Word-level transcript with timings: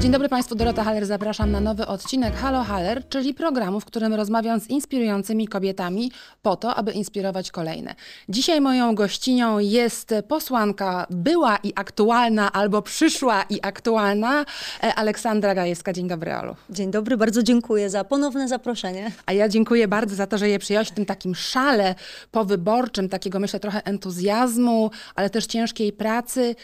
Dzień 0.00 0.12
dobry 0.12 0.28
Państwu, 0.28 0.54
Dorota 0.54 0.84
Haller. 0.84 1.06
Zapraszam 1.06 1.50
na 1.50 1.60
nowy 1.60 1.86
odcinek 1.86 2.36
Halo 2.36 2.64
Haller, 2.64 3.08
czyli 3.08 3.34
programu, 3.34 3.80
w 3.80 3.84
którym 3.84 4.14
rozmawiam 4.14 4.60
z 4.60 4.70
inspirującymi 4.70 5.48
kobietami 5.48 6.12
po 6.42 6.56
to, 6.56 6.74
aby 6.74 6.92
inspirować 6.92 7.50
kolejne. 7.50 7.94
Dzisiaj 8.28 8.60
moją 8.60 8.94
gościnią 8.94 9.58
jest 9.58 10.14
posłanka 10.28 11.06
była 11.10 11.56
i 11.56 11.72
aktualna, 11.76 12.52
albo 12.52 12.82
przyszła 12.82 13.42
i 13.42 13.58
aktualna, 13.62 14.44
e, 14.82 14.94
Aleksandra 14.94 15.54
Gajewska. 15.54 15.92
Dzień 15.92 16.08
dobry, 16.08 16.36
Olu. 16.36 16.56
Dzień 16.70 16.90
dobry, 16.90 17.16
bardzo 17.16 17.42
dziękuję 17.42 17.90
za 17.90 18.04
ponowne 18.04 18.48
zaproszenie. 18.48 19.12
A 19.26 19.32
ja 19.32 19.48
dziękuję 19.48 19.88
bardzo 19.88 20.16
za 20.16 20.26
to, 20.26 20.38
że 20.38 20.48
je 20.48 20.58
przyjęłaś 20.58 20.88
w 20.88 20.94
tym 20.94 21.06
takim 21.06 21.34
szale 21.34 21.94
powyborczym, 22.30 23.08
takiego 23.08 23.40
myślę 23.40 23.60
trochę 23.60 23.84
entuzjazmu, 23.84 24.90
ale 25.14 25.30
też 25.30 25.46
ciężkiej 25.46 25.92
pracy 25.92 26.54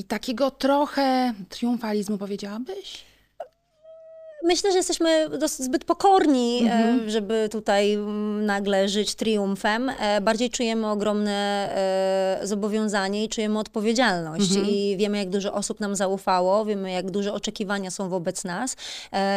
i 0.00 0.04
takiego 0.04 0.50
trochę 0.50 1.34
triumfalizmu, 1.48 2.18
powiedziałabyś? 2.18 3.04
Myślę, 4.44 4.72
że 4.72 4.78
jesteśmy 4.78 5.28
zbyt 5.48 5.84
pokorni, 5.84 6.68
e, 6.70 7.10
żeby 7.10 7.48
tutaj 7.52 7.92
mm, 7.92 8.46
nagle 8.46 8.88
żyć 8.88 9.14
triumfem. 9.14 9.88
E, 9.88 10.20
Bardziej 10.20 10.50
czujemy 10.50 10.90
ogromne 10.90 11.68
e, 12.42 12.46
zobowiązanie 12.46 13.24
i 13.24 13.28
czujemy 13.28 13.58
odpowiedzialność. 13.58 14.50
I 14.68 14.96
wiemy, 14.98 15.18
jak 15.18 15.30
dużo 15.30 15.52
osób 15.52 15.80
nam 15.80 15.96
zaufało, 15.96 16.64
wiemy, 16.64 16.90
jak 16.90 17.10
duże 17.10 17.32
oczekiwania 17.32 17.90
są 17.90 18.08
wobec 18.08 18.44
nas. 18.44 18.76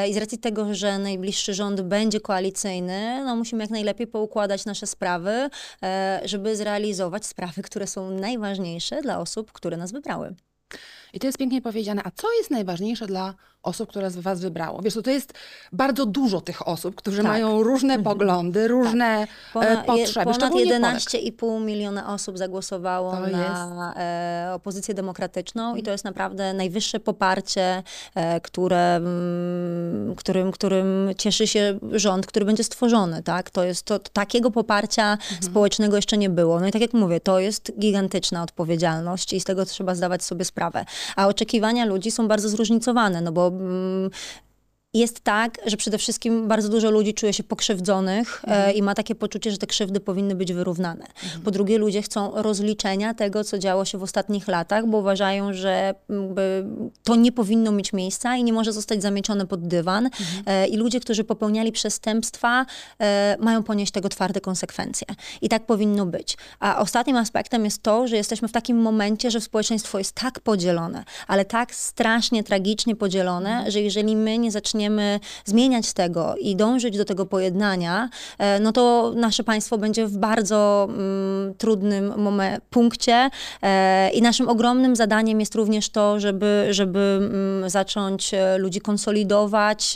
I 0.09 0.13
z 0.13 0.17
racji 0.17 0.37
tego, 0.37 0.73
że 0.73 0.99
najbliższy 0.99 1.53
rząd 1.53 1.81
będzie 1.81 2.19
koalicyjny, 2.19 3.23
no 3.25 3.35
musimy 3.35 3.63
jak 3.63 3.71
najlepiej 3.71 4.07
poukładać 4.07 4.65
nasze 4.65 4.87
sprawy, 4.87 5.49
żeby 6.25 6.55
zrealizować 6.55 7.25
sprawy, 7.25 7.61
które 7.61 7.87
są 7.87 8.09
najważniejsze 8.09 9.01
dla 9.01 9.19
osób, 9.19 9.51
które 9.51 9.77
nas 9.77 9.91
wybrały. 9.91 10.35
I 11.13 11.19
to 11.19 11.27
jest 11.27 11.37
pięknie 11.37 11.61
powiedziane. 11.61 12.01
A 12.05 12.11
co 12.11 12.33
jest 12.33 12.51
najważniejsze 12.51 13.07
dla 13.07 13.33
osób, 13.63 13.89
które 13.89 14.11
z 14.11 14.17
was 14.17 14.41
wybrało? 14.41 14.81
Wiesz, 14.81 14.93
to, 14.93 15.01
to 15.01 15.11
jest 15.11 15.33
bardzo 15.71 16.05
dużo 16.05 16.41
tych 16.41 16.67
osób, 16.67 16.95
którzy 16.95 17.17
Tak. 17.17 17.27
mają 17.27 17.63
różne 17.63 17.99
poglądy, 18.03 18.67
różne 18.67 19.05
e, 19.05 19.27
Ponad, 19.53 19.85
potrzeby. 19.85 20.25
ponad 20.25 20.35
szczególnie 20.35 20.79
Polek. 20.79 20.99
11,5 20.99 21.61
miliona 21.61 22.13
osób 22.13 22.37
zagłosowało 22.37 23.11
To 23.11 23.27
na 23.27 23.93
e, 23.97 24.53
opozycję 24.53 24.93
demokratyczną 24.93 25.75
i 25.75 25.83
to 25.83 25.91
jest 25.91 26.03
naprawdę 26.03 26.53
najwyższe 26.53 26.99
poparcie, 26.99 27.83
e, 28.15 28.41
które, 28.41 28.95
mm, 28.95 30.15
którym, 30.15 30.51
którym 30.51 31.09
cieszy 31.17 31.47
się 31.47 31.79
rząd, 31.91 32.25
który 32.27 32.45
będzie 32.45 32.63
stworzony. 32.63 33.23
Tak? 33.23 33.49
To 33.49 33.63
jest, 33.63 33.85
to, 33.85 33.99
takiego 33.99 34.51
poparcia 34.51 35.17
społecznego 35.41 35.95
jeszcze 35.95 36.17
nie 36.17 36.29
było. 36.29 36.59
No 36.59 36.67
i 36.67 36.71
tak 36.71 36.81
jak 36.81 36.93
mówię, 36.93 37.19
to 37.19 37.39
jest 37.39 37.71
gigantyczna 37.79 38.43
odpowiedzialność 38.43 39.33
i 39.33 39.39
z 39.39 39.43
tego 39.43 39.65
trzeba 39.65 39.95
zdawać 39.95 40.23
sobie 40.23 40.45
sprawę. 40.45 40.85
A 41.15 41.27
oczekiwania 41.27 41.85
ludzi 41.85 42.11
są 42.11 42.27
bardzo 42.27 42.49
zróżnicowane, 42.49 43.21
no 43.21 43.31
bo 43.31 43.52
mm, 43.59 44.13
jest 44.93 45.19
tak, 45.19 45.57
że 45.65 45.77
przede 45.77 45.97
wszystkim 45.97 46.47
bardzo 46.47 46.69
dużo 46.69 46.91
ludzi 46.91 47.13
czuje 47.13 47.33
się 47.33 47.43
pokrzywdzonych 47.43 48.41
e, 48.47 48.71
i 48.71 48.81
ma 48.81 48.95
takie 48.95 49.15
poczucie, 49.15 49.51
że 49.51 49.57
te 49.57 49.67
krzywdy 49.67 49.99
powinny 49.99 50.35
być 50.35 50.53
wyrównane. 50.53 51.05
Po 51.43 51.51
drugie, 51.51 51.77
ludzie 51.77 52.01
chcą 52.01 52.31
rozliczenia 52.35 53.13
tego, 53.13 53.43
co 53.43 53.59
działo 53.59 53.85
się 53.85 53.97
w 53.97 54.03
ostatnich 54.03 54.47
latach, 54.47 54.87
bo 54.87 54.97
uważają, 54.97 55.53
że 55.53 55.95
to 57.03 57.15
nie 57.15 57.31
powinno 57.31 57.71
mieć 57.71 57.93
miejsca 57.93 58.35
i 58.35 58.43
nie 58.43 58.53
może 58.53 58.73
zostać 58.73 59.01
zamiecione 59.01 59.47
pod 59.47 59.67
dywan. 59.67 60.09
E, 60.45 60.67
I 60.67 60.77
ludzie, 60.77 60.99
którzy 60.99 61.23
popełniali 61.23 61.71
przestępstwa, 61.71 62.65
e, 62.99 63.37
mają 63.39 63.63
ponieść 63.63 63.91
tego 63.91 64.09
twarde 64.09 64.41
konsekwencje. 64.41 65.07
I 65.41 65.49
tak 65.49 65.65
powinno 65.65 66.05
być. 66.05 66.37
A 66.59 66.79
ostatnim 66.79 67.15
aspektem 67.15 67.65
jest 67.65 67.83
to, 67.83 68.07
że 68.07 68.15
jesteśmy 68.15 68.47
w 68.47 68.51
takim 68.51 68.77
momencie, 68.77 69.31
że 69.31 69.41
społeczeństwo 69.41 69.97
jest 69.97 70.11
tak 70.11 70.39
podzielone, 70.39 71.03
ale 71.27 71.45
tak 71.45 71.75
strasznie, 71.75 72.43
tragicznie 72.43 72.95
podzielone, 72.95 73.71
że 73.71 73.81
jeżeli 73.81 74.15
my 74.15 74.37
nie 74.37 74.51
zaczniemy 74.51 74.82
zmieniać 75.45 75.93
tego 75.93 76.35
i 76.39 76.55
dążyć 76.55 76.97
do 76.97 77.05
tego 77.05 77.25
pojednania, 77.25 78.09
e, 78.37 78.59
no 78.59 78.71
to 78.71 79.13
nasze 79.15 79.43
państwo 79.43 79.77
będzie 79.77 80.07
w 80.07 80.17
bardzo 80.17 80.87
mm, 80.89 81.53
trudnym 81.53 82.11
momen- 82.11 82.59
punkcie 82.69 83.29
e, 83.61 84.09
i 84.09 84.21
naszym 84.21 84.49
ogromnym 84.49 84.95
zadaniem 84.95 85.39
jest 85.39 85.55
również 85.55 85.89
to, 85.89 86.19
żeby, 86.19 86.67
żeby 86.69 86.99
mm, 87.31 87.69
zacząć 87.69 88.33
e, 88.33 88.57
ludzi 88.57 88.81
konsolidować, 88.81 89.93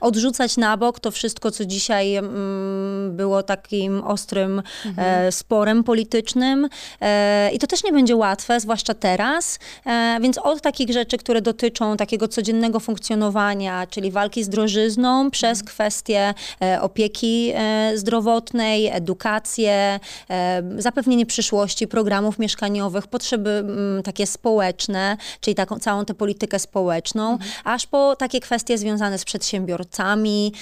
odrzucać 0.00 0.56
na 0.56 0.76
bok 0.76 1.00
to 1.00 1.10
wszystko, 1.10 1.50
co 1.50 1.64
dzisiaj 1.64 2.14
mm, 2.14 3.16
było 3.16 3.42
takim 3.42 4.04
ostrym 4.04 4.62
e, 4.96 5.32
sporem 5.32 5.84
politycznym 5.84 6.68
i 7.52 7.58
to 7.58 7.66
też 7.66 7.84
nie 7.84 7.92
będzie 7.92 8.16
łatwe, 8.16 8.60
zwłaszcza 8.60 8.94
teraz, 8.94 9.58
więc 10.20 10.38
od 10.38 10.60
takich 10.60 10.90
rzeczy, 10.90 11.18
które 11.18 11.42
dotyczą 11.42 11.96
takiego 11.96 12.28
codziennego 12.28 12.80
funkcjonowania, 12.80 13.86
czyli 13.86 14.10
walki 14.12 14.44
z 14.44 14.48
drożyzną, 14.48 15.30
przez 15.30 15.62
kwestie 15.62 16.34
e, 16.62 16.82
opieki 16.82 17.52
e, 17.54 17.92
zdrowotnej, 17.94 18.86
edukację, 18.86 20.00
e, 20.30 20.62
zapewnienie 20.78 21.26
przyszłości, 21.26 21.88
programów 21.88 22.38
mieszkaniowych, 22.38 23.06
potrzeby 23.06 23.50
mm, 23.50 24.02
takie 24.02 24.26
społeczne, 24.26 25.16
czyli 25.40 25.54
taką 25.54 25.78
całą 25.78 26.04
tę 26.04 26.14
politykę 26.14 26.58
społeczną, 26.58 27.38
aż 27.64 27.86
po 27.86 28.16
takie 28.16 28.40
kwestie 28.40 28.78
związane 28.78 29.18
z 29.18 29.24
przedsiębiorcami. 29.24 30.52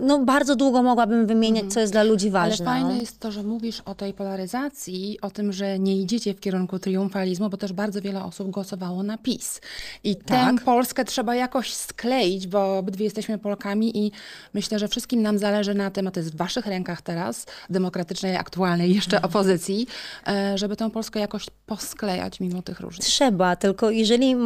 No 0.00 0.18
bardzo 0.18 0.56
długo 0.56 0.82
mogłabym 0.82 1.26
wymieniać, 1.26 1.72
co 1.72 1.80
jest 1.80 1.92
dla 1.92 2.02
ludzi 2.02 2.26
Ale 2.26 2.32
ważne. 2.32 2.66
fajne 2.66 2.94
no. 2.94 3.00
jest 3.00 3.20
to, 3.20 3.32
że 3.32 3.42
mówisz 3.42 3.80
o 3.80 3.94
tej 3.94 4.14
polaryzacji, 4.14 5.18
o 5.22 5.30
tym, 5.30 5.52
że 5.52 5.78
nie 5.78 5.96
idziecie 5.96 6.34
w 6.34 6.40
kierunku 6.40 6.78
triumfalizmu, 6.78 7.50
bo 7.50 7.56
też 7.56 7.72
bardzo 7.72 8.00
wiele 8.02 8.24
osób 8.24 8.50
głosowało 8.50 9.02
na 9.02 9.18
PiS. 9.18 9.60
I 10.04 10.16
tę 10.16 10.24
Tak. 10.24 10.64
Polskę 10.64 11.04
trzeba 11.04 11.34
jakoś 11.34 11.74
skleić, 11.74 12.35
bo 12.46 12.78
obydwie 12.78 13.04
jesteśmy 13.04 13.38
Polkami 13.38 13.98
i 13.98 14.12
myślę, 14.54 14.78
że 14.78 14.88
wszystkim 14.88 15.22
nam 15.22 15.38
zależy 15.38 15.74
na 15.74 15.90
tym, 15.90 16.06
a 16.06 16.10
to 16.10 16.20
jest 16.20 16.32
w 16.32 16.36
waszych 16.36 16.66
rękach 16.66 17.02
teraz, 17.02 17.46
demokratycznej, 17.70 18.36
aktualnej 18.36 18.94
jeszcze 18.94 19.22
opozycji, 19.22 19.86
e, 20.26 20.58
żeby 20.58 20.76
tę 20.76 20.90
Polskę 20.90 21.20
jakoś 21.20 21.46
posklejać 21.66 22.40
mimo 22.40 22.62
tych 22.62 22.80
różnic. 22.80 23.06
Trzeba, 23.06 23.56
tylko 23.56 23.90
jeżeli 23.90 24.36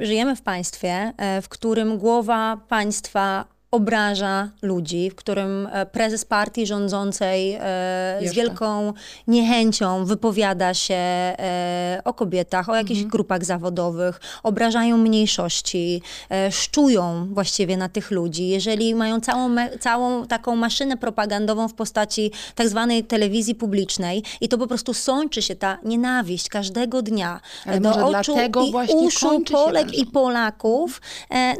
żyjemy 0.00 0.36
w 0.36 0.42
państwie, 0.42 1.12
e, 1.16 1.42
w 1.42 1.48
którym 1.48 1.98
głowa 1.98 2.60
państwa 2.68 3.59
obraża 3.70 4.48
ludzi, 4.62 5.10
w 5.10 5.14
którym 5.14 5.68
e, 5.72 5.86
prezes 5.86 6.24
partii 6.24 6.66
rządzącej 6.66 7.54
e, 7.54 7.60
z 8.24 8.32
wielką 8.32 8.92
niechęcią 9.26 10.04
wypowiada 10.04 10.74
się 10.74 10.94
e, 10.94 12.02
o 12.04 12.14
kobietach, 12.14 12.68
o 12.68 12.74
jakichś 12.74 13.00
Mhm. 13.00 13.10
grupach 13.10 13.44
zawodowych, 13.44 14.20
obrażają 14.42 14.96
mniejszości, 14.96 16.02
szczują 16.50 17.28
właściwie 17.32 17.76
na 17.76 17.88
tych 17.88 18.10
ludzi. 18.10 18.48
Jeżeli 18.48 18.94
mają 18.94 19.20
całą, 19.20 19.56
całą 19.80 20.26
taką 20.26 20.56
maszynę 20.56 20.96
propagandową 20.96 21.68
w 21.68 21.74
postaci 21.74 22.30
tak 22.54 22.68
zwanej 22.68 23.04
telewizji 23.04 23.54
publicznej 23.54 24.22
i 24.40 24.48
to 24.48 24.58
po 24.58 24.66
prostu 24.66 24.94
sączy 24.94 25.42
się 25.42 25.56
ta 25.56 25.78
nienawiść 25.84 26.48
każdego 26.48 27.02
dnia 27.02 27.40
Ale 27.66 27.80
do 27.80 28.06
oczu 28.06 28.36
i 28.88 28.94
uszu 28.94 29.40
Polek 29.52 29.94
i. 29.94 30.06
Polaków, 30.06 31.00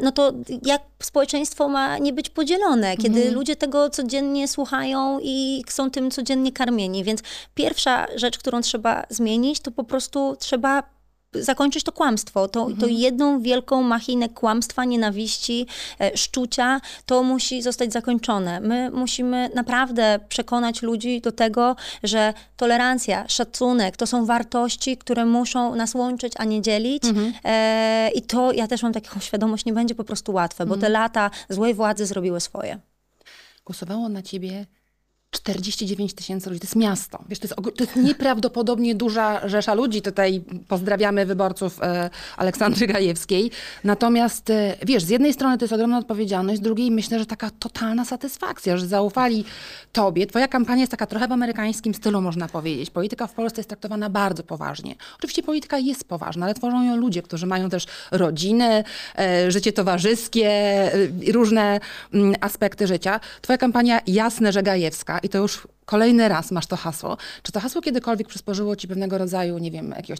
no 0.01 0.11
to 0.11 0.31
jak 0.65 0.81
społeczeństwo 1.05 1.67
ma 1.69 1.97
nie 1.97 2.13
być 2.13 2.29
podzielone, 2.29 2.97
kiedy 2.97 3.19
Mhm. 3.19 3.35
ludzie 3.35 3.55
tego 3.55 3.89
codziennie 3.89 4.47
słuchają 4.47 5.19
i 5.23 5.63
są 5.69 5.91
tym 5.91 6.11
codziennie 6.11 6.51
karmieni. 6.51 7.03
Więc 7.03 7.21
pierwsza 7.55 8.07
rzecz, 8.15 8.37
którą 8.37 8.61
trzeba 8.61 9.05
zmienić, 9.09 9.59
to 9.59 9.71
po 9.71 9.83
prostu 9.83 10.35
trzeba 10.39 10.83
zakończyć 11.33 11.83
to 11.83 11.91
kłamstwo, 11.91 12.47
to, 12.47 12.65
to 12.65 12.71
Mhm. 12.71 12.91
jedną 12.91 13.41
wielką 13.41 13.83
machinę 13.83 14.29
kłamstwa, 14.29 14.85
nienawiści, 14.85 15.67
e, 16.01 16.17
szczucia, 16.17 16.81
to 17.05 17.23
musi 17.23 17.61
zostać 17.61 17.93
zakończone. 17.93 18.59
My 18.59 18.89
musimy 18.91 19.49
naprawdę 19.55 20.19
przekonać 20.29 20.81
ludzi 20.81 21.21
do 21.21 21.31
tego, 21.31 21.75
że 22.03 22.33
tolerancja, 22.57 23.25
szacunek 23.27 23.97
to 23.97 24.07
są 24.07 24.25
wartości, 24.25 24.97
które 24.97 25.25
muszą 25.25 25.75
nas 25.75 25.95
łączyć, 25.95 26.33
a 26.37 26.43
nie 26.45 26.61
dzielić. 26.61 27.05
Mhm. 27.05 27.33
E, 27.43 28.09
I 28.15 28.21
to 28.21 28.51
ja 28.51 28.67
też 28.67 28.83
mam 28.83 28.93
taką 28.93 29.19
świadomość, 29.19 29.65
nie 29.65 29.73
będzie 29.73 29.95
po 29.95 30.03
prostu 30.03 30.33
łatwe, 30.33 30.65
bo 30.65 30.73
te 30.73 30.87
Mhm. 30.87 30.93
lata 30.93 31.31
złej 31.49 31.73
władzy 31.73 32.05
zrobiły 32.05 32.39
swoje. 32.39 32.79
Głosowało 33.65 34.09
na 34.09 34.21
ciebie 34.21 34.65
49 35.31 36.13
tysięcy 36.13 36.49
ludzi. 36.49 36.59
To 36.59 36.65
jest 36.65 36.75
miasto. 36.75 37.23
Wiesz, 37.29 37.39
to 37.39 37.47
jest, 37.47 37.55
to 37.77 37.83
jest 37.83 37.95
nieprawdopodobnie 37.95 38.95
duża 38.95 39.49
rzesza 39.49 39.73
ludzi. 39.73 40.01
Tutaj 40.01 40.43
pozdrawiamy 40.67 41.25
wyborców 41.25 41.81
e, 41.81 42.09
Aleksandry 42.37 42.87
Gajewskiej. 42.87 43.51
Natomiast, 43.83 44.49
e, 44.49 44.75
wiesz, 44.85 45.03
z 45.03 45.09
jednej 45.09 45.33
strony 45.33 45.57
to 45.57 45.65
jest 45.65 45.73
ogromna 45.73 45.97
odpowiedzialność, 45.97 46.59
z 46.59 46.61
drugiej 46.61 46.91
myślę, 46.91 47.19
że 47.19 47.25
taka 47.25 47.49
totalna 47.49 48.05
satysfakcja, 48.05 48.77
że 48.77 48.87
zaufali 48.87 49.45
tobie. 49.91 50.27
Twoja 50.27 50.47
kampania 50.47 50.79
jest 50.79 50.91
taka 50.91 51.05
trochę 51.05 51.27
w 51.27 51.31
amerykańskim 51.31 51.93
stylu, 51.93 52.21
można 52.21 52.47
powiedzieć. 52.47 52.89
Polityka 52.89 53.27
w 53.27 53.33
Polsce 53.33 53.59
jest 53.59 53.69
traktowana 53.69 54.09
bardzo 54.09 54.43
poważnie. 54.43 54.95
Oczywiście 55.17 55.43
polityka 55.43 55.77
jest 55.77 56.03
poważna, 56.03 56.45
ale 56.45 56.53
tworzą 56.53 56.83
ją 56.83 56.95
ludzie, 56.95 57.21
którzy 57.21 57.45
mają 57.45 57.69
też 57.69 57.85
rodziny, 58.11 58.83
e, 59.17 59.51
życie 59.51 59.73
towarzyskie, 59.73 60.49
e, 60.49 60.91
różne 61.31 61.79
mm, 62.13 62.35
aspekty 62.41 62.87
życia. 62.87 63.19
Twoja 63.41 63.57
kampania 63.57 64.01
jasne, 64.07 64.51
że 64.51 64.63
Gajewska 64.63 65.20
i 65.23 65.29
to 65.29 65.37
już 65.37 65.67
kolejny 65.91 66.29
raz 66.29 66.51
masz 66.51 66.65
to 66.67 66.75
hasło. 66.75 67.17
Czy 67.43 67.51
to 67.51 67.59
hasło 67.59 67.81
kiedykolwiek 67.81 68.27
przysporzyło 68.27 68.75
ci 68.75 68.87
pewnego 68.87 69.17
rodzaju, 69.17 69.57
nie 69.57 69.71
wiem, 69.71 69.93
jakiegoś 69.97 70.19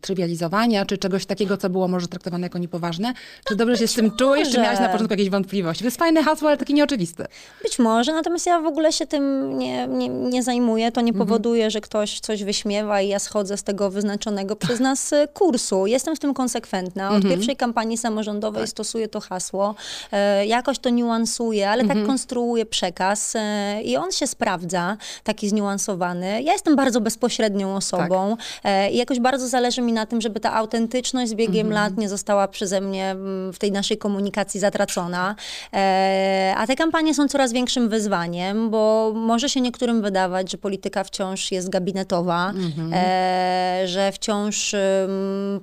trywializowania, 0.00 0.86
czy 0.86 0.98
czegoś 0.98 1.26
takiego, 1.26 1.56
co 1.56 1.70
było 1.70 1.88
może 1.88 2.08
traktowane 2.08 2.46
jako 2.46 2.58
niepoważne? 2.58 3.12
Czy 3.48 3.56
dobrze 3.56 3.78
się 3.78 3.88
z 3.88 3.94
tym 3.94 4.10
czułeś, 4.16 4.48
czy 4.50 4.60
miałaś 4.60 4.80
na 4.80 4.88
początku 4.88 5.12
jakieś 5.12 5.30
wątpliwości? 5.30 5.82
To 5.82 5.86
jest 5.86 5.96
fajne 5.98 6.22
hasło, 6.22 6.48
ale 6.48 6.56
takie 6.56 6.74
nieoczywiste. 6.74 7.26
Być 7.62 7.78
może, 7.78 8.12
natomiast 8.12 8.46
ja 8.46 8.60
w 8.60 8.66
ogóle 8.66 8.92
się 8.92 9.06
tym 9.06 9.58
nie, 9.58 9.86
nie, 9.88 10.08
nie 10.08 10.42
zajmuję. 10.42 10.92
To 10.92 11.00
nie 11.00 11.12
Mhm. 11.12 11.26
powoduje, 11.28 11.70
że 11.70 11.80
ktoś 11.80 12.20
coś 12.20 12.44
wyśmiewa 12.44 13.00
i 13.00 13.08
ja 13.08 13.18
schodzę 13.18 13.56
z 13.56 13.62
tego 13.62 13.90
wyznaczonego 13.90 14.56
przez 14.56 14.80
nas 14.80 15.12
e, 15.12 15.28
kursu. 15.28 15.86
Jestem 15.86 16.16
w 16.16 16.18
tym 16.18 16.34
konsekwentna. 16.34 17.08
Od 17.10 17.14
Mhm. 17.16 17.34
pierwszej 17.34 17.56
kampanii 17.56 17.98
samorządowej 17.98 18.62
Tak. 18.62 18.70
stosuję 18.70 19.08
to 19.08 19.20
hasło. 19.20 19.74
E, 20.12 20.46
jakoś 20.46 20.78
to 20.78 20.90
niuansuję, 20.90 21.70
ale 21.70 21.82
Mhm. 21.82 22.00
tak 22.00 22.06
konstruuję 22.06 22.66
przekaz 22.66 23.36
e, 23.36 23.82
i 23.82 23.96
on 23.96 24.12
się 24.12 24.26
sprawdza, 24.26 24.96
taki 25.24 25.48
zniuansowany. 25.48 26.42
Ja 26.42 26.52
jestem 26.52 26.76
bardzo 26.76 27.00
bezpośrednią 27.00 27.76
osobą 27.76 28.36
Tak. 28.36 28.46
e, 28.64 28.90
i 28.90 28.96
jakoś 28.96 29.20
bardzo 29.20 29.48
zależy 29.48 29.82
mi 29.82 29.92
na 29.92 30.06
tym, 30.06 30.20
żeby 30.20 30.40
ta 30.40 30.54
autentyczność 30.54 31.30
z 31.30 31.34
biegiem 31.34 31.66
Mhm. 31.66 31.84
lat 31.84 31.98
nie 31.98 32.08
została 32.08 32.48
przeze 32.48 32.80
mnie 32.80 33.10
mm, 33.10 33.52
w 33.52 33.58
tej 33.58 33.72
naszej 33.72 33.98
komunikacji 33.98 34.60
zatracona. 34.60 35.34
E, 35.72 36.54
a 36.58 36.66
te 36.66 36.76
kampanie 36.76 37.14
są 37.14 37.28
coraz 37.28 37.52
większym 37.52 37.88
wyzwaniem, 37.88 38.70
bo 38.70 39.12
może 39.14 39.48
się 39.48 39.60
niektórym 39.60 40.02
wydawać, 40.02 40.50
że 40.50 40.58
polityka 40.58 41.04
wciąż 41.04 41.52
jest 41.52 41.68
gabinetowa, 41.68 42.50
Mhm. 42.50 42.90
e, 42.94 43.82
że 43.88 44.12
wciąż 44.12 44.74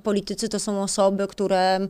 politycy 0.02 0.48
to 0.48 0.60
są 0.60 0.82
osoby, 0.82 1.26
które 1.26 1.80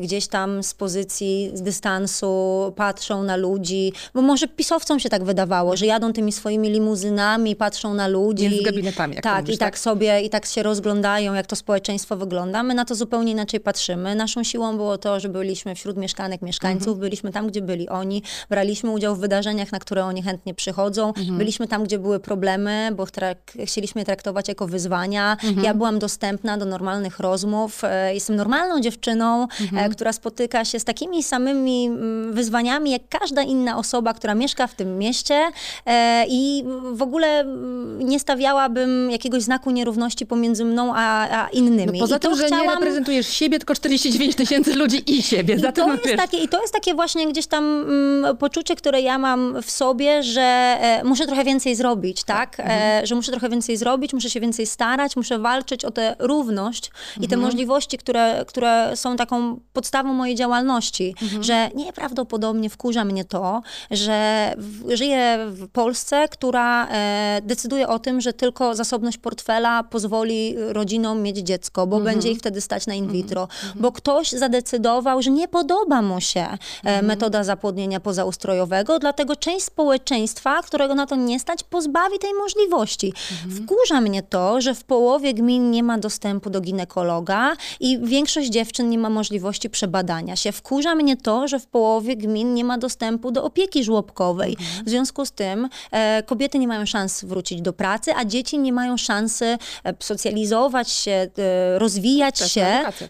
gdzieś 0.00 0.26
tam 0.28 0.62
z 0.62 0.74
pozycji, 0.74 1.50
z 1.54 1.62
dystansu 1.62 2.72
patrzą 2.76 3.22
na 3.22 3.36
ludzi, 3.36 3.92
bo 4.14 4.22
może 4.22 4.48
pisowcom 4.48 5.00
się 5.00 5.08
tak 5.08 5.24
wydawało, 5.24 5.76
że 5.76 5.86
jadą 5.86 6.12
tymi 6.12 6.32
swoimi 6.32 6.70
limuzynami, 6.70 7.09
patrzą 7.58 7.94
na 7.94 8.08
ludzi. 8.08 8.44
Między 8.48 8.62
gabinetami, 8.62 9.14
jak 9.14 9.24
tak, 9.24 9.40
mówisz, 9.40 9.54
i 9.54 9.58
tak 9.58 9.68
tak? 9.72 9.78
sobie, 9.78 10.20
i 10.20 10.30
tak 10.30 10.46
się 10.46 10.62
rozglądają, 10.62 11.34
jak 11.34 11.46
to 11.46 11.56
społeczeństwo 11.56 12.16
wygląda. 12.16 12.62
My 12.62 12.74
na 12.74 12.84
to 12.84 12.94
zupełnie 12.94 13.32
inaczej 13.32 13.60
patrzymy. 13.60 14.14
Naszą 14.14 14.42
siłą 14.44 14.76
było 14.76 14.98
to, 14.98 15.20
że 15.20 15.28
byliśmy 15.28 15.74
wśród 15.74 15.96
mieszkanek, 15.96 16.42
mieszkańców, 16.42 16.86
Mhm. 16.88 17.00
byliśmy 17.00 17.32
tam, 17.32 17.46
gdzie 17.46 17.62
byli 17.62 17.88
oni, 17.88 18.22
braliśmy 18.50 18.90
udział 18.90 19.16
w 19.16 19.20
wydarzeniach, 19.20 19.72
na 19.72 19.78
które 19.78 20.04
oni 20.04 20.22
chętnie 20.22 20.54
przychodzą, 20.54 21.08
Mhm. 21.08 21.38
byliśmy 21.38 21.68
tam, 21.68 21.84
gdzie 21.84 21.98
były 21.98 22.20
problemy, 22.20 22.90
bo 22.96 23.04
trak- 23.04 23.64
chcieliśmy 23.66 24.00
je 24.00 24.04
traktować 24.04 24.48
jako 24.48 24.66
wyzwania. 24.66 25.36
Mhm. 25.44 25.64
Ja 25.64 25.74
byłam 25.74 25.98
dostępna 25.98 26.58
do 26.58 26.64
normalnych 26.64 27.18
rozmów. 27.18 27.84
E, 27.84 28.14
Jestem 28.14 28.36
normalną 28.36 28.80
dziewczyną, 28.80 29.42
Mhm. 29.60 29.84
e, 29.84 29.88
która 29.94 30.12
spotyka 30.12 30.64
się 30.64 30.80
z 30.80 30.84
takimi 30.84 31.22
samymi 31.22 31.86
mm, 31.86 32.32
wyzwaniami, 32.32 32.90
jak 32.90 33.02
każda 33.08 33.42
inna 33.42 33.78
osoba, 33.78 34.14
która 34.14 34.34
mieszka 34.34 34.66
w 34.66 34.74
tym 34.74 34.98
mieście 34.98 35.50
e, 35.86 36.24
i 36.28 36.64
w 36.92 37.02
ogóle 37.02 37.40
mm, 37.40 38.08
nie 38.08 38.20
stawiałabym 38.20 39.10
jakiegoś 39.10 39.42
znaku 39.42 39.70
nierówności 39.70 40.26
pomiędzy 40.26 40.64
mną 40.64 40.92
a, 40.96 41.28
a 41.44 41.48
innymi. 41.48 41.92
No 41.92 42.04
poza 42.04 42.16
I 42.16 42.20
to 42.20 42.28
tym, 42.28 42.36
że 42.36 42.42
nie 42.42 42.48
chciałam... 42.48 42.78
reprezentujesz 42.78 43.28
siebie, 43.28 43.58
tylko 43.58 43.74
49 43.74 44.34
tysięcy 44.34 44.74
ludzi 44.74 45.02
i 45.06 45.22
siebie. 45.22 45.54
I 45.54 45.72
to, 45.72 45.92
jest 45.92 46.06
wiesz, 46.06 46.16
takie, 46.16 46.38
I 46.38 46.48
to 46.48 46.60
jest 46.60 46.74
takie 46.74 46.94
właśnie 46.94 47.26
gdzieś 47.26 47.46
tam 47.46 47.64
mm, 47.64 48.36
poczucie, 48.36 48.76
które 48.76 49.00
ja 49.00 49.18
mam 49.18 49.62
w 49.62 49.70
sobie, 49.70 50.22
że 50.22 50.40
e, 50.80 51.04
muszę 51.04 51.26
trochę 51.26 51.44
więcej 51.44 51.76
zrobić, 51.76 52.24
tak? 52.24 52.60
Mhm. 52.60 53.02
E, 53.04 53.06
że 53.06 53.14
muszę 53.14 53.32
trochę 53.32 53.48
więcej 53.48 53.76
zrobić, 53.76 54.12
muszę 54.12 54.30
się 54.30 54.40
więcej 54.40 54.66
starać, 54.66 55.16
muszę 55.16 55.38
walczyć 55.38 55.84
o 55.84 55.90
tę 55.90 56.16
równość 56.18 56.86
i 56.86 56.90
Mhm. 57.24 57.30
te 57.30 57.36
możliwości, 57.36 57.98
które, 57.98 58.44
które 58.48 58.92
są 58.94 59.16
taką 59.16 59.60
podstawą 59.72 60.12
mojej 60.14 60.34
działalności. 60.34 61.14
Mhm. 61.22 61.42
Że 61.42 61.70
nieprawdopodobnie 61.74 62.70
wkurza 62.70 63.04
mnie 63.04 63.24
to, 63.24 63.62
że 63.90 64.52
w, 64.56 64.96
żyję 64.96 65.38
w 65.48 65.68
Polsce, 65.68 66.28
która 66.28 66.79
e, 66.90 67.40
decyduje 67.42 67.88
o 67.88 67.98
tym, 67.98 68.20
że 68.20 68.32
tylko 68.32 68.74
zasobność 68.74 69.18
portfela 69.18 69.84
pozwoli 69.84 70.54
rodzinom 70.58 71.22
mieć 71.22 71.36
dziecko, 71.38 71.86
bo 71.86 71.96
Mhm. 71.96 72.14
będzie 72.14 72.30
ich 72.30 72.38
wtedy 72.38 72.60
stać 72.60 72.86
na 72.86 72.94
in 72.94 73.08
vitro. 73.12 73.48
Bo 73.74 73.92
ktoś 73.92 74.30
zadecydował, 74.30 75.22
że 75.22 75.30
nie 75.30 75.48
podoba 75.48 76.02
mu 76.02 76.20
się 76.20 76.40
e, 76.40 76.58
Mhm. 76.84 77.06
metoda 77.06 77.44
zapłodnienia 77.44 78.00
pozaustrojowego, 78.00 78.98
dlatego 78.98 79.36
część 79.36 79.64
społeczeństwa, 79.64 80.62
którego 80.62 80.94
na 80.94 81.06
to 81.06 81.16
nie 81.16 81.40
stać, 81.40 81.62
pozbawi 81.64 82.18
tej 82.18 82.34
możliwości. 82.34 83.12
Mhm. 83.46 83.50
Wkurza 83.66 84.00
mnie 84.00 84.22
to, 84.22 84.60
że 84.60 84.74
w 84.74 84.84
połowie 84.84 85.34
gmin 85.34 85.70
nie 85.70 85.82
ma 85.82 85.98
dostępu 85.98 86.50
do 86.50 86.60
ginekologa 86.60 87.56
i 87.80 87.98
większość 88.02 88.48
dziewczyn 88.50 88.90
nie 88.90 88.98
ma 88.98 89.10
możliwości 89.10 89.70
przebadania 89.70 90.36
się. 90.36 90.52
Wkurza 90.52 90.94
mnie 90.94 91.16
to, 91.16 91.48
że 91.48 91.60
w 91.60 91.66
połowie 91.66 92.16
gmin 92.16 92.54
nie 92.54 92.64
ma 92.64 92.78
dostępu 92.78 93.30
do 93.32 93.44
opieki 93.44 93.84
żłobkowej. 93.84 94.56
Mhm. 94.60 94.84
W 94.86 94.88
związku 94.88 95.26
z 95.26 95.32
tym 95.32 95.68
e, 95.90 96.22
kobiety 96.22 96.58
nie 96.58 96.68
mają 96.70 96.86
szans 96.86 97.24
wrócić 97.24 97.62
do 97.62 97.72
pracy, 97.72 98.10
a 98.16 98.24
dzieci 98.24 98.58
nie 98.58 98.72
mają 98.72 98.96
szansy 98.96 99.44
e, 99.44 99.58
socjalizować 100.00 100.90
się, 100.90 101.10
e, 101.10 101.78
rozwijać 101.78 102.38
Też 102.38 102.52
się. 102.52 102.66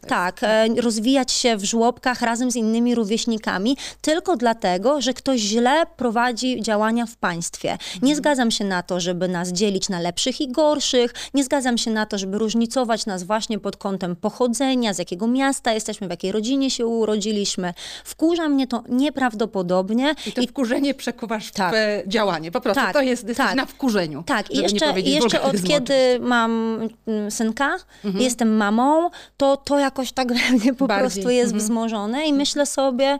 Tak, 0.06 0.40
e, 0.42 0.68
rozwijać 0.80 1.32
się 1.32 1.56
w 1.56 1.64
żłobkach 1.64 2.22
razem 2.22 2.50
z 2.50 2.56
innymi 2.56 2.94
rówieśnikami, 2.94 3.76
tylko 4.00 4.36
dlatego, 4.36 5.00
że 5.00 5.14
ktoś 5.14 5.40
źle 5.40 5.82
prowadzi 5.96 6.62
działania 6.62 7.06
w 7.06 7.16
państwie. 7.16 7.78
Nie 8.02 8.16
zgadzam 8.16 8.50
się 8.50 8.64
na 8.64 8.82
to, 8.82 9.00
żeby 9.00 9.28
nas 9.28 9.48
dzielić 9.48 9.88
na 9.88 10.00
lepszych 10.00 10.40
i 10.40 10.52
gorszych. 10.52 11.14
Nie 11.34 11.44
zgadzam 11.44 11.78
się 11.78 11.90
na 11.90 12.06
to, 12.06 12.18
żeby 12.18 12.38
różnicować 12.38 13.06
nas 13.06 13.22
właśnie 13.22 13.58
pod 13.58 13.76
kątem 13.76 14.16
pochodzenia, 14.16 14.94
z 14.94 14.98
jakiego 14.98 15.26
miasta 15.26 15.72
jesteśmy, 15.72 16.06
w 16.06 16.10
jakiej 16.10 16.32
rodzinie 16.32 16.70
się 16.70 16.86
urodziliśmy. 16.86 17.74
Wkurza 18.04 18.48
mnie 18.48 18.66
to 18.66 18.82
nieprawdopodobnie. 18.88 20.14
I 20.26 20.32
to 20.32 20.42
wkurzenie 20.42 20.94
przekuwasz 20.94 21.46
w 21.46 21.52
Tak. 21.52 21.74
e, 21.74 22.02
działanie. 22.06 22.50
Po 22.50 22.60
prostu 22.60 22.82
Tak, 22.82 22.92
to 22.92 23.02
jest, 23.02 23.28
jesteś 23.28 23.36
tak. 23.50 23.56
na 23.56 23.66
wkurzeniu. 23.66 24.22
Tak, 24.26 24.50
i 24.50 24.58
jeszcze, 24.58 25.00
jeszcze 25.00 25.42
od 25.42 25.62
kiedy 25.62 26.18
mam 26.20 26.80
mm, 27.06 27.30
synka, 27.30 27.76
jestem 28.04 28.56
mamą, 28.56 29.10
to 29.36 29.56
to 29.56 29.78
jakoś 29.78 30.12
tak 30.12 30.28
we 30.32 30.52
mnie 30.52 30.74
po 30.74 30.86
Bardziej, 30.86 31.10
prostu 31.10 31.30
jest 31.30 31.54
wzmożone 31.54 32.26
i 32.26 32.32
myślę 32.32 32.66
sobie, 32.66 33.18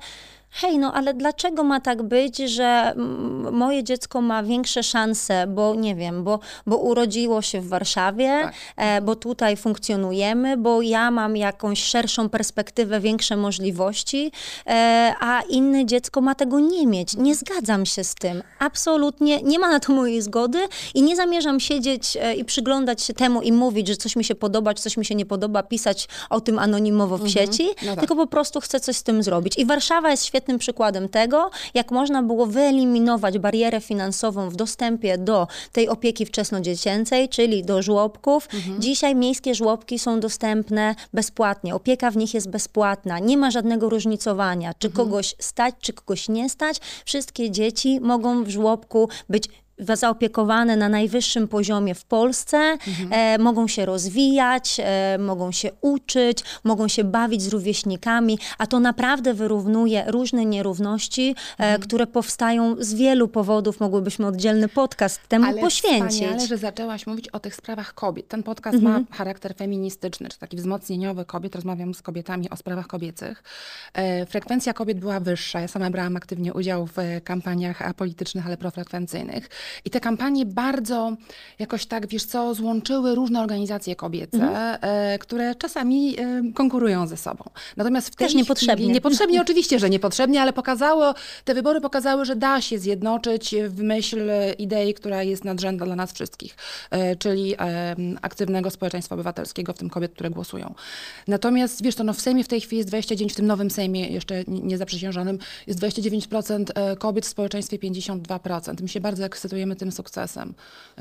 hej, 0.51 0.79
no 0.79 0.93
ale 0.95 1.15
dlaczego 1.15 1.65
ma 1.65 1.81
tak 1.81 2.03
być, 2.03 2.39
że 2.39 2.65
mm, 2.65 3.55
moje 3.55 3.85
dziecko 3.85 4.21
ma 4.21 4.43
większe 4.43 4.83
szanse, 4.83 5.47
bo 5.47 5.75
nie 5.75 5.95
wiem, 5.95 6.25
bo, 6.25 6.39
bo 6.67 6.77
urodziło 6.77 7.43
się 7.43 7.61
w 7.61 7.69
Warszawie, 7.69 8.41
Tak. 8.43 8.55
e, 8.77 9.01
bo 9.03 9.17
tutaj 9.17 9.57
funkcjonujemy, 9.57 10.57
bo 10.57 10.83
ja 10.83 11.11
mam 11.11 11.37
jakąś 11.37 11.83
szerszą 11.85 12.29
perspektywę, 12.29 13.01
większe 13.01 13.37
możliwości, 13.37 14.33
e, 14.67 15.15
a 15.21 15.41
inne 15.43 15.87
dziecko 15.87 16.21
ma 16.21 16.35
tego 16.35 16.61
nie 16.61 16.87
mieć. 16.87 17.17
Nie 17.17 17.35
zgadzam 17.35 17.87
się 17.87 18.05
z 18.05 18.15
tym. 18.15 18.43
Absolutnie 18.59 19.43
nie 19.43 19.59
ma 19.59 19.71
na 19.71 19.81
to 19.81 19.93
mojej 19.93 20.23
zgody 20.23 20.59
i 20.95 21.03
nie 21.03 21.17
zamierzam 21.17 21.61
siedzieć 21.61 22.17
e, 22.21 22.35
i 22.35 22.45
przyglądać 22.45 23.03
się 23.03 23.15
temu 23.15 23.43
i 23.43 23.53
mówić, 23.53 23.89
że 23.89 23.97
coś 23.97 24.17
mi 24.17 24.25
się 24.25 24.35
podoba, 24.35 24.75
czy 24.75 24.83
coś 24.83 24.97
mi 24.97 25.05
się 25.05 25.15
nie 25.15 25.27
podoba, 25.27 25.63
pisać 25.63 26.09
o 26.31 26.41
tym 26.41 26.59
anonimowo 26.59 27.19
w 27.19 27.29
sieci, 27.29 27.69
No 27.83 27.91
tak. 27.91 27.99
tylko 28.01 28.17
po 28.17 28.27
prostu 28.27 28.61
chcę 28.61 28.81
coś 28.81 28.97
z 28.97 29.03
tym 29.03 29.23
zrobić. 29.23 29.59
I 29.59 29.67
Warszawa 29.67 30.11
jest 30.11 30.25
świetnym 30.41 30.59
przykładem 30.59 31.09
tego, 31.09 31.51
jak 31.75 31.91
można 31.91 32.23
było 32.23 32.47
wyeliminować 32.47 33.39
barierę 33.39 33.81
finansową 33.81 34.51
w 34.51 34.57
dostępie 34.57 35.19
do 35.19 35.47
tej 35.73 35.89
opieki 35.89 36.27
wczesnodziecięcej, 36.27 37.29
czyli 37.29 37.65
do 37.65 37.83
żłobków. 37.83 38.49
Dzisiaj 38.79 39.15
miejskie 39.15 39.55
żłobki 39.55 39.99
są 39.99 40.21
dostępne 40.21 40.95
bezpłatnie. 41.13 41.75
Opieka 41.75 42.11
w 42.11 42.17
nich 42.17 42.35
jest 42.35 42.51
bezpłatna. 42.51 43.19
Nie 43.19 43.37
ma 43.37 43.51
żadnego 43.51 43.89
różnicowania, 43.89 44.75
czy 44.79 44.91
kogoś 44.91 45.35
stać, 45.39 45.75
czy 45.81 45.93
kogoś 45.93 46.29
nie 46.29 46.49
stać. 46.49 46.81
Wszystkie 47.05 47.51
dzieci 47.51 48.01
mogą 48.01 48.45
w 48.45 48.49
żłobku 48.49 49.09
być 49.29 49.49
zaopiekowane 49.95 50.77
na 50.77 50.89
najwyższym 50.89 51.49
poziomie 51.49 51.95
w 51.95 52.05
Polsce, 52.05 52.77
e, 53.11 53.39
mogą 53.39 53.69
się 53.69 53.87
rozwijać, 53.87 54.81
e, 54.85 55.19
mogą 55.19 55.53
się 55.53 55.71
uczyć, 55.81 56.45
mogą 56.65 56.89
się 56.89 57.05
bawić 57.05 57.43
z 57.43 57.49
rówieśnikami, 57.49 58.39
a 58.59 58.67
to 58.67 58.81
naprawdę 58.81 59.35
wyrównuje 59.35 60.05
różne 60.07 60.45
nierówności, 60.47 61.35
e, 61.59 61.79
które 61.79 62.07
powstają 62.07 62.77
z 62.79 62.95
wielu 62.95 63.29
powodów. 63.29 63.81
Mogłybyśmy 63.81 64.27
oddzielny 64.27 64.69
podcast 64.69 65.21
temu 65.29 65.47
Ale 65.47 65.61
poświęcić. 65.61 66.13
wspaniale, 66.13 66.47
że 66.47 66.59
zaczęłaś 66.59 67.07
mówić 67.07 67.29
o 67.29 67.41
tych 67.41 67.55
sprawach 67.55 67.95
kobiet. 67.95 68.29
Ten 68.29 68.43
podcast 68.43 68.75
Mhm. 68.77 69.07
ma 69.11 69.17
charakter 69.17 69.55
feministyczny, 69.57 70.29
czy 70.29 70.39
taki 70.39 70.57
wzmocnieniowy 70.57 71.25
kobiet. 71.25 71.55
Rozmawiam 71.55 71.95
z 71.95 72.03
kobietami 72.03 72.51
o 72.51 72.57
sprawach 72.57 72.87
kobiecych. 72.87 73.43
E, 73.95 74.27
frekwencja 74.27 74.73
kobiet 74.73 74.99
była 75.01 75.21
wyższa. 75.21 75.61
Ja 75.61 75.69
sama 75.69 75.91
brałam 75.91 76.17
aktywnie 76.17 76.55
udział 76.55 76.87
w 76.87 76.99
e, 76.99 77.21
kampaniach 77.21 77.83
apolitycznych, 77.83 78.47
ale 78.47 78.57
profrekwencyjnych. 78.57 79.49
I 79.85 79.91
te 79.91 80.01
kampanie 80.01 80.47
bardzo 80.47 81.17
jakoś 81.59 81.87
tak, 81.87 82.07
wiesz 82.07 82.25
co, 82.25 82.55
złączyły 82.55 83.15
różne 83.15 83.41
organizacje 83.41 83.97
kobiece, 83.97 84.37
Mhm. 84.37 84.79
e, 84.83 85.19
które 85.19 85.55
czasami 85.55 86.21
e, 86.21 86.43
konkurują 86.55 87.07
ze 87.07 87.17
sobą. 87.17 87.45
Natomiast 87.77 88.09
w 88.09 88.17
tej 88.17 88.27
Też 88.27 88.35
niepotrzebnie. 88.35 88.75
Chwili, 88.75 88.93
niepotrzebnie, 88.93 89.41
oczywiście, 89.41 89.79
że 89.79 89.91
niepotrzebnie, 89.91 90.43
ale 90.43 90.53
pokazało, 90.53 91.15
te 91.45 91.55
wybory 91.55 91.81
pokazały, 91.81 92.25
że 92.25 92.37
da 92.37 92.61
się 92.61 92.79
zjednoczyć 92.79 93.55
w 93.69 93.83
myśl 93.83 94.31
idei, 94.59 94.95
która 94.95 95.23
jest 95.23 95.45
nadrzędna 95.45 95.87
dla 95.87 95.97
nas 95.97 96.13
wszystkich, 96.13 96.57
e, 96.91 97.17
czyli 97.17 97.55
e, 97.59 97.97
aktywnego 98.23 98.71
społeczeństwa 98.71 99.15
obywatelskiego, 99.15 99.73
w 99.73 99.79
tym 99.79 99.91
kobiet, 99.91 100.13
które 100.13 100.31
głosują. 100.31 100.75
Natomiast, 101.29 101.83
wiesz 101.83 101.95
to, 101.95 102.05
no 102.05 102.13
w 102.13 102.21
Sejmie 102.21 102.45
w 102.45 102.49
tej 102.49 102.61
chwili 102.61 102.77
jest 102.77 102.89
29, 102.89 103.33
w 103.33 103.37
tym 103.37 103.47
nowym 103.47 103.71
Sejmie, 103.71 104.09
jeszcze 104.09 104.45
nie- 104.49 104.61
niezaprzysiężonym, 104.61 105.39
jest 105.67 105.81
29% 105.81 106.71
e, 106.75 106.97
kobiet, 106.97 107.27
w 107.27 107.29
społeczeństwie 107.29 107.79
52%. 107.79 108.83
My 108.83 108.89
się 108.89 109.01
bardzo 109.01 109.25
ekscytujemy 109.25 109.60
ekscytujemy 109.61 109.77
tym 109.77 109.93
sukcesem. 109.93 110.55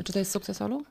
Czy 0.05 0.13
to 0.13 0.19
jest 0.19 0.31
sukces, 0.31 0.61
Olu? 0.61 0.83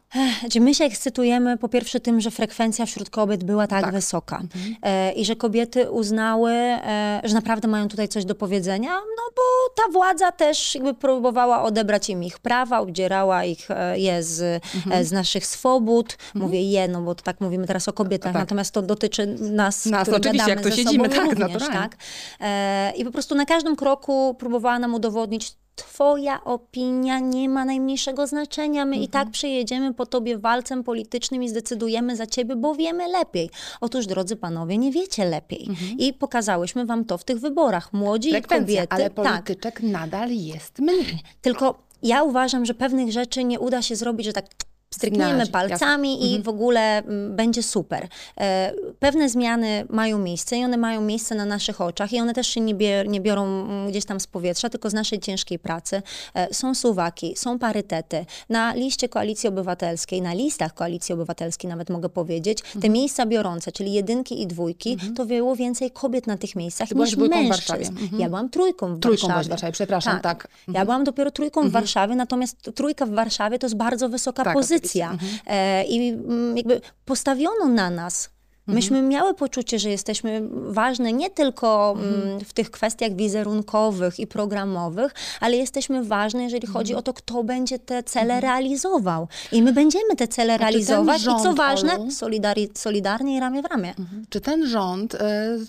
My 0.60 0.74
się 0.74 0.84
ekscytujemy 0.84 1.56
po 1.56 1.68
pierwsze 1.68 2.00
tym, 2.00 2.20
że 2.20 2.30
frekwencja 2.30 2.86
wśród 2.86 3.10
kobiet 3.10 3.44
była 3.44 3.66
tak, 3.66 3.84
Tak. 3.84 3.94
wysoka 3.94 4.42
e, 4.82 5.12
i 5.12 5.24
że 5.24 5.36
kobiety 5.36 5.90
uznały, 5.90 6.50
e, 6.52 7.20
że 7.24 7.34
naprawdę 7.34 7.68
mają 7.68 7.88
tutaj 7.88 8.08
coś 8.08 8.24
do 8.24 8.34
powiedzenia, 8.34 8.90
no 8.90 9.22
bo 9.36 9.42
ta 9.76 9.92
władza 9.92 10.32
też 10.32 10.74
jakby 10.74 10.94
próbowała 10.94 11.62
odebrać 11.62 12.10
im 12.10 12.24
ich 12.24 12.38
prawa, 12.38 12.80
obdzierała 12.80 13.44
ich 13.44 13.70
e, 13.70 13.98
je 13.98 14.22
z, 14.22 14.62
e, 14.90 15.04
z 15.04 15.12
naszych 15.12 15.46
swobód. 15.46 16.16
Mówię 16.34 16.62
je, 16.70 16.88
no 16.88 17.02
bo 17.02 17.14
to 17.14 17.22
tak 17.22 17.40
mówimy 17.40 17.66
teraz 17.66 17.88
o 17.88 17.92
kobietach, 17.92 18.32
Tak. 18.32 18.42
natomiast 18.42 18.74
to 18.74 18.82
dotyczy 18.82 19.26
nas, 19.40 19.86
Nas, 19.86 20.08
oczywiście, 20.08 20.50
jak 20.50 20.62
tu 20.62 20.70
siedzimy, 20.70 21.08
tak, 21.08 21.18
również, 21.18 21.38
naturalnie. 21.38 21.74
tak? 21.78 21.96
E, 22.40 22.92
I 22.96 23.04
po 23.04 23.10
prostu 23.10 23.34
na 23.34 23.44
każdym 23.46 23.76
kroku 23.76 24.34
próbowała 24.38 24.78
nam 24.78 24.94
udowodnić, 24.94 25.54
Twoja 25.78 26.44
opinia 26.44 27.18
nie 27.18 27.48
ma 27.48 27.64
najmniejszego 27.64 28.26
znaczenia. 28.26 28.84
My 28.84 28.96
i 28.96 29.08
tak 29.08 29.30
przyjedziemy 29.30 29.94
po 29.94 30.06
tobie 30.06 30.38
walcem 30.38 30.84
politycznym 30.84 31.42
i 31.42 31.48
zdecydujemy 31.48 32.16
za 32.16 32.26
ciebie, 32.26 32.56
bo 32.56 32.74
wiemy 32.74 33.08
lepiej. 33.08 33.50
Otóż, 33.80 34.06
drodzy 34.06 34.36
panowie, 34.36 34.78
nie 34.78 34.92
wiecie 34.92 35.24
lepiej. 35.24 35.68
I 35.98 36.12
pokazałyśmy 36.12 36.86
wam 36.86 37.04
to 37.04 37.18
w 37.18 37.24
tych 37.24 37.40
wyborach. 37.40 37.92
Młodzi 37.92 38.30
Frekwencja, 38.30 38.86
kobiety. 38.86 38.94
ale 38.94 39.10
tak, 39.10 39.44
polityczek 39.44 39.80
nadal 39.82 40.30
jest 40.30 40.78
mniej. 40.78 41.18
tylko 41.42 41.78
ja 42.02 42.22
uważam, 42.22 42.66
że 42.66 42.74
pewnych 42.74 43.12
rzeczy 43.12 43.44
nie 43.44 43.60
uda 43.60 43.82
się 43.82 43.96
zrobić, 43.96 44.26
że 44.26 44.32
tak 44.32 44.46
strykniemy 44.94 45.30
Znaleźć, 45.30 45.52
palcami 45.52 46.34
i 46.34 46.42
w 46.42 46.48
ogóle 46.48 46.98
mm, 46.98 47.36
będzie 47.36 47.62
super. 47.62 48.08
E, 48.40 48.72
Pewne 48.98 49.28
zmiany 49.28 49.84
mają 49.90 50.18
miejsce 50.18 50.56
i 50.56 50.64
one 50.64 50.76
mają 50.76 51.00
miejsce 51.00 51.34
na 51.34 51.44
naszych 51.44 51.80
oczach 51.80 52.12
i 52.12 52.20
one 52.20 52.34
też 52.34 52.46
się 52.48 52.60
nie, 52.60 52.74
bie, 52.74 53.04
nie 53.08 53.20
biorą 53.20 53.44
mm, 53.46 53.88
gdzieś 53.90 54.04
tam 54.04 54.20
z 54.20 54.26
powietrza, 54.26 54.70
tylko 54.70 54.90
z 54.90 54.94
naszej 54.94 55.20
ciężkiej 55.20 55.58
pracy. 55.58 56.02
E, 56.34 56.54
Są 56.54 56.74
suwaki, 56.74 57.36
są 57.36 57.58
parytety. 57.58 58.26
Na 58.48 58.74
liście 58.74 59.08
Koalicji 59.08 59.48
Obywatelskiej, 59.48 60.22
na 60.22 60.32
listach 60.34 60.74
Koalicji 60.74 61.12
Obywatelskiej 61.12 61.70
nawet 61.70 61.90
mogę 61.90 62.08
powiedzieć, 62.08 62.58
te 62.80 62.88
miejsca 62.88 63.26
biorące, 63.26 63.72
czyli 63.72 63.92
jedynki 63.92 64.42
i 64.42 64.46
dwójki, 64.46 64.96
to 65.16 65.26
było 65.26 65.56
więcej 65.56 65.90
kobiet 65.90 66.26
na 66.26 66.36
tych 66.36 66.56
miejscach 66.56 66.88
Ty 66.88 66.94
niż 66.94 67.16
mężczyzn. 67.16 67.48
Warszawie. 67.48 67.86
Mhm. 67.86 68.20
Ja 68.20 68.28
byłam 68.28 68.50
trójką 68.50 68.94
w 68.94 69.00
Trójką 69.00 69.26
Warszawie. 69.28 69.48
Warszawie, 69.48 69.72
przepraszam, 69.72 70.20
tak. 70.20 70.44
Mhm. 70.44 70.74
Ja 70.74 70.84
byłam 70.84 71.04
dopiero 71.04 71.30
trójką 71.30 71.68
w 71.68 71.70
Warszawie, 71.72 72.16
natomiast 72.16 72.70
trójka 72.74 73.06
w 73.06 73.10
Warszawie 73.10 73.58
to 73.58 73.66
jest 73.66 73.76
bardzo 73.76 74.08
wysoka 74.08 74.44
Tak, 74.44 74.54
pozycja. 74.54 74.78
Oczywiście. 74.96 75.42
E, 75.46 75.84
I 75.84 76.12
mm, 76.12 76.56
jakby 76.56 76.80
postawiono 77.04 77.68
na 77.68 77.90
nas. 77.90 78.30
Myśmy 78.68 79.02
miały 79.02 79.34
poczucie, 79.34 79.78
że 79.78 79.90
jesteśmy 79.90 80.42
ważne 80.52 81.12
nie 81.12 81.30
tylko 81.30 81.96
mm, 81.98 82.40
w 82.40 82.52
tych 82.52 82.70
kwestiach 82.70 83.12
wizerunkowych 83.16 84.18
i 84.20 84.26
programowych, 84.26 85.14
ale 85.40 85.56
jesteśmy 85.56 86.04
ważne, 86.04 86.42
jeżeli 86.42 86.66
chodzi 86.66 86.94
o 86.94 87.02
to, 87.02 87.12
kto 87.14 87.44
będzie 87.44 87.78
te 87.78 88.02
cele 88.02 88.40
realizował. 88.40 89.28
I 89.52 89.62
my 89.62 89.72
będziemy 89.72 90.16
te 90.16 90.28
cele 90.28 90.52
ten 90.52 90.60
realizować 90.60 91.20
i 91.22 91.24
co 91.24 91.38
rząd, 91.42 91.56
ważne, 91.58 91.94
Olu? 91.98 92.10
solidari- 92.10 92.68
solidarnie 92.78 93.36
i 93.36 93.40
ramię 93.40 93.62
w 93.62 93.64
ramię. 93.66 93.94
Czy 94.28 94.40
ten 94.40 94.66
rząd, 94.66 95.14
y, 95.14 95.18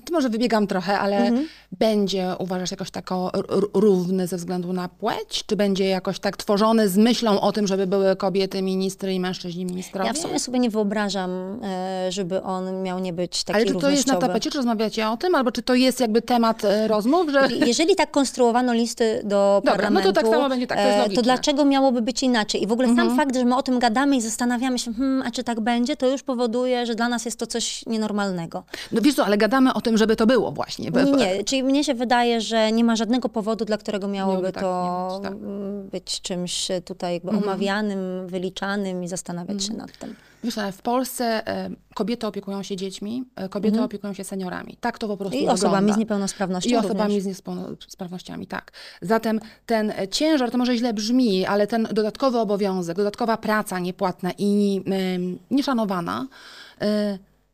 to 0.06 0.14
może 0.14 0.30
wybiegam 0.30 0.68
trochę, 0.68 1.00
ale 1.00 1.18
Mhm. 1.18 1.48
będzie, 1.72 2.36
uważasz, 2.40 2.72
jakoś 2.72 2.92
tako 2.92 3.32
r- 3.34 3.46
r- 3.50 3.68
równy 3.74 4.28
ze 4.28 4.38
względu 4.38 4.74
na 4.74 4.90
płeć? 4.90 5.44
Czy 5.48 5.56
będzie 5.56 5.86
jakoś 5.86 6.20
tak 6.20 6.38
tworzony 6.38 6.90
z 6.90 6.98
myślą 6.98 7.42
o 7.42 7.52
tym, 7.52 7.68
żeby 7.68 7.88
były 7.88 8.16
kobiety 8.16 8.62
ministry 8.62 9.14
i 9.14 9.20
mężczyźni 9.20 9.66
ministrowie? 9.66 10.08
Ja 10.08 10.14
w 10.14 10.18
sumie 10.18 10.40
sobie 10.40 10.60
nie 10.60 10.70
wyobrażam, 10.70 11.60
e, 11.64 12.12
żeby 12.12 12.44
on 12.44 12.82
miał 12.84 12.89
nie 12.98 13.14
być 13.14 13.44
taki 13.44 13.58
ale 13.58 13.66
czy 13.66 13.76
to 13.76 13.90
jest 13.90 14.08
na 14.08 14.16
tapecie, 14.16 14.52
czy 14.52 14.58
rozmawiacie 14.58 15.10
o 15.10 15.18
tym? 15.18 15.36
Albo 15.36 15.52
czy 15.52 15.62
to 15.62 15.76
jest 15.76 16.00
jakby 16.00 16.22
temat 16.22 16.64
y, 16.64 16.88
rozmów, 16.88 17.30
że... 17.30 17.48
Jeżeli 17.66 17.96
tak 17.96 18.12
konstruowano 18.12 18.74
listy 18.74 19.22
do 19.24 19.62
Dobra, 19.66 19.72
no 19.72 19.78
to 19.78 19.82
parlamentu, 19.82 20.14
tak 20.14 20.28
samo 20.28 20.50
będzie, 20.50 20.68
tak, 20.68 20.78
to 20.78 20.84
e. 20.84 21.04
Mhm. 21.04 21.24
dlaczego 21.24 21.66
miałoby 21.66 22.02
być 22.02 22.24
inaczej? 22.24 22.64
I 22.64 22.68
w 22.68 22.72
ogóle 22.72 22.96
sam 22.96 23.18
fakt, 23.18 23.36
że 23.36 23.46
my 23.46 23.56
o 23.56 23.64
tym 23.64 23.80
gadamy 23.80 24.16
i 24.16 24.22
zastanawiamy 24.22 24.80
się, 24.80 24.94
hmm, 24.94 25.28
a 25.28 25.32
czy 25.32 25.44
tak 25.44 25.60
będzie, 25.60 25.96
to 25.96 26.08
już 26.08 26.24
powoduje, 26.24 26.86
że 26.86 26.96
dla 26.96 27.10
nas 27.10 27.26
jest 27.26 27.40
to 27.40 27.48
coś 27.48 27.86
nienormalnego. 27.86 28.64
No 28.92 29.02
wiesz 29.02 29.16
co, 29.16 29.26
ale 29.26 29.38
gadamy 29.38 29.74
o 29.74 29.82
tym, 29.82 29.98
żeby 29.98 30.16
to 30.16 30.28
było 30.28 30.52
właśnie. 30.52 30.92
Nie, 30.92 31.12
nie, 31.12 31.44
czyli 31.44 31.64
mnie 31.64 31.84
się 31.84 31.94
wydaje, 31.94 32.42
że 32.42 32.72
nie 32.72 32.84
ma 32.84 32.96
żadnego 32.96 33.30
powodu, 33.30 33.66
dla 33.66 33.78
którego 33.78 34.08
miałoby 34.08 34.52
tak 34.52 34.64
to 34.64 35.20
być, 35.22 35.30
tak. 35.30 35.38
być 35.92 36.22
czymś 36.22 36.68
tutaj 36.86 37.14
jakby 37.14 37.30
Mhm. 37.30 37.50
omawianym, 37.50 38.28
wyliczanym 38.28 39.04
i 39.04 39.08
zastanawiać 39.08 39.64
się 39.64 39.74
nad 39.74 39.98
tym. 39.98 40.16
Wiesz, 40.44 40.58
ale 40.58 40.72
w 40.72 40.82
Polsce 40.82 41.48
e, 41.48 41.70
kobiety 41.96 42.28
opiekują 42.28 42.64
się 42.64 42.76
dziećmi, 42.76 43.24
e, 43.36 43.50
kobiety 43.50 43.82
opiekują 43.82 44.14
się 44.14 44.24
seniorami. 44.24 44.78
Tak 44.82 44.98
to 44.98 45.08
po 45.08 45.18
prostu 45.18 45.38
Mhm. 45.38 45.52
I 45.52 45.54
osobami 45.54 45.76
wygląda. 45.76 45.94
z 45.94 45.98
niepełnosprawnością 45.98 46.70
I 46.70 46.76
osobami 46.76 47.16
również. 47.16 47.24
z 47.24 47.28
niepełnosprawnościami, 47.38 48.48
tak. 48.48 48.72
Zatem 49.02 49.40
ten 49.66 49.92
e, 49.92 50.08
ciężar, 50.08 50.52
to 50.52 50.58
może 50.58 50.78
źle 50.78 50.94
brzmi, 50.94 51.46
ale 51.46 51.68
ten 51.68 51.88
dodatkowy 51.92 52.40
obowiązek, 52.40 52.98
dodatkowa 52.98 53.38
praca 53.38 53.80
niepłatna 53.80 54.32
i 54.38 54.82
nieszanowana 55.52 56.28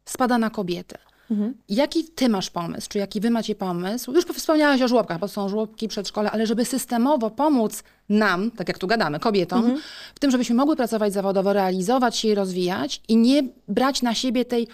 spada 0.06 0.38
na 0.38 0.50
kobiety. 0.50 0.96
Mhm. 1.32 1.54
Jaki 1.70 2.04
ty 2.04 2.30
masz 2.30 2.50
pomysł, 2.50 2.88
czy 2.90 2.98
jaki 2.98 3.20
wy 3.22 3.30
macie 3.30 3.56
pomysł? 3.56 4.12
Już 4.14 4.26
wspomniałaś 4.26 4.82
o 4.82 4.88
żłobkach, 4.88 5.20
bo 5.20 5.28
są 5.28 5.50
żłobki, 5.50 5.88
przedszkole, 5.88 6.32
ale 6.32 6.48
żeby 6.48 6.66
systemowo 6.66 7.30
pomóc 7.32 7.84
nam, 8.10 8.52
tak 8.52 8.68
jak 8.68 8.78
tu 8.78 8.88
gadamy, 8.88 9.20
kobietom, 9.20 9.60
Mhm. 9.60 9.80
w 10.16 10.20
tym, 10.20 10.32
żebyśmy 10.32 10.56
mogły 10.56 10.76
pracować 10.76 11.14
zawodowo, 11.14 11.54
realizować 11.54 12.18
się 12.18 12.28
i 12.28 12.36
rozwijać 12.36 13.02
i 13.08 13.18
nie 13.18 13.44
brać 13.68 14.02
na 14.02 14.14
siebie 14.14 14.46
tej 14.46 14.68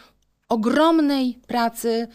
ogromnej 0.50 1.38
pracy 1.48 2.08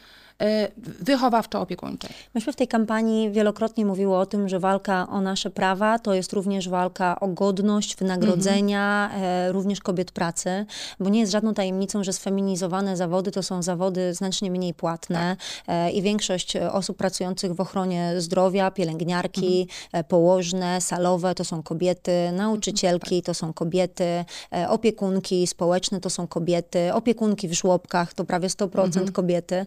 wychowawczo-opiekuńczej. 1.01 2.11
Myśmy 2.35 2.53
w 2.53 2.57
tej 2.57 2.69
kampanii 2.69 3.31
wielokrotnie 3.31 3.87
mówiły 3.87 4.17
o 4.17 4.27
tym, 4.27 4.49
że 4.49 4.61
walka 4.61 5.07
o 5.09 5.21
nasze 5.21 5.51
prawa 5.51 5.99
to 5.99 6.15
jest 6.15 6.33
również 6.33 6.69
walka 6.69 7.21
o 7.21 7.29
godność, 7.29 7.97
wynagrodzenia, 7.97 9.11
e, 9.15 9.53
również 9.53 9.81
kobiet 9.81 10.13
pracy, 10.13 10.67
bo 11.01 11.09
nie 11.11 11.21
jest 11.21 11.33
żadną 11.33 11.55
tajemnicą, 11.55 12.05
że 12.05 12.13
sfeminizowane 12.13 12.97
zawody 12.97 13.31
to 13.31 13.43
są 13.43 13.63
zawody 13.63 14.15
znacznie 14.15 14.51
mniej 14.51 14.75
płatne 14.75 15.37
e, 15.67 15.91
i 15.91 16.03
większość 16.03 16.57
e, 16.57 16.73
osób 16.73 16.97
pracujących 16.97 17.55
w 17.55 17.61
ochronie 17.61 18.13
zdrowia, 18.19 18.71
pielęgniarki, 18.71 19.69
e, 19.93 20.05
położne, 20.05 20.81
salowe 20.81 21.35
to 21.35 21.45
są 21.45 21.63
kobiety, 21.63 22.33
nauczycielki 22.33 23.23
to 23.23 23.35
są 23.35 23.53
kobiety, 23.53 24.25
opiekunki 24.69 25.47
społeczne 25.47 26.01
to 26.01 26.11
są 26.11 26.27
kobiety, 26.27 26.95
opiekunki 26.95 27.49
w 27.49 27.53
żłobkach 27.53 28.15
to 28.15 28.25
prawie 28.25 28.49
100% 28.49 29.13
kobiety. 29.13 29.67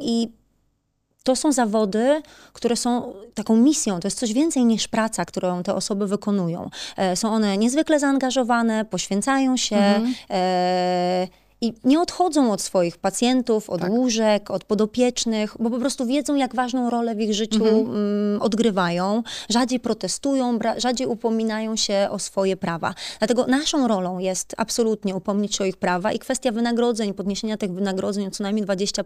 I 0.00 0.28
to 1.24 1.36
są 1.36 1.52
zawody, 1.52 2.22
które 2.52 2.76
są 2.76 3.14
taką 3.34 3.56
misją, 3.56 4.00
to 4.00 4.06
jest 4.06 4.18
coś 4.18 4.32
więcej 4.32 4.64
niż 4.64 4.88
praca, 4.88 5.24
którą 5.24 5.62
te 5.62 5.74
osoby 5.74 6.06
wykonują. 6.06 6.70
E, 6.96 7.16
Są 7.16 7.32
one 7.32 7.58
niezwykle 7.58 8.00
zaangażowane, 8.00 8.84
poświęcają 8.84 9.56
się 9.56 10.00
e, 10.30 11.28
i 11.60 11.72
nie 11.84 12.00
odchodzą 12.00 12.52
od 12.52 12.62
swoich 12.62 12.98
pacjentów, 12.98 13.70
od 13.70 13.88
łóżek, 13.88 14.50
od 14.50 14.64
podopiecznych, 14.64 15.56
bo 15.58 15.70
po 15.70 15.78
prostu 15.78 16.06
wiedzą, 16.06 16.34
jak 16.34 16.54
ważną 16.54 16.90
rolę 16.90 17.14
w 17.14 17.20
ich 17.20 17.34
życiu 17.34 17.66
mm, 17.66 18.42
odgrywają. 18.42 19.22
Rzadziej 19.48 19.80
protestują, 19.80 20.58
rzadziej 20.76 21.06
upominają 21.06 21.76
się 21.76 22.08
o 22.10 22.18
swoje 22.18 22.56
prawa. 22.56 22.94
Dlatego 23.18 23.46
naszą 23.46 23.88
rolą 23.88 24.18
jest 24.18 24.54
absolutnie 24.56 25.14
upomnieć 25.14 25.56
się 25.56 25.64
o 25.64 25.66
ich 25.66 25.76
prawa 25.76 26.12
i 26.12 26.18
kwestia 26.18 26.52
wynagrodzeń, 26.52 27.14
podniesienia 27.14 27.56
tych 27.56 27.72
wynagrodzeń 27.72 28.26
o 28.26 28.30
co 28.30 28.42
najmniej 28.42 28.66
20%, 28.66 29.02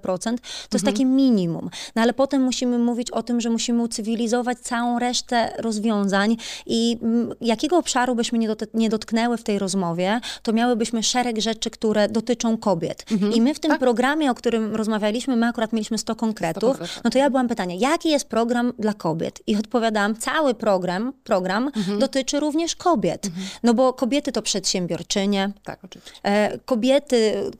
to 0.69 0.76
jest 0.76 0.85
takie 0.85 1.04
minimum. 1.04 1.71
No 1.97 2.02
ale 2.02 2.12
potem 2.12 2.42
musimy 2.42 2.78
mówić 2.78 3.11
o 3.11 3.23
tym, 3.23 3.40
że 3.40 3.50
musimy 3.50 3.83
ucywilizować 3.83 4.59
całą 4.59 4.99
resztę 4.99 5.52
rozwiązań 5.59 6.37
i 6.66 6.99
mm, 7.02 7.35
jakiego 7.40 7.78
obszaru 7.78 8.14
byśmy 8.14 8.38
nie, 8.38 8.49
dot- 8.49 8.75
nie 8.75 8.88
dotknęły 8.88 9.37
w 9.37 9.42
tej 9.42 9.59
rozmowie, 9.59 10.21
to 10.42 10.52
miałybyśmy 10.52 11.02
szereg 11.02 11.40
rzeczy, 11.40 11.71
które 11.71 12.09
dotyczą 12.09 12.39
kobiet. 12.61 13.04
I 13.35 13.40
my 13.40 13.54
w 13.54 13.61
tym 13.61 13.78
programie, 13.78 14.30
o 14.30 14.35
którym 14.35 14.75
rozmawialiśmy, 14.76 15.37
my 15.37 15.47
akurat 15.47 15.73
mieliśmy 15.73 15.99
100 15.99 16.16
konkretów, 16.16 16.62
konkretów. 16.62 17.00
no 17.04 17.11
to 17.11 17.18
ja 17.18 17.30
byłam 17.30 17.49
pytanie, 17.49 17.76
jaki 17.76 18.09
jest 18.09 18.28
program 18.28 18.73
dla 18.78 18.94
kobiet? 18.94 19.40
I 19.47 19.56
odpowiadałam, 19.56 20.16
cały 20.16 20.54
program, 20.54 21.12
program 21.25 21.70
dotyczy 21.99 22.40
również 22.40 22.76
kobiet. 22.76 23.26
No 23.62 23.75
bo 23.75 23.92
kobiety 23.92 24.32
to 24.32 24.42
przedsiębiorczynie, 24.42 25.50
Tak, 25.64 25.78
oczywiście. 25.85 26.20
E, 26.23 26.59
Kobiety 26.64 27.50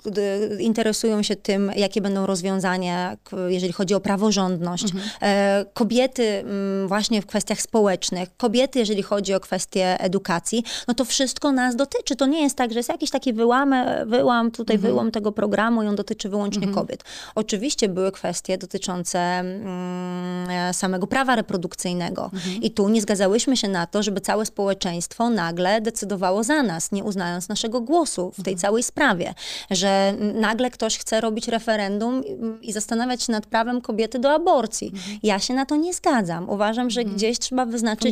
interesują 0.58 1.22
się 1.22 1.37
tym, 1.37 1.72
jakie 1.76 2.00
będą 2.00 2.26
rozwiązania, 2.26 3.16
jeżeli 3.49 3.72
chodzi 3.72 3.94
o 3.94 4.00
praworządność. 4.00 4.84
E, 5.22 5.64
Kobiety 5.75 6.25
mm, 6.28 6.88
właśnie 6.88 7.22
w 7.22 7.26
kwestiach 7.26 7.62
społecznych, 7.62 8.37
kobiety, 8.37 8.78
jeżeli 8.78 9.02
chodzi 9.02 9.34
o 9.34 9.40
kwestie 9.40 10.00
edukacji, 10.00 10.64
no 10.88 10.94
to 10.94 11.04
wszystko 11.04 11.52
nas 11.52 11.76
dotyczy. 11.76 12.16
To 12.16 12.26
nie 12.26 12.42
jest 12.42 12.56
tak, 12.56 12.72
że 12.72 12.78
jest 12.78 12.88
jakiś 12.88 13.10
taki 13.10 13.32
wyłam, 13.32 13.75
wyłam 14.06 14.50
tutaj 14.50 14.70
tutaj 14.79 14.91
wyłom 14.91 15.11
tego 15.11 15.33
programu 15.33 15.83
i 15.83 15.87
on 15.87 15.97
dotyczy 15.97 16.29
wyłącznie 16.29 16.69
kobiet. 16.69 17.05
Oczywiście 17.35 17.89
były 17.89 18.12
kwestie 18.12 18.59
dotyczące 18.59 19.19
mm, 19.19 20.50
e, 20.50 20.75
samego 20.75 21.07
prawa 21.07 21.37
reprodukcyjnego 21.37 22.31
i 22.62 22.71
tu 22.71 22.89
nie 22.89 23.00
zgadzałyśmy 23.03 23.57
się 23.57 23.69
na 23.69 23.87
to, 23.87 24.03
żeby 24.03 24.21
całe 24.21 24.47
społeczeństwo 24.47 25.31
nagle 25.31 25.81
decydowało 25.81 26.45
za 26.45 26.62
nas, 26.62 26.93
nie 26.93 27.05
uznając 27.05 27.49
naszego 27.49 27.81
głosu 27.81 28.33
w 28.39 28.43
tej 28.43 28.57
całej 28.57 28.83
sprawie, 28.83 29.35
że 29.71 30.15
nagle 30.35 30.71
ktoś 30.71 30.99
chce 30.99 31.21
robić 31.21 31.49
referendum 31.49 32.23
i- 32.25 32.69
i 32.69 32.73
zastanawiać 32.73 33.23
się 33.23 33.33
nad 33.33 33.47
prawem 33.47 33.81
kobiety 33.81 34.19
do 34.19 34.33
aborcji. 34.33 34.93
Ja 35.23 35.39
się 35.39 35.55
na 35.55 35.67
to 35.67 35.77
nie 35.77 35.95
zgadzam. 35.95 36.49
Uważam, 36.50 36.91
że 36.91 37.05
gdzieś 37.05 37.39
trzeba 37.39 37.67
wyznaczyć 37.67 38.03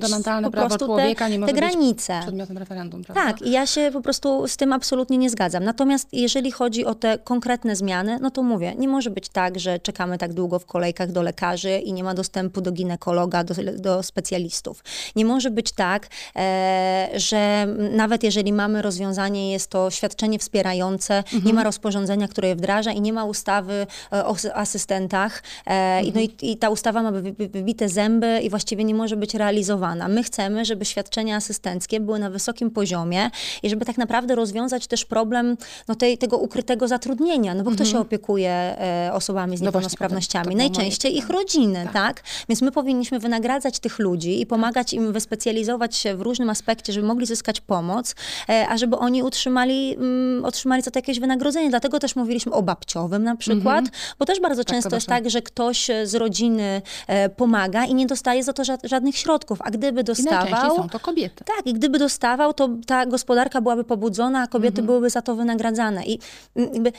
po 0.44 0.50
prostu 0.68 0.86
te, 0.96 1.14
te 1.46 1.52
granice. 1.52 2.18
Przedmiotem 2.22 2.58
referendum, 2.58 3.04
prawda? 3.04 3.24
Tak, 3.24 3.42
i 3.42 3.50
ja 3.50 3.66
się 3.66 3.90
po 3.92 4.00
prostu 4.00 4.48
z 4.48 4.56
tym 4.56 4.72
absolutnie 4.72 5.18
nie 5.18 5.30
zgadzam. 5.30 5.64
Natomiast 5.64 6.08
jeżeli 6.12 6.47
chodzi 6.50 6.84
o 6.84 6.94
te 6.94 7.18
konkretne 7.18 7.76
zmiany, 7.76 8.18
no 8.20 8.30
to 8.30 8.42
mówię, 8.42 8.74
nie 8.78 8.88
może 8.88 9.10
być 9.10 9.28
tak, 9.28 9.58
że 9.60 9.78
czekamy 9.78 10.18
tak 10.18 10.32
długo 10.32 10.58
w 10.58 10.66
kolejkach 10.66 11.12
do 11.12 11.22
lekarzy 11.22 11.78
i 11.78 11.92
nie 11.92 12.04
ma 12.04 12.14
dostępu 12.14 12.60
do 12.60 12.72
ginekologa, 12.72 13.44
do, 13.44 13.54
do 13.78 14.02
specjalistów. 14.02 14.84
Nie 15.16 15.24
może 15.24 15.50
być 15.50 15.72
tak, 15.72 16.08
e, 16.36 17.08
że 17.14 17.66
nawet 17.92 18.22
jeżeli 18.22 18.52
mamy 18.52 18.82
rozwiązanie, 18.82 19.52
jest 19.52 19.70
to 19.70 19.90
świadczenie 19.90 20.38
wspierające, 20.38 21.24
nie 21.44 21.54
ma 21.54 21.64
rozporządzenia, 21.64 22.28
które 22.28 22.48
je 22.48 22.56
wdraża 22.56 22.92
i 22.92 23.00
nie 23.00 23.12
ma 23.12 23.24
ustawy 23.24 23.86
e, 24.12 24.26
o 24.26 24.30
as- 24.30 24.46
asystentach. 24.54 25.42
E, 25.66 26.02
i, 26.02 26.12
no 26.12 26.20
i, 26.20 26.30
I 26.42 26.56
ta 26.56 26.70
ustawa 26.70 27.02
ma 27.02 27.10
wy- 27.12 27.22
wy- 27.32 27.48
wybite 27.48 27.88
zęby 27.88 28.40
i 28.42 28.50
właściwie 28.50 28.84
nie 28.84 28.94
może 28.94 29.16
być 29.16 29.34
realizowana. 29.34 30.08
My 30.08 30.22
chcemy, 30.22 30.64
żeby 30.64 30.84
świadczenia 30.84 31.36
asystenckie 31.36 32.00
były 32.00 32.18
na 32.18 32.30
wysokim 32.30 32.70
poziomie 32.70 33.30
i 33.62 33.70
żeby 33.70 33.84
tak 33.84 33.98
naprawdę 33.98 34.34
rozwiązać 34.34 34.86
też 34.86 35.04
problem 35.04 35.56
no, 35.88 35.94
tej, 35.94 36.18
tego 36.18 36.37
ukrytego 36.38 36.88
zatrudnienia. 36.88 37.54
No 37.54 37.64
bo 37.64 37.70
kto 37.70 37.84
się 37.84 37.98
opiekuje 38.00 38.50
e, 38.50 39.10
osobami 39.12 39.56
z 39.56 39.60
No 39.60 39.66
niepełnosprawnościami? 39.66 40.44
to 40.44 40.50
było 40.50 40.58
moje 40.58 40.68
Najczęściej 40.70 41.16
ich 41.16 41.28
rodziny, 41.28 41.88
tak. 41.92 42.22
Więc 42.48 42.62
my 42.62 42.72
powinniśmy 42.72 43.18
wynagradzać 43.18 43.78
tych 43.78 43.98
ludzi 43.98 44.40
i 44.40 44.46
pomagać 44.46 44.92
im 44.92 45.12
wyspecjalizować 45.12 45.96
się 45.96 46.16
w 46.16 46.20
różnym 46.20 46.50
aspekcie, 46.50 46.92
żeby 46.92 47.06
mogli 47.06 47.26
zyskać 47.26 47.60
pomoc, 47.60 48.14
e, 48.48 48.66
a 48.68 48.76
żeby 48.78 48.98
oni 48.98 49.22
utrzymali, 49.22 49.94
mm, 49.96 50.44
otrzymali 50.44 50.82
za 50.82 50.90
to 50.90 50.98
jakieś 50.98 51.20
wynagrodzenie. 51.20 51.70
Dlatego 51.70 51.98
też 51.98 52.16
mówiliśmy 52.16 52.52
o 52.52 52.62
babciowym 52.62 53.24
na 53.24 53.36
przykład, 53.36 53.84
bo 54.18 54.24
też 54.24 54.40
bardzo 54.40 54.64
często 54.64 54.90
to 54.90 54.96
jest 54.96 55.06
tak, 55.06 55.30
że 55.30 55.42
ktoś 55.42 55.90
e, 55.90 56.06
z 56.06 56.14
rodziny 56.14 56.82
e, 57.06 57.28
pomaga 57.28 57.84
i 57.84 57.94
nie 57.94 58.06
dostaje 58.06 58.44
za 58.44 58.52
to 58.52 58.62
ża- 58.62 58.78
żadnych 58.88 59.16
środków, 59.16 59.58
a 59.62 59.70
gdyby 59.70 60.00
I 60.00 60.04
najczęściej 60.04 60.38
dostawał... 60.50 60.76
są 60.76 60.88
to 60.88 61.00
kobiety. 61.00 61.44
Tak, 61.44 61.66
i 61.66 61.72
gdyby 61.74 61.98
dostawał, 61.98 62.54
to 62.54 62.68
ta 62.86 63.06
gospodarka 63.06 63.60
byłaby 63.60 63.84
pobudzona, 63.84 64.42
a 64.42 64.46
kobiety 64.46 64.68
Mhm. 64.80 64.86
byłyby 64.86 65.10
za 65.10 65.22
to 65.22 65.34
wynagradzane. 65.36 66.04
I 66.06 66.18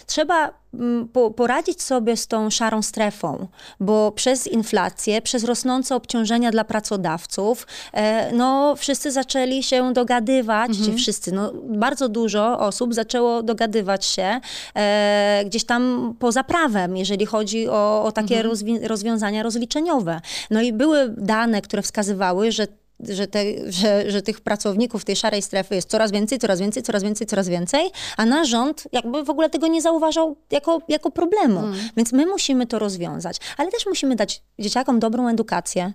trzeba 0.06 0.54
mm, 0.74 1.08
po, 1.08 1.32
poradzić 1.32 1.82
sobie 1.82 2.18
z 2.18 2.28
tą 2.28 2.50
szarą 2.50 2.82
strefą, 2.82 3.48
bo 3.80 4.12
przez 4.12 4.48
inflację, 4.48 5.22
przez 5.22 5.44
rosnące 5.44 5.96
obciążenia 5.96 6.52
dla 6.52 6.64
pracodawców, 6.64 7.68
e, 7.94 8.32
no 8.34 8.76
wszyscy 8.78 9.12
zaczęli 9.12 9.64
się 9.64 9.94
dogadywać, 9.94 10.70
Mhm. 10.70 10.98
wszyscy, 10.98 11.32
no 11.32 11.52
bardzo 11.70 12.10
dużo 12.10 12.60
osób 12.60 12.94
zaczęło 12.94 13.44
dogadywać 13.44 14.06
się 14.06 14.42
e, 14.76 15.44
gdzieś 15.46 15.64
tam 15.66 16.14
poza 16.20 16.44
prawem, 16.44 16.98
jeżeli 16.98 17.26
chodzi 17.26 17.68
o, 17.70 18.04
o 18.04 18.12
takie 18.12 18.36
Mhm. 18.38 18.56
rozwi- 18.56 18.88
rozwiązania 18.88 19.44
rozliczeniowe. 19.44 20.22
No 20.52 20.62
i 20.62 20.74
były 20.74 21.14
dane, 21.18 21.62
które 21.62 21.82
wskazywały, 21.82 22.52
że 22.52 22.68
że, 23.00 23.28
te, 23.28 23.44
że, 23.72 24.12
że 24.12 24.22
tych 24.22 24.42
pracowników 24.42 25.06
tej 25.06 25.16
szarej 25.16 25.42
strefy 25.42 25.76
jest 25.76 25.90
coraz 25.90 26.12
więcej, 26.12 26.40
coraz 26.40 26.60
więcej, 26.60 26.84
coraz 26.84 27.04
więcej, 27.04 27.28
coraz 27.28 27.50
więcej, 27.50 27.90
a 28.18 28.26
nasz 28.26 28.50
rząd 28.50 28.84
jakby 28.92 29.24
w 29.24 29.30
ogóle 29.30 29.50
tego 29.50 29.68
nie 29.68 29.82
zauważał 29.82 30.36
jako, 30.52 30.82
jako 30.88 31.12
problemu. 31.12 31.62
Więc 31.98 32.12
my 32.12 32.26
musimy 32.26 32.68
to 32.68 32.80
rozwiązać. 32.80 33.38
Ale 33.58 33.72
też 33.72 33.86
musimy 33.86 34.16
dać 34.16 34.44
dzieciakom 34.60 35.00
dobrą 35.00 35.28
edukację, 35.28 35.94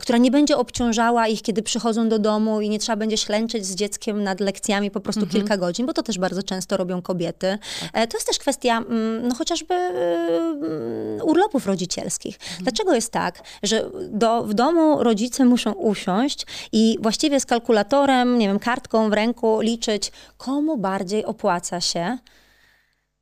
która 0.00 0.18
nie 0.18 0.30
będzie 0.30 0.56
obciążała 0.56 1.28
ich, 1.28 1.42
kiedy 1.42 1.62
przychodzą 1.62 2.08
do 2.08 2.18
domu 2.18 2.60
i 2.60 2.68
nie 2.68 2.78
trzeba 2.78 2.96
będzie 2.96 3.16
ślęczyć 3.16 3.66
z 3.66 3.74
dzieckiem 3.74 4.22
nad 4.22 4.40
lekcjami 4.40 4.90
po 4.90 5.00
prostu 5.00 5.26
kilka 5.26 5.56
godzin, 5.56 5.86
bo 5.86 5.92
to 5.92 6.02
też 6.02 6.18
bardzo 6.18 6.42
często 6.42 6.76
robią 6.76 7.02
kobiety. 7.02 7.58
E, 7.92 8.06
to 8.06 8.16
jest 8.16 8.26
też 8.26 8.38
kwestia 8.38 8.78
mm, 8.78 9.28
no 9.28 9.34
chociażby 9.34 9.74
mm, 9.74 11.20
urlopów 11.22 11.66
rodzicielskich. 11.66 12.38
Dlaczego 12.60 12.94
jest 12.94 13.12
tak, 13.12 13.42
że 13.62 13.90
do, 14.10 14.42
w 14.42 14.54
domu 14.54 15.02
rodzice 15.02 15.44
muszą 15.44 15.72
usiąść 15.72 16.46
i 16.72 16.98
właściwie 17.02 17.40
z 17.40 17.46
kalkulatorem, 17.46 18.38
nie 18.38 18.48
wiem, 18.48 18.58
kartką 18.58 19.10
w 19.10 19.12
ręku 19.12 19.60
liczyć, 19.60 20.12
komu 20.36 20.76
bardziej 20.76 21.24
opłaca 21.24 21.80
się 21.80 22.18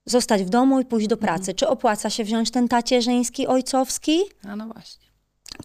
zostać 0.06 0.44
w 0.44 0.49
domu 0.49 0.80
i 0.80 0.85
pójść 0.85 1.08
do 1.08 1.16
pracy. 1.16 1.54
Czy 1.54 1.68
opłaca 1.68 2.11
się 2.11 2.25
wziąć 2.25 2.50
ten 2.50 2.68
tacierzyński, 2.68 3.46
ojcowski, 3.46 4.20
A 4.48 4.57
no 4.57 4.66
właśnie. 4.66 5.06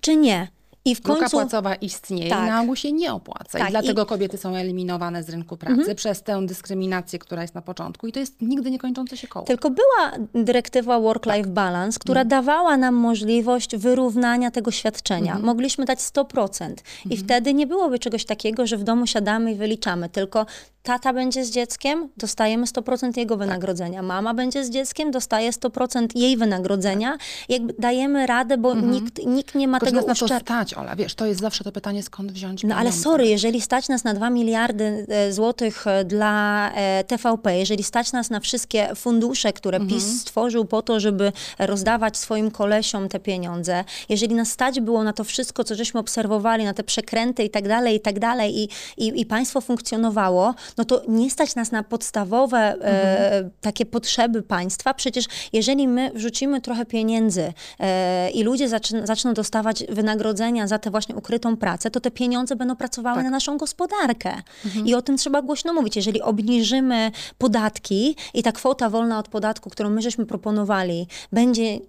Czy 0.02 0.16
nie? 0.16 0.48
I 0.86 0.96
w 0.96 1.00
Luka 1.08 1.20
końcu... 1.20 1.38
płacowa 1.38 1.76
istnieje 1.76 2.30
Tak. 2.30 2.48
i 2.48 2.50
na 2.52 2.62
ogół 2.62 2.76
się 2.76 2.92
nie 2.92 3.14
opłaca. 3.14 3.60
Tak, 3.60 3.68
I 3.68 3.72
dlatego 3.72 4.04
i- 4.04 4.06
kobiety 4.06 4.38
są 4.38 4.56
eliminowane 4.56 5.24
z 5.24 5.30
rynku 5.30 5.58
pracy 5.58 5.96
przez 5.96 6.24
tę 6.24 6.46
dyskryminację, 6.46 7.20
która 7.20 7.42
jest 7.42 7.56
na 7.56 7.62
początku. 7.62 8.08
I 8.08 8.12
to 8.12 8.20
jest 8.20 8.42
nigdy 8.42 8.72
niekończące 8.72 9.18
się 9.18 9.28
koło. 9.28 9.46
Tylko 9.46 9.70
była 9.70 10.28
dyrektywa 10.46 11.00
Work-Life 11.00 11.50
Balance, 11.50 12.00
która 12.00 12.26
dawała 12.26 12.78
nam 12.78 12.96
możliwość 12.96 13.76
wyrównania 13.78 14.52
tego 14.52 14.72
świadczenia. 14.72 15.40
Mogliśmy 15.40 15.86
dać 15.86 16.00
100%. 16.00 16.74
I 17.10 17.18
wtedy 17.18 17.54
nie 17.54 17.68
byłoby 17.68 18.00
czegoś 18.00 18.26
takiego, 18.26 18.68
że 18.68 18.78
w 18.78 18.84
domu 18.84 19.08
siadamy 19.08 19.52
i 19.52 19.56
wyliczamy. 19.56 20.10
Tylko 20.10 20.46
tata 20.84 21.14
będzie 21.14 21.46
z 21.46 21.52
dzieckiem, 21.52 22.10
dostajemy 22.18 22.66
100% 22.66 23.18
jego 23.18 23.38
wynagrodzenia. 23.38 24.02
Mama 24.02 24.34
będzie 24.34 24.66
z 24.66 24.70
dzieckiem, 24.70 25.12
dostaje 25.12 25.52
100% 25.52 26.08
jej 26.16 26.38
wynagrodzenia. 26.38 27.18
Jakby 27.50 27.74
dajemy 27.80 28.28
radę, 28.28 28.58
bo 28.58 28.76
nikt, 28.76 29.26
nikt 29.26 29.56
nie 29.56 29.68
ma 29.68 29.80
tego 29.80 30.00
uszczerstwa. 30.02 30.66
Stać, 30.72 30.84
Ola. 30.84 30.96
Wiesz, 30.96 31.16
to 31.16 31.26
jest 31.26 31.42
zawsze 31.42 31.64
to 31.64 31.72
pytanie, 31.72 32.04
skąd 32.04 32.32
wziąć 32.32 32.64
No 32.64 32.76
ale 32.76 32.92
sorry, 32.92 33.28
jeżeli 33.28 33.62
stać 33.62 33.90
nas 33.90 34.04
na 34.04 34.14
2 34.14 34.30
miliardy 34.30 35.06
e, 35.10 35.34
złotych 35.34 35.88
e, 35.88 36.06
dla 36.06 36.72
e, 36.74 37.04
TVP, 37.04 37.58
jeżeli 37.58 37.84
stać 37.84 38.12
nas 38.12 38.30
na 38.30 38.40
wszystkie 38.40 38.96
fundusze, 38.96 39.54
które 39.54 39.80
PiS 39.80 40.22
stworzył 40.22 40.66
po 40.66 40.82
to, 40.82 41.00
żeby 41.00 41.32
rozdawać 41.60 42.18
swoim 42.18 42.52
kolesiom 42.52 43.10
te 43.10 43.20
pieniądze, 43.20 43.84
jeżeli 44.10 44.36
nas 44.36 44.52
stać 44.52 44.82
było 44.82 45.04
na 45.04 45.14
to 45.14 45.24
wszystko, 45.24 45.64
co 45.64 45.76
żeśmy 45.76 46.00
obserwowali, 46.00 46.66
na 46.66 46.74
te 46.74 46.84
przekręty 46.84 47.44
i 47.44 47.50
tak 47.50 47.68
dalej, 47.68 47.96
i 47.96 48.00
tak 48.00 48.20
dalej, 48.20 48.60
i, 48.60 48.70
i, 48.98 49.22
i 49.22 49.26
państwo 49.26 49.62
funkcjonowało, 49.62 50.56
no 50.78 50.86
to 50.86 51.02
nie 51.08 51.32
stać 51.32 51.56
nas 51.56 51.72
na 51.72 51.84
podstawowe 51.84 52.58
e, 52.58 53.50
takie 53.62 53.86
potrzeby 53.86 54.42
państwa. 54.42 54.94
Przecież 54.94 55.26
jeżeli 55.54 55.88
my 55.88 56.12
wrzucimy 56.16 56.62
trochę 56.62 56.86
pieniędzy 56.86 57.54
e, 57.80 58.30
i 58.32 58.44
ludzie 58.44 58.70
zaczn- 58.70 59.06
zaczną 59.06 59.34
dostawać 59.34 59.84
wynagrodzenia 59.90 60.61
za 60.68 60.80
tę 60.80 60.92
właśnie 60.92 61.16
ukrytą 61.16 61.58
pracę, 61.58 61.92
to 61.92 62.00
te 62.00 62.12
pieniądze 62.12 62.56
będą 62.56 62.76
pracowały 62.76 63.24
na 63.24 63.30
naszą 63.30 63.58
gospodarkę. 63.58 64.42
I 64.86 64.96
o 64.96 65.02
tym 65.02 65.18
trzeba 65.18 65.42
głośno 65.42 65.74
mówić. 65.74 65.96
Jeżeli 65.96 66.22
obniżymy 66.22 67.12
podatki 67.38 68.16
i 68.34 68.44
ta 68.44 68.52
kwota 68.52 68.90
wolna 68.90 69.20
od 69.20 69.28
podatku, 69.28 69.70
którą 69.70 69.90
my 69.90 70.02
żeśmy 70.02 70.26
proponowali, 70.26 71.08
będzie 71.32 71.80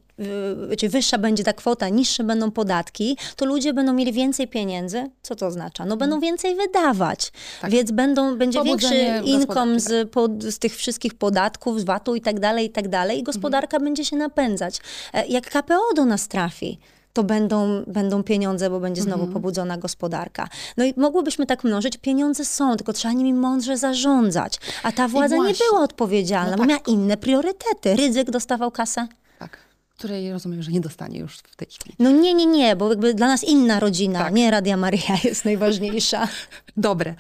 y, 0.73 0.77
czy 0.77 0.89
wyższa 0.89 1.19
będzie 1.19 1.45
ta 1.45 1.53
kwota, 1.53 1.89
niższe 1.89 2.25
będą 2.25 2.51
podatki, 2.51 3.17
to 3.37 3.45
ludzie 3.45 3.75
będą 3.75 3.93
mieli 3.93 4.13
więcej 4.13 4.49
pieniędzy. 4.49 5.11
Co 5.23 5.35
to 5.37 5.47
oznacza? 5.47 5.85
No 5.85 5.97
będą 5.97 6.21
więcej 6.21 6.57
wydawać, 6.57 7.33
więc 7.69 7.91
będą, 7.91 8.37
będzie 8.37 8.63
większy 8.63 8.89
Pobudzenie 8.89 9.23
income 9.25 9.75
gospodarki, 9.75 10.09
z, 10.09 10.11
pod, 10.11 10.43
z 10.43 10.59
tych 10.59 10.77
wszystkich 10.77 11.15
podatków, 11.15 11.81
z 11.81 11.85
VAT-u 11.85 12.15
i 12.15 12.21
tak 12.21 12.41
dalej, 12.41 12.67
i 12.67 12.71
tak 12.71 12.89
dalej 12.89 13.19
i 13.19 13.23
gospodarka 13.23 13.81
będzie 13.81 14.05
się 14.05 14.17
napędzać. 14.17 14.79
E, 15.15 15.27
Jak 15.27 15.51
KPO 15.51 15.95
do 15.97 16.05
nas 16.05 16.29
trafi, 16.29 16.79
to 17.13 17.25
będą, 17.25 17.83
będą 17.87 18.23
pieniądze, 18.23 18.71
bo 18.71 18.81
będzie 18.81 19.03
znowu 19.03 19.27
pobudzona 19.27 19.79
gospodarka. 19.79 20.49
No 20.77 20.85
i 20.85 20.95
mogłybyśmy 20.97 21.47
tak 21.47 21.65
mnożyć. 21.65 21.97
Pieniądze 21.97 22.45
są, 22.45 22.77
tylko 22.77 22.93
trzeba 22.93 23.15
nimi 23.15 23.35
mądrze 23.35 23.77
zarządzać. 23.77 24.59
A 24.83 24.93
ta 24.93 25.09
władza 25.09 25.37
nie 25.37 25.55
była 25.71 25.81
odpowiedzialna, 25.85 26.51
No 26.51 26.57
bo 26.57 26.63
tak. 26.63 26.69
miała 26.69 26.81
inne 26.87 27.17
priorytety. 27.17 27.97
Rydzyk 27.97 28.31
dostawał 28.31 28.71
kasę. 28.71 29.09
Tak. 29.39 29.59
Której 30.03 30.33
rozumiem, 30.33 30.63
że 30.63 30.73
nie 30.73 30.81
dostanie 30.81 31.19
już 31.19 31.37
w 31.39 31.57
tej 31.57 31.69
chwili. 31.69 31.95
No 31.99 32.11
nie, 32.11 32.35
nie, 32.35 32.47
nie, 32.47 32.77
bo 32.77 32.89
jakby 32.89 33.15
dla 33.15 33.27
nas 33.27 33.45
inna 33.45 33.81
rodzina, 33.81 34.19
Tak. 34.19 34.35
nie 34.35 34.51
Radia 34.51 34.77
Maria 34.77 35.17
jest 35.25 35.45
najważniejsza. 35.45 36.29
Dobre. 36.77 37.15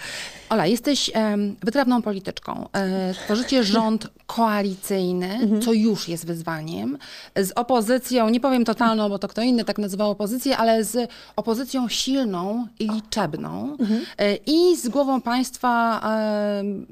Ola, 0.49 0.66
jesteś 0.66 1.11
em, 1.14 1.57
wytrawną 1.62 2.03
polityczką. 2.03 2.68
E, 2.73 3.14
tworzycie 3.14 3.64
rząd 3.64 4.09
koalicyjny, 4.27 5.61
co 5.64 5.73
już 5.73 6.09
jest 6.09 6.27
wyzwaniem, 6.27 6.99
z 7.37 7.53
opozycją, 7.53 8.29
nie 8.29 8.40
powiem 8.40 8.64
totalną, 8.64 9.09
bo 9.09 9.18
to 9.18 9.29
kto 9.29 9.42
inny 9.42 9.64
tak 9.64 9.79
nazywał 9.79 10.11
opozycję, 10.11 10.57
ale 10.57 10.85
z 10.85 11.11
opozycją 11.37 11.88
silną 11.88 12.66
i 12.81 12.88
liczebną 12.88 13.77
e, 14.18 14.35
i 14.35 14.77
z 14.77 14.88
głową 14.88 15.21
państwa 15.21 16.01
em, 16.61 16.87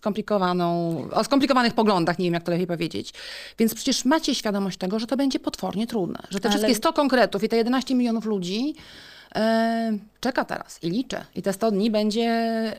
skomplikowaną, 0.00 0.96
o 1.12 1.24
skomplikowanych 1.24 1.74
poglądach, 1.74 2.18
nie 2.18 2.24
wiem 2.24 2.34
jak 2.34 2.42
to 2.42 2.52
lepiej 2.52 2.66
powiedzieć. 2.66 3.12
Więc 3.58 3.74
przecież 3.74 4.04
macie 4.04 4.34
świadomość 4.34 4.78
tego, 4.78 4.98
że 4.98 5.06
to 5.06 5.16
będzie 5.16 5.40
potwornie 5.40 5.86
trudne, 5.86 6.18
że 6.30 6.40
te 6.40 6.48
Ale- 6.48 6.58
wszystkie 6.58 6.74
100 6.74 6.92
konkretów 6.92 7.44
i 7.44 7.48
te 7.48 7.56
11 7.56 7.94
milionów 7.94 8.24
ludzi 8.24 8.74
e, 9.34 9.98
czeka 10.20 10.44
teraz 10.44 10.82
i 10.82 10.90
liczy. 10.90 11.16
I 11.34 11.42
te 11.42 11.52
100 11.52 11.70
dni 11.70 11.90
będzie, 11.90 12.32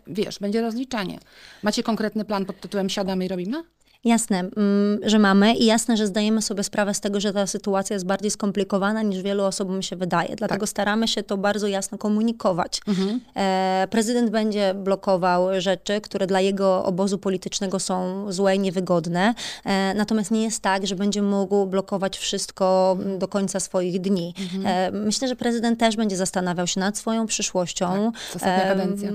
wiesz, 0.08 0.40
będzie 0.40 0.62
rozliczanie. 0.62 1.20
Macie 1.64 1.84
konkretny 1.84 2.26
plan 2.26 2.46
pod 2.46 2.60
tytułem 2.62 2.90
siadamy 2.90 3.26
i 3.26 3.28
robimy? 3.28 3.64
Jasne, 4.04 4.40
mm, 4.40 5.00
że 5.04 5.20
mamy 5.20 5.54
i 5.54 5.66
jasne, 5.66 5.98
że 5.98 6.08
zdajemy 6.08 6.42
sobie 6.42 6.64
sprawę 6.64 6.94
z 6.94 7.00
tego, 7.00 7.20
że 7.20 7.34
ta 7.34 7.48
sytuacja 7.48 7.94
jest 7.94 8.06
bardziej 8.06 8.32
skomplikowana 8.32 9.02
niż 9.02 9.22
wielu 9.22 9.44
osobom 9.44 9.82
się 9.82 9.96
wydaje. 9.96 10.36
Dlatego 10.36 10.66
tak. 10.66 10.70
staramy 10.70 11.08
się 11.08 11.24
to 11.24 11.38
bardzo 11.38 11.68
jasno 11.68 11.98
komunikować. 11.98 12.82
Mhm. 12.88 13.22
E, 13.36 13.88
prezydent 13.90 14.30
będzie 14.30 14.74
blokował 14.74 15.48
rzeczy, 15.58 16.02
które 16.02 16.28
dla 16.28 16.42
jego 16.42 16.86
obozu 16.86 17.18
politycznego 17.18 17.80
są 17.80 18.26
złe 18.32 18.56
i 18.56 18.60
niewygodne. 18.60 19.34
E, 19.66 19.94
natomiast 19.94 20.32
nie 20.32 20.44
jest 20.44 20.62
tak, 20.62 20.88
że 20.88 20.96
będzie 20.96 21.22
mógł 21.22 21.66
blokować 21.66 22.18
wszystko 22.18 22.98
do 23.18 23.28
końca 23.28 23.60
swoich 23.60 24.02
dni. 24.02 24.34
Mhm. 24.40 24.66
E, 24.66 25.00
myślę, 25.00 25.28
że 25.28 25.36
prezydent 25.36 25.80
też 25.80 25.96
będzie 25.96 26.18
zastanawiał 26.18 26.68
się 26.68 26.80
nad 26.80 26.98
swoją 26.98 27.28
przyszłością. 27.28 28.12
Tak, 28.12 28.36
ostatnia 28.36 28.64
kadencja 28.64 29.12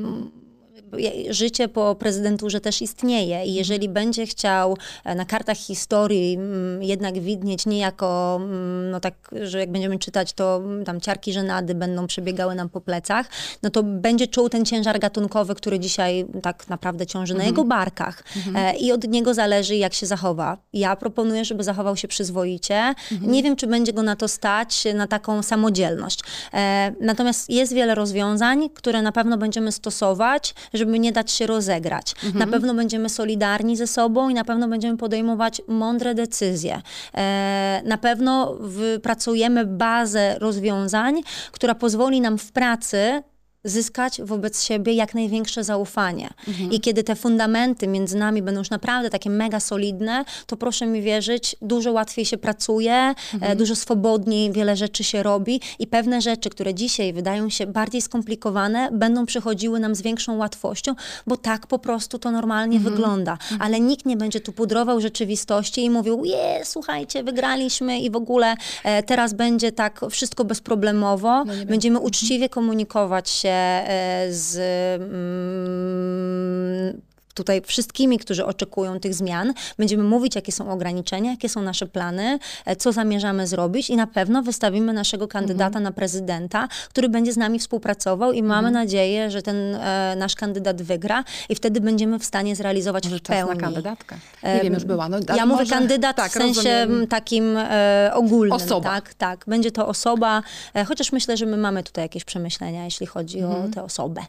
życie 1.31 1.69
po 1.69 1.95
prezydenturze 1.95 2.61
też 2.61 2.83
istnieje 2.83 3.45
i 3.45 3.55
jeżeli 3.55 3.89
będzie 3.89 4.27
chciał 4.27 4.77
e, 5.05 5.15
na 5.15 5.25
kartach 5.25 5.57
historii 5.57 6.35
mm, 6.35 6.83
jednak 6.83 7.21
widnieć 7.21 7.67
nie 7.67 7.79
jako, 7.79 8.39
mm, 8.41 8.91
no 8.91 9.01
tak, 9.01 9.15
że 9.43 9.59
jak 9.59 9.73
będziemy 9.73 9.99
czytać, 9.99 10.33
to 10.33 10.57
mm, 10.57 10.85
tam 10.85 11.01
ciarki 11.01 11.33
żenady 11.33 11.75
będą 11.75 12.07
przebiegały 12.07 12.55
nam 12.55 12.69
po 12.69 12.81
plecach, 12.81 13.27
no 13.63 13.71
to 13.71 13.83
będzie 13.83 14.27
czuł 14.27 14.49
ten 14.49 14.65
ciężar 14.65 14.99
gatunkowy, 14.99 15.55
który 15.55 15.79
dzisiaj 15.79 16.27
tak 16.43 16.69
naprawdę 16.69 17.07
ciąży 17.07 17.33
mhm. 17.33 17.39
na 17.39 17.51
jego 17.51 17.65
barkach 17.65 18.23
mhm. 18.37 18.77
i 18.77 18.93
od 18.93 19.09
niego 19.09 19.35
zależy, 19.35 19.77
jak 19.77 19.95
się 19.95 20.07
zachowa. 20.07 20.59
Ja 20.73 20.97
proponuję, 20.97 21.45
żeby 21.45 21.65
zachował 21.65 21.97
się 21.97 22.09
przyzwoicie. 22.09 22.95
Mhm. 23.13 23.33
Nie 23.33 23.43
wiem, 23.43 23.57
czy 23.57 23.67
będzie 23.67 23.93
go 23.93 24.03
na 24.03 24.17
to 24.17 24.29
stać, 24.29 24.85
na 24.95 25.07
taką 25.07 25.43
samodzielność. 25.43 26.21
E, 26.55 26.93
natomiast 27.01 27.51
jest 27.51 27.73
wiele 27.73 27.95
rozwiązań, 27.95 28.71
które 28.75 29.03
na 29.03 29.13
pewno 29.13 29.39
będziemy 29.39 29.73
stosować, 29.73 30.55
żeby 30.75 30.86
nie 30.87 31.13
dać 31.13 31.31
się 31.31 31.47
rozegrać. 31.47 32.15
Mhm. 32.25 32.39
Na 32.39 32.47
pewno 32.47 32.75
będziemy 32.75 33.09
solidarni 33.09 33.77
ze 33.77 33.87
sobą 33.87 34.29
i 34.29 34.35
na 34.35 34.45
pewno 34.45 34.69
będziemy 34.69 34.99
podejmować 34.99 35.63
mądre 35.69 36.15
decyzje. 36.15 36.83
E, 37.15 37.83
na 37.85 37.99
pewno 37.99 38.55
wypracujemy 38.61 39.67
bazę 39.67 40.39
rozwiązań, 40.39 41.23
która 41.53 41.75
pozwoli 41.75 42.21
nam 42.21 42.39
w 42.39 42.53
pracy 42.53 43.23
zyskać 43.67 44.23
wobec 44.23 44.65
siebie 44.65 44.93
jak 44.93 45.15
największe 45.15 45.65
zaufanie. 45.65 46.29
Mhm. 46.49 46.73
I 46.73 46.81
kiedy 46.81 47.05
te 47.05 47.17
fundamenty 47.17 47.87
między 47.87 48.17
nami 48.17 48.43
będą 48.43 48.61
już 48.61 48.71
naprawdę 48.71 49.11
takie 49.11 49.31
mega 49.31 49.61
solidne, 49.61 50.25
to 50.47 50.57
proszę 50.57 50.87
mi 50.87 51.03
wierzyć, 51.03 51.57
dużo 51.63 51.93
łatwiej 51.93 52.25
się 52.25 52.39
pracuje, 52.39 52.93
e, 52.93 53.15
mhm. 53.35 53.59
dużo 53.59 53.77
swobodniej 53.77 54.53
wiele 54.53 54.77
rzeczy 54.77 55.05
się 55.05 55.23
robi 55.23 55.61
i 55.79 55.87
pewne 55.87 56.21
rzeczy, 56.21 56.51
które 56.51 56.75
dzisiaj 56.75 57.13
wydają 57.13 57.51
się 57.51 57.67
bardziej 57.67 58.03
skomplikowane, 58.03 58.89
będą 58.93 59.27
przychodziły 59.27 59.81
nam 59.81 59.95
z 59.95 60.03
większą 60.03 60.37
łatwością, 60.37 60.95
bo 61.27 61.37
tak 61.37 61.67
po 61.67 61.79
prostu 61.79 62.19
to 62.19 62.31
normalnie 62.31 62.77
mhm. 62.77 62.95
wygląda. 62.95 63.33
Mhm. 63.33 63.63
Ale 63.63 63.81
nikt 63.81 64.07
nie 64.07 64.17
będzie 64.17 64.41
tu 64.41 64.53
pudrował 64.53 65.01
rzeczywistości 65.01 65.85
i 65.85 65.91
mówił, 65.91 66.25
je, 66.25 66.61
słuchajcie, 66.65 67.23
wygraliśmy 67.23 68.01
i 68.01 68.11
w 68.11 68.17
ogóle 68.17 68.55
e, 68.85 69.03
teraz 69.03 69.35
będzie 69.35 69.73
tak 69.73 70.01
wszystko 70.11 70.45
bezproblemowo. 70.45 71.45
No 71.45 71.53
Będziemy 71.67 71.97
mhm. 71.97 72.07
uczciwie 72.07 72.49
komunikować 72.49 73.31
się 73.31 73.56
z 74.31 74.61
mm, 75.01 77.01
tutaj 77.37 77.63
wszystkimi, 77.63 78.19
którzy 78.19 78.47
oczekują 78.47 79.01
tych 79.01 79.15
zmian. 79.15 79.55
Będziemy 79.79 80.03
mówić, 80.03 80.35
jakie 80.35 80.53
są 80.53 80.71
ograniczenia, 80.71 81.31
jakie 81.31 81.49
są 81.49 81.63
nasze 81.63 81.87
plany, 81.87 82.39
e, 82.65 82.77
co 82.77 82.93
zamierzamy 82.93 83.47
zrobić 83.47 83.91
i 83.91 83.97
na 83.97 84.07
pewno 84.07 84.43
wystawimy 84.43 84.93
naszego 84.93 85.29
kandydata 85.29 85.67
mhm. 85.67 85.85
na 85.85 85.93
prezydenta, 85.93 86.69
który 86.89 87.09
będzie 87.09 87.33
z 87.33 87.37
nami 87.37 87.59
współpracował 87.59 88.33
i 88.33 88.43
mamy 88.43 88.69
mhm. 88.69 88.85
nadzieję, 88.85 89.31
że 89.31 89.43
ten 89.43 89.57
e, 89.75 90.17
nasz 90.19 90.35
kandydat 90.35 90.83
wygra 90.83 91.25
i 91.49 91.55
wtedy 91.55 91.81
będziemy 91.81 92.19
w 92.19 92.25
stanie 92.25 92.57
zrealizować 92.57 93.05
może 93.05 93.19
w 93.19 93.23
pełni. 93.23 93.55
na 93.55 93.61
kandydatkę. 93.61 94.17
Nie 94.43 94.61
wiem, 94.63 94.75
już 94.75 94.85
była. 94.85 95.09
No, 95.09 95.19
ja 95.37 95.47
mówię 95.47 95.67
kandydat 95.67 96.17
tak, 96.17 96.31
w 96.31 96.35
sensie 96.35 96.87
rozumiem. 96.87 97.07
takim 97.07 97.57
e, 97.57 98.11
ogólnym. 98.15 98.53
Osoba. 98.53 98.91
Tak, 98.91 99.15
tak. 99.15 99.45
Będzie 99.47 99.71
to 99.71 99.89
osoba, 99.89 100.43
e, 100.75 100.85
chociaż 100.85 101.13
myślę, 101.13 101.37
że 101.37 101.47
my 101.47 101.57
mamy 101.57 101.83
tutaj 101.83 102.05
jakieś 102.05 102.25
przemyślenia, 102.25 102.85
jeśli 102.85 103.07
chodzi 103.07 103.39
mhm. 103.39 103.65
o 103.65 103.75
tę 103.75 103.83
osobę. 103.83 104.21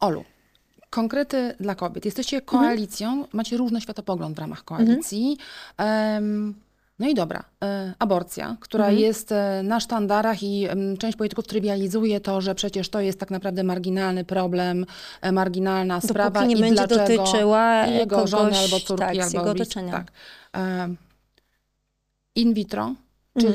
Olu, 0.00 0.24
konkrety 0.96 1.54
dla 1.60 1.74
kobiet. 1.74 2.04
Jesteście 2.04 2.40
koalicją, 2.40 3.08
mhm. 3.08 3.28
macie 3.32 3.56
różny 3.56 3.80
światopogląd 3.80 4.36
w 4.36 4.38
ramach 4.38 4.64
koalicji. 4.64 5.36
Um, 5.78 6.54
no 6.98 7.08
i 7.08 7.14
dobra, 7.14 7.44
e, 7.64 7.94
aborcja, 7.98 8.56
która 8.60 8.84
mhm. 8.84 9.02
jest 9.02 9.32
e, 9.32 9.62
na 9.64 9.80
sztandarach 9.80 10.42
i 10.42 10.68
część 10.98 11.16
polityków 11.16 11.46
trywializuje 11.46 12.20
to, 12.20 12.40
że 12.40 12.54
przecież 12.54 12.88
to 12.88 13.00
jest 13.00 13.20
tak 13.20 13.30
naprawdę 13.30 13.64
marginalny 13.64 14.24
problem, 14.24 14.86
e, 15.20 15.32
marginalna 15.32 15.94
Dopóki 15.94 16.08
sprawa 16.08 16.44
nie 16.44 16.54
i 16.54 16.60
będzie 16.60 16.86
dlaczego 16.86 17.16
dotyczyła 17.16 17.86
jego 17.86 18.16
kogoś, 18.16 18.30
żony 18.30 18.58
albo 18.58 18.80
córki 18.80 19.04
tak, 19.04 19.18
albo 19.18 19.38
jego 19.38 19.50
otoczenia. 19.50 19.92
Tak. 19.92 20.12
in 22.34 22.54
vitro, 22.54 22.94
mhm. 23.34 23.54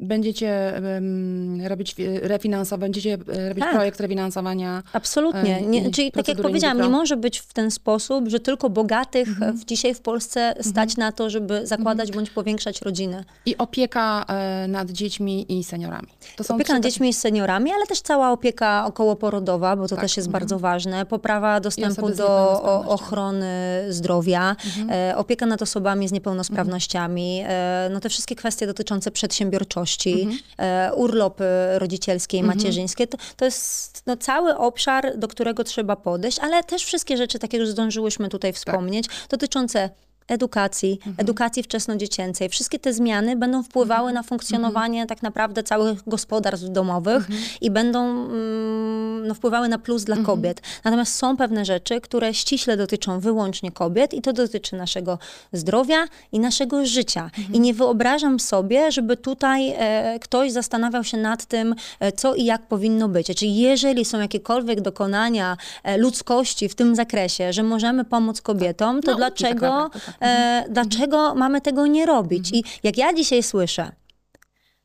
Będziecie 0.00 0.72
um, 0.94 1.66
robić 1.66 1.94
refinansowanie, 2.22 2.80
będziecie 2.80 3.14
e, 3.14 3.48
robić 3.48 3.64
tak. 3.64 3.74
projekt 3.74 4.00
refinansowania. 4.00 4.82
Absolutnie. 4.92 5.62
Nie, 5.62 5.90
czyli 5.90 6.12
tak 6.12 6.28
jak 6.28 6.42
powiedziałam, 6.42 6.80
nie 6.82 6.88
może 6.88 7.16
być 7.16 7.38
w 7.38 7.52
ten 7.52 7.70
sposób, 7.70 8.28
że 8.28 8.40
tylko 8.40 8.70
bogatych 8.70 9.28
mhm. 9.28 9.56
w, 9.58 9.64
dzisiaj 9.64 9.94
w 9.94 10.00
Polsce 10.00 10.54
stać 10.60 10.90
mhm. 10.90 10.98
na 10.98 11.12
to, 11.12 11.30
żeby 11.30 11.66
zakładać 11.66 12.08
mhm. 12.08 12.14
bądź 12.14 12.30
powiększać 12.30 12.82
rodziny. 12.82 13.24
I 13.46 13.56
opieka 13.56 14.24
e, 14.28 14.68
nad 14.68 14.90
dziećmi 14.90 15.58
i 15.58 15.64
seniorami. 15.64 16.08
opieka 16.48 16.72
nad 16.72 16.82
dziećmi 16.82 17.08
i 17.08 17.12
seniorami, 17.12 17.70
ale 17.72 17.86
też 17.86 18.00
cała 18.00 18.32
opieka 18.32 18.86
okołoporodowa, 18.86 19.76
bo 19.76 19.88
to 19.88 19.96
tak. 19.96 20.04
też 20.04 20.16
jest 20.16 20.30
bardzo 20.30 20.54
mhm. 20.54 20.72
ważne. 20.72 21.06
Poprawa 21.06 21.60
dostępu 21.60 22.10
do 22.10 22.62
ochrony 22.88 23.84
zdrowia, 23.88 24.56
mhm. 24.66 24.90
e, 24.90 25.16
opieka 25.16 25.46
nad 25.46 25.62
osobami 25.62 26.08
z 26.08 26.12
niepełnosprawnościami, 26.12 27.42
e, 27.46 27.88
no 27.92 28.00
te 28.00 28.08
wszystkie 28.08 28.34
kwestie 28.34 28.66
dotyczące 28.66 29.10
przedsiębiorczości 29.10 29.87
mhm. 29.96 30.38
e, 30.58 30.92
urlop 30.94 31.40
rodzicielskie 31.78 32.36
i 32.36 32.40
mhm. 32.40 32.58
macierzyńskie. 32.58 33.06
To, 33.06 33.18
to 33.36 33.44
jest 33.44 34.02
no, 34.06 34.16
cały 34.16 34.56
obszar, 34.56 35.18
do 35.18 35.28
którego 35.28 35.64
trzeba 35.64 35.96
podejść, 35.96 36.38
ale 36.38 36.64
też 36.64 36.84
wszystkie 36.84 37.16
rzeczy, 37.16 37.38
takie, 37.38 37.58
że 37.58 37.66
zdążyłyśmy 37.66 38.28
tutaj 38.28 38.52
tak. 38.52 38.56
wspomnieć, 38.56 39.08
tak. 39.08 39.16
dotyczące 39.28 39.90
edukacji, 40.28 40.92
mhm. 40.92 41.14
edukacji 41.18 41.62
wczesnodziecięcej. 41.62 42.48
Wszystkie 42.48 42.78
te 42.78 42.92
zmiany 42.92 43.36
będą 43.36 43.62
wpływały 43.62 44.08
mhm. 44.08 44.14
na 44.14 44.22
funkcjonowanie 44.22 45.00
mhm. 45.00 45.08
tak 45.08 45.22
naprawdę 45.22 45.62
całych 45.62 46.02
gospodarstw 46.06 46.68
domowych 46.68 47.16
mhm. 47.16 47.40
i 47.60 47.70
będą 47.70 48.00
mm, 48.10 49.26
no, 49.26 49.34
wpływały 49.34 49.68
na 49.68 49.78
plus 49.78 50.04
dla 50.04 50.16
mhm. 50.16 50.26
kobiet. 50.26 50.62
Natomiast 50.84 51.14
są 51.14 51.36
pewne 51.36 51.64
rzeczy, 51.64 52.00
które 52.00 52.34
ściśle 52.34 52.76
dotyczą 52.76 53.20
wyłącznie 53.20 53.72
kobiet 53.72 54.14
i 54.14 54.22
to 54.22 54.32
dotyczy 54.32 54.76
naszego 54.76 55.18
zdrowia 55.52 56.06
i 56.32 56.40
naszego 56.40 56.86
życia. 56.86 57.24
Mhm. 57.24 57.54
I 57.54 57.60
nie 57.60 57.74
wyobrażam 57.74 58.40
sobie, 58.40 58.92
żeby 58.92 59.16
tutaj 59.16 59.74
e, 59.76 60.18
ktoś 60.18 60.52
zastanawiał 60.52 61.04
się 61.04 61.16
nad 61.16 61.44
tym, 61.44 61.74
e, 62.00 62.12
co 62.12 62.34
i 62.34 62.44
jak 62.44 62.66
powinno 62.66 63.08
być. 63.08 63.26
Czyli 63.26 63.56
jeżeli 63.56 64.04
są 64.04 64.20
jakiekolwiek 64.20 64.80
dokonania 64.80 65.56
e, 65.82 65.98
ludzkości 65.98 66.68
w 66.68 66.74
tym 66.74 66.94
zakresie, 66.94 67.52
że 67.52 67.62
możemy 67.62 68.04
pomóc 68.04 68.40
kobietom, 68.40 69.02
to 69.02 69.10
no, 69.10 69.16
dlaczego 69.16 69.90
tak 69.92 70.17
e, 70.22 70.64
dlaczego 70.70 71.34
mamy 71.34 71.60
tego 71.60 71.86
nie 71.86 72.06
robić. 72.06 72.50
I 72.52 72.64
jak 72.82 72.96
ja 72.96 73.14
dzisiaj 73.14 73.42
słyszę, 73.42 73.92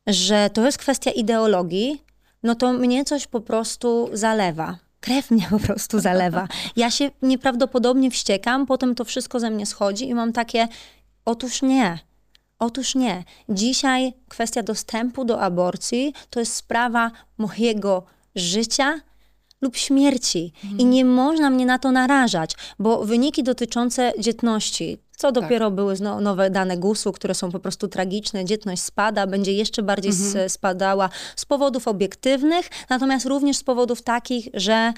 że 0.08 0.50
to 0.54 0.65
jest 0.65 0.78
kwestia 0.78 1.12
ideologii, 1.12 2.04
no 2.43 2.56
to 2.56 2.74
mnie 2.74 3.06
coś 3.06 3.28
po 3.28 3.41
prostu 3.41 4.10
zalewa. 4.13 4.78
Krew 5.00 5.32
mnie 5.32 5.48
po 5.50 5.60
prostu 5.60 6.00
zalewa. 6.00 6.48
Ja 6.76 6.91
się 6.91 7.12
nieprawdopodobnie 7.22 8.12
wściekam, 8.12 8.65
potem 8.65 8.96
to 8.96 9.06
wszystko 9.06 9.39
ze 9.39 9.50
mnie 9.50 9.65
schodzi 9.65 10.10
i 10.10 10.13
mam 10.15 10.34
takie, 10.34 10.67
otóż 11.26 11.62
nie. 11.62 12.00
Otóż 12.60 12.96
nie. 12.96 13.24
Dzisiaj 13.50 14.13
kwestia 14.30 14.63
dostępu 14.63 15.26
do 15.26 15.41
aborcji 15.41 16.13
to 16.30 16.39
jest 16.39 16.56
sprawa 16.56 17.12
mojego 17.38 18.04
życia, 18.36 19.00
lub 19.63 19.78
śmierci. 19.78 20.54
Mhm. 20.63 20.80
I 20.80 20.86
nie 20.86 21.06
można 21.06 21.49
mnie 21.49 21.65
na 21.65 21.80
to 21.80 21.91
narażać, 21.91 22.56
bo 22.80 23.06
wyniki 23.06 23.43
dotyczące 23.43 24.13
dzietności, 24.19 24.97
co 25.17 25.32
tak. 25.32 25.43
dopiero 25.43 25.65
tak. 25.65 25.76
były 25.76 25.95
nowe 25.99 26.49
dane 26.49 26.78
GUS-u, 26.78 27.12
które 27.12 27.34
są 27.36 27.52
po 27.52 27.60
prostu 27.60 27.88
tragiczne. 27.88 28.45
Dzietność 28.45 28.82
spada, 28.82 29.28
będzie 29.28 29.54
jeszcze 29.54 29.84
bardziej 29.84 30.12
mhm. 30.12 30.49
spadała 30.49 31.10
z 31.36 31.45
powodów 31.45 31.88
obiektywnych, 31.88 32.69
natomiast 32.89 33.26
również 33.26 33.58
z 33.58 33.63
powodów 33.63 34.02
takich, 34.02 34.47
że 34.54 34.93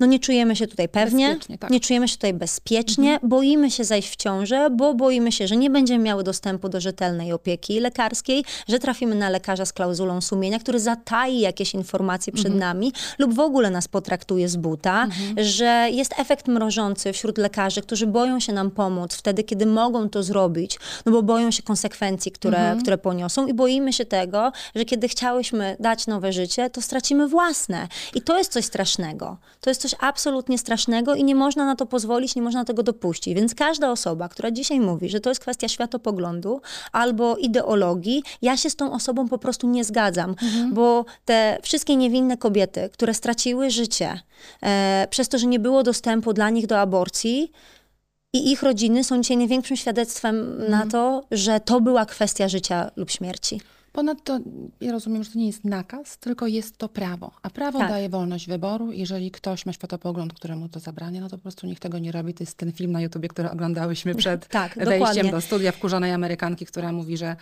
no 0.00 0.06
nie 0.06 0.18
czujemy 0.18 0.56
się 0.56 0.66
tutaj 0.66 0.88
pewnie, 0.88 1.36
tak. 1.60 1.70
nie 1.70 1.80
czujemy 1.80 2.08
się 2.08 2.14
tutaj 2.14 2.34
bezpiecznie, 2.34 3.20
boimy 3.22 3.70
się 3.70 3.84
zajść 3.84 4.10
w 4.12 4.16
ciążę, 4.16 4.70
bo 4.70 4.94
boimy 4.94 5.32
się, 5.32 5.48
że 5.48 5.56
nie 5.56 5.70
będziemy 5.70 6.04
miały 6.04 6.24
dostępu 6.24 6.68
do 6.68 6.80
rzetelnej 6.80 7.32
opieki 7.32 7.80
lekarskiej, 7.80 8.44
że 8.68 8.78
trafimy 8.78 9.14
na 9.14 9.30
lekarza 9.30 9.66
z 9.66 9.72
klauzulą 9.72 10.20
sumienia, 10.20 10.58
który 10.58 10.80
zatai 10.80 11.40
jakieś 11.40 11.74
informacje 11.74 12.32
przed 12.32 12.54
nami 12.54 12.92
lub 13.18 13.34
w 13.34 13.40
ogóle 13.40 13.70
nas 13.70 13.88
potraktuje 13.88 14.48
z 14.48 14.56
buta, 14.56 15.08
że 15.36 15.88
jest 15.92 16.14
efekt 16.18 16.48
mrożący 16.48 17.12
wśród 17.12 17.38
lekarzy, 17.38 17.82
którzy 17.82 18.06
boją 18.06 18.40
się 18.40 18.52
nam 18.52 18.70
pomóc 18.70 19.14
wtedy, 19.14 19.44
kiedy 19.44 19.66
mogą 19.66 20.08
to 20.08 20.22
zrobić, 20.22 20.78
no 21.06 21.12
bo 21.12 21.22
boją 21.22 21.50
się 21.50 21.62
konsekwencji, 21.62 22.32
które, 22.32 22.76
które 22.80 22.98
poniosą 22.98 23.46
i 23.46 23.54
boimy 23.54 23.92
się 23.92 24.04
tego, 24.04 24.52
że 24.74 24.84
kiedy 24.84 25.08
chciałyśmy 25.08 25.76
dać 25.80 26.06
nowe 26.06 26.32
życie, 26.32 26.70
to 26.70 26.82
stracimy 26.82 27.28
własne. 27.28 27.88
I 28.14 28.22
to 28.22 28.38
jest 28.38 28.52
coś 28.52 28.64
strasznego. 28.64 29.36
To 29.60 29.70
jest 29.70 29.80
coś 29.80 29.87
absolutnie 30.00 30.58
strasznego 30.58 31.14
i 31.14 31.24
nie 31.24 31.34
można 31.34 31.66
na 31.66 31.76
to 31.76 31.86
pozwolić, 31.86 32.36
nie 32.36 32.42
można 32.42 32.64
tego 32.64 32.82
dopuścić. 32.82 33.34
Więc 33.34 33.54
każda 33.54 33.90
osoba, 33.90 34.28
która 34.28 34.50
dzisiaj 34.50 34.80
mówi, 34.80 35.08
że 35.08 35.20
to 35.20 35.30
jest 35.30 35.40
kwestia 35.40 35.68
światopoglądu 35.68 36.60
albo 36.92 37.36
ideologii, 37.36 38.22
ja 38.42 38.56
się 38.56 38.70
z 38.70 38.76
tą 38.76 38.92
osobą 38.92 39.28
po 39.28 39.38
prostu 39.38 39.68
nie 39.68 39.84
zgadzam, 39.84 40.34
bo 40.72 41.04
te 41.24 41.58
wszystkie 41.62 41.96
niewinne 41.96 42.36
kobiety, 42.36 42.90
które 42.92 43.14
straciły 43.14 43.70
życie 43.70 44.20
e, 44.62 45.06
przez 45.10 45.28
to, 45.28 45.38
że 45.38 45.46
nie 45.46 45.58
było 45.58 45.82
dostępu 45.82 46.32
dla 46.32 46.50
nich 46.50 46.66
do 46.66 46.80
aborcji, 46.80 47.52
i 48.32 48.52
ich 48.52 48.62
rodziny 48.62 49.04
są 49.04 49.20
dzisiaj 49.20 49.36
największym 49.36 49.76
świadectwem 49.76 50.64
na 50.68 50.86
to, 50.86 51.24
że 51.30 51.60
to 51.60 51.80
była 51.80 52.06
kwestia 52.06 52.48
życia 52.48 52.90
lub 52.96 53.10
śmierci. 53.10 53.60
Ponadto 53.98 54.38
ja 54.80 54.92
rozumiem, 54.92 55.24
że 55.24 55.30
to 55.30 55.38
nie 55.38 55.46
jest 55.46 55.64
nakaz, 55.64 56.18
tylko 56.18 56.46
jest 56.46 56.76
to 56.78 56.88
prawo. 56.88 57.30
A 57.42 57.50
prawo 57.50 57.78
Tak. 57.78 57.88
daje 57.88 58.08
wolność 58.08 58.46
wyboru. 58.46 58.92
Jeżeli 58.92 59.30
ktoś 59.30 59.66
ma 59.66 59.72
światopogląd, 59.72 60.32
któremu 60.34 60.68
to 60.68 60.80
zabrania, 60.80 61.20
no 61.20 61.28
to 61.28 61.36
po 61.36 61.42
prostu 61.42 61.66
niech 61.66 61.80
tego 61.80 61.98
nie 61.98 62.12
robi. 62.12 62.34
To 62.34 62.42
jest 62.42 62.56
ten 62.56 62.72
film 62.72 62.92
na 62.92 63.00
YouTubie, 63.00 63.28
który 63.28 63.50
oglądałyśmy 63.50 64.14
przed 64.24 64.48
Tak, 64.48 64.74
wejściem 64.74 64.98
dokładnie. 64.98 65.30
do 65.30 65.40
studia 65.40 65.72
wkurzonej 65.72 66.12
Amerykanki, 66.12 66.66
która 66.66 66.92
mówi, 66.92 67.16
że 67.16 67.36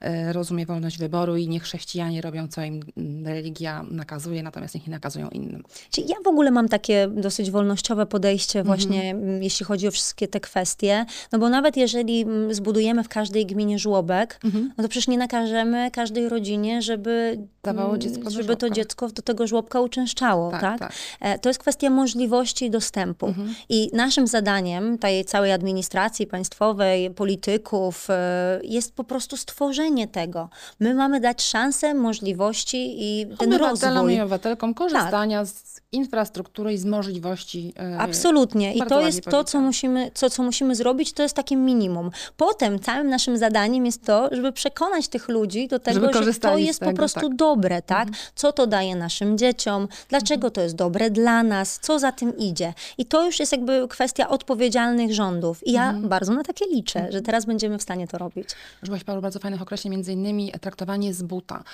e, 0.00 0.32
rozumie 0.32 0.66
wolność 0.66 0.98
wyboru 0.98 1.36
i 1.36 1.48
niech 1.48 1.62
chrześcijanie 1.62 2.20
robią, 2.20 2.48
co 2.48 2.62
im 2.62 2.82
religia 3.24 3.84
nakazuje, 3.90 4.42
natomiast 4.42 4.74
niech 4.74 4.86
nie 4.86 4.90
nakazują 4.90 5.28
innym. 5.28 5.62
Czyli 5.90 6.08
ja 6.08 6.16
w 6.24 6.26
ogóle 6.26 6.50
mam 6.50 6.68
takie 6.68 7.08
dosyć 7.08 7.50
wolnościowe 7.50 8.06
podejście 8.06 8.62
właśnie, 8.62 9.10
mm, 9.10 9.42
jeśli 9.42 9.66
chodzi 9.66 9.88
o 9.88 9.90
wszystkie 9.90 10.28
te 10.28 10.40
kwestie, 10.40 11.06
no 11.32 11.38
bo 11.38 11.48
nawet 11.48 11.76
jeżeli 11.76 12.22
mm, 12.22 12.54
zbudujemy 12.54 13.04
w 13.04 13.08
każdej 13.08 13.46
gminie 13.46 13.78
żłobek, 13.78 14.40
no 14.76 14.84
to 14.84 14.88
przecież 14.88 15.08
nie 15.08 15.18
nakażemy 15.18 15.90
każdej 16.02 16.28
rodzinie, 16.28 16.82
żeby, 16.82 17.38
Dawało 17.62 17.88
mm, 17.88 18.00
dziecko 18.00 18.30
żeby 18.30 18.56
to 18.56 18.70
dziecko 18.70 19.08
do 19.08 19.22
tego 19.22 19.46
żłobka 19.46 19.80
uczęszczało, 19.80 20.50
tak? 20.50 20.60
Tak, 20.60 20.78
tak. 20.78 20.92
E, 21.20 21.38
To 21.38 21.48
jest 21.48 21.60
kwestia 21.60 21.90
możliwości 21.90 22.70
dostępu. 22.70 23.34
I 23.68 23.90
naszym 23.92 24.26
zadaniem 24.26 24.98
tej 24.98 25.24
całej 25.24 25.52
administracji 25.52 26.26
państwowej, 26.26 27.10
polityków, 27.10 28.06
e, 28.10 28.60
jest 28.62 28.94
po 28.94 29.04
prostu 29.04 29.36
stworzenie 29.36 30.08
tego. 30.08 30.48
My 30.80 30.94
mamy 30.94 31.20
dać 31.20 31.42
szansę, 31.42 31.94
możliwości 31.94 32.94
i 32.98 33.26
ten 33.38 33.52
rozwój. 33.52 34.14
i 34.14 34.20
obywatelkom 34.20 34.74
korzystania 34.74 35.44
z 35.44 35.80
infrastruktury 35.92 36.72
i 36.72 36.78
z 36.78 36.84
możliwości. 36.84 37.72
e, 37.78 37.98
Absolutnie. 37.98 38.74
I 38.74 38.82
to 38.82 39.00
jest 39.00 39.24
to, 39.24 39.44
co 39.44 39.60
musimy, 39.60 40.10
co, 40.14 40.30
co 40.30 40.42
musimy 40.42 40.74
zrobić, 40.74 41.12
to 41.12 41.22
jest 41.22 41.34
takie 41.34 41.56
minimum. 41.56 42.10
Potem 42.36 42.78
całym 42.78 43.08
naszym 43.08 43.38
zadaniem 43.38 43.86
jest 43.86 44.04
to, 44.04 44.28
żeby 44.32 44.52
przekonać 44.52 45.08
tych 45.08 45.28
ludzi 45.28 45.68
do 45.68 45.78
tego, 45.82 46.22
że 46.22 46.34
to 46.34 46.58
jest 46.58 46.80
po 46.80 46.86
tego, 46.86 46.96
prostu 46.96 47.20
tak. 47.20 47.36
dobre, 47.36 47.82
tak? 47.82 48.08
Co 48.34 48.52
to 48.52 48.66
daje 48.66 48.96
naszym 48.96 49.38
dzieciom, 49.38 49.88
dlaczego 50.08 50.50
to 50.50 50.60
jest 50.60 50.74
dobre 50.74 51.10
dla 51.10 51.42
nas, 51.42 51.78
co 51.82 51.98
za 51.98 52.12
tym 52.12 52.38
idzie. 52.38 52.74
I 52.98 53.06
to 53.06 53.26
już 53.26 53.40
jest 53.40 53.52
jakby 53.52 53.88
kwestia 53.88 54.28
odpowiedzialnych 54.28 55.14
rządów. 55.14 55.66
I 55.66 55.72
ja 55.72 55.92
bardzo 55.92 56.32
na 56.32 56.42
takie 56.42 56.66
liczę, 56.66 57.06
że 57.10 57.22
teraz 57.22 57.44
będziemy 57.44 57.78
w 57.78 57.82
stanie 57.82 58.08
to 58.08 58.18
robić. 58.18 58.48
Użyłaś 58.82 59.04
paru 59.04 59.22
bardzo 59.22 59.38
fajnych 59.38 59.62
określeń, 59.62 59.92
między 59.92 60.12
innymi 60.12 60.52
traktowanie 60.60 61.14
z 61.14 61.22
buta. 61.22 61.64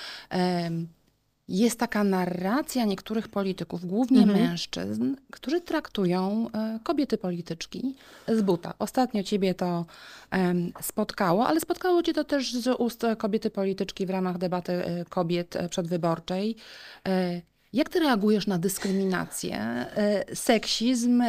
Jest 1.49 1.79
taka 1.79 2.03
narracja 2.03 2.85
niektórych 2.85 3.27
polityków, 3.27 3.85
głównie 3.85 4.25
mężczyzn, 4.25 5.15
którzy 5.31 5.61
traktują 5.61 6.47
e, 6.53 6.79
kobiety 6.83 7.17
polityczki 7.17 7.95
z 8.27 8.41
buta. 8.41 8.73
Ostatnio 8.79 9.23
ciebie 9.23 9.53
to 9.53 9.85
spotkało, 10.81 11.47
ale 11.47 11.59
spotkało 11.59 12.03
cię 12.03 12.13
to 12.13 12.23
też 12.23 12.53
z 12.53 12.79
ust 12.79 13.05
kobiety 13.17 13.49
polityczki 13.49 14.05
w 14.05 14.09
ramach 14.09 14.37
debaty 14.37 14.73
e, 14.73 15.05
kobiet 15.05 15.55
e, 15.55 15.69
przedwyborczej. 15.69 16.55
Jak 17.73 17.89
ty 17.89 17.99
reagujesz 17.99 18.47
na 18.47 18.57
dyskryminację, 18.57 19.85
seksizm 20.33 21.23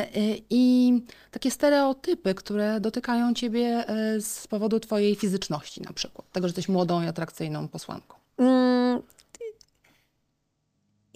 i 0.50 0.92
takie 1.30 1.50
stereotypy, 1.50 2.34
które 2.34 2.80
dotykają 2.80 3.34
ciebie 3.34 3.84
z 4.20 4.46
powodu 4.46 4.80
twojej 4.80 5.14
fizyczności 5.14 5.82
na 5.82 5.92
przykład? 5.92 6.32
Tego, 6.32 6.48
że 6.48 6.50
jesteś 6.50 6.68
młodą 6.68 7.02
i 7.02 7.06
atrakcyjną 7.06 7.68
posłanką. 7.68 8.14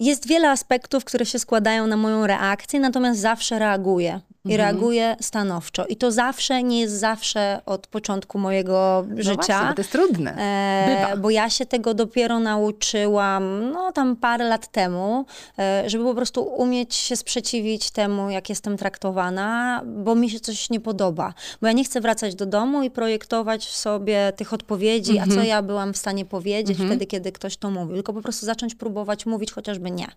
Jest 0.05 0.27
wiele 0.27 0.49
aspektów, 0.49 1.05
które 1.05 1.25
się 1.25 1.39
składają 1.39 1.87
na 1.87 1.97
moją 1.97 2.27
reakcję, 2.27 2.79
natomiast 2.79 3.19
zawsze 3.19 3.59
reaguję. 3.59 4.19
I 4.45 4.53
Mhm. 4.53 4.57
reaguję 4.71 5.15
stanowczo. 5.21 5.85
I 5.85 5.95
to 5.95 6.11
zawsze 6.11 6.63
nie 6.63 6.79
jest 6.79 6.93
zawsze 6.93 7.61
od 7.65 7.87
początku 7.87 8.39
mojego 8.39 9.05
No 9.09 9.15
życia. 9.17 9.35
właśnie, 9.35 9.55
bo 9.67 9.73
to 9.73 9.79
jest 9.81 9.91
trudne. 9.91 10.35
E, 10.37 11.05
Bywa. 11.09 11.21
bo 11.21 11.29
ja 11.29 11.49
się 11.49 11.65
tego 11.65 11.93
dopiero 11.93 12.39
nauczyłam, 12.39 13.71
no 13.71 13.91
tam 13.91 14.15
parę 14.15 14.45
lat 14.49 14.67
temu, 14.71 15.25
e, 15.59 15.89
żeby 15.89 16.03
po 16.03 16.15
prostu 16.15 16.43
umieć 16.43 16.95
się 16.95 17.15
sprzeciwić 17.15 17.91
temu, 17.91 18.29
jak 18.29 18.49
jestem 18.49 18.77
traktowana, 18.77 19.81
bo 19.85 20.15
mi 20.15 20.29
się 20.29 20.39
coś 20.39 20.69
nie 20.69 20.79
podoba. 20.79 21.33
Bo 21.61 21.67
ja 21.67 21.73
nie 21.73 21.83
chcę 21.83 22.01
wracać 22.01 22.35
do 22.35 22.45
domu 22.45 22.83
i 22.83 22.91
projektować 22.91 23.65
w 23.65 23.75
sobie 23.77 24.33
tych 24.35 24.53
odpowiedzi, 24.53 25.19
a 25.19 25.27
co 25.27 25.43
ja 25.43 25.61
byłam 25.61 25.93
w 25.93 25.97
stanie 25.97 26.25
powiedzieć 26.25 26.77
wtedy, 26.77 27.05
kiedy 27.05 27.31
ktoś 27.31 27.57
to 27.57 27.71
mówił. 27.71 27.95
Tylko 27.95 28.13
po 28.13 28.21
prostu 28.21 28.45
zacząć 28.45 28.75
próbować 28.75 29.25
mówić 29.25 29.51
chociażby 29.51 29.91
nie. 29.91 30.07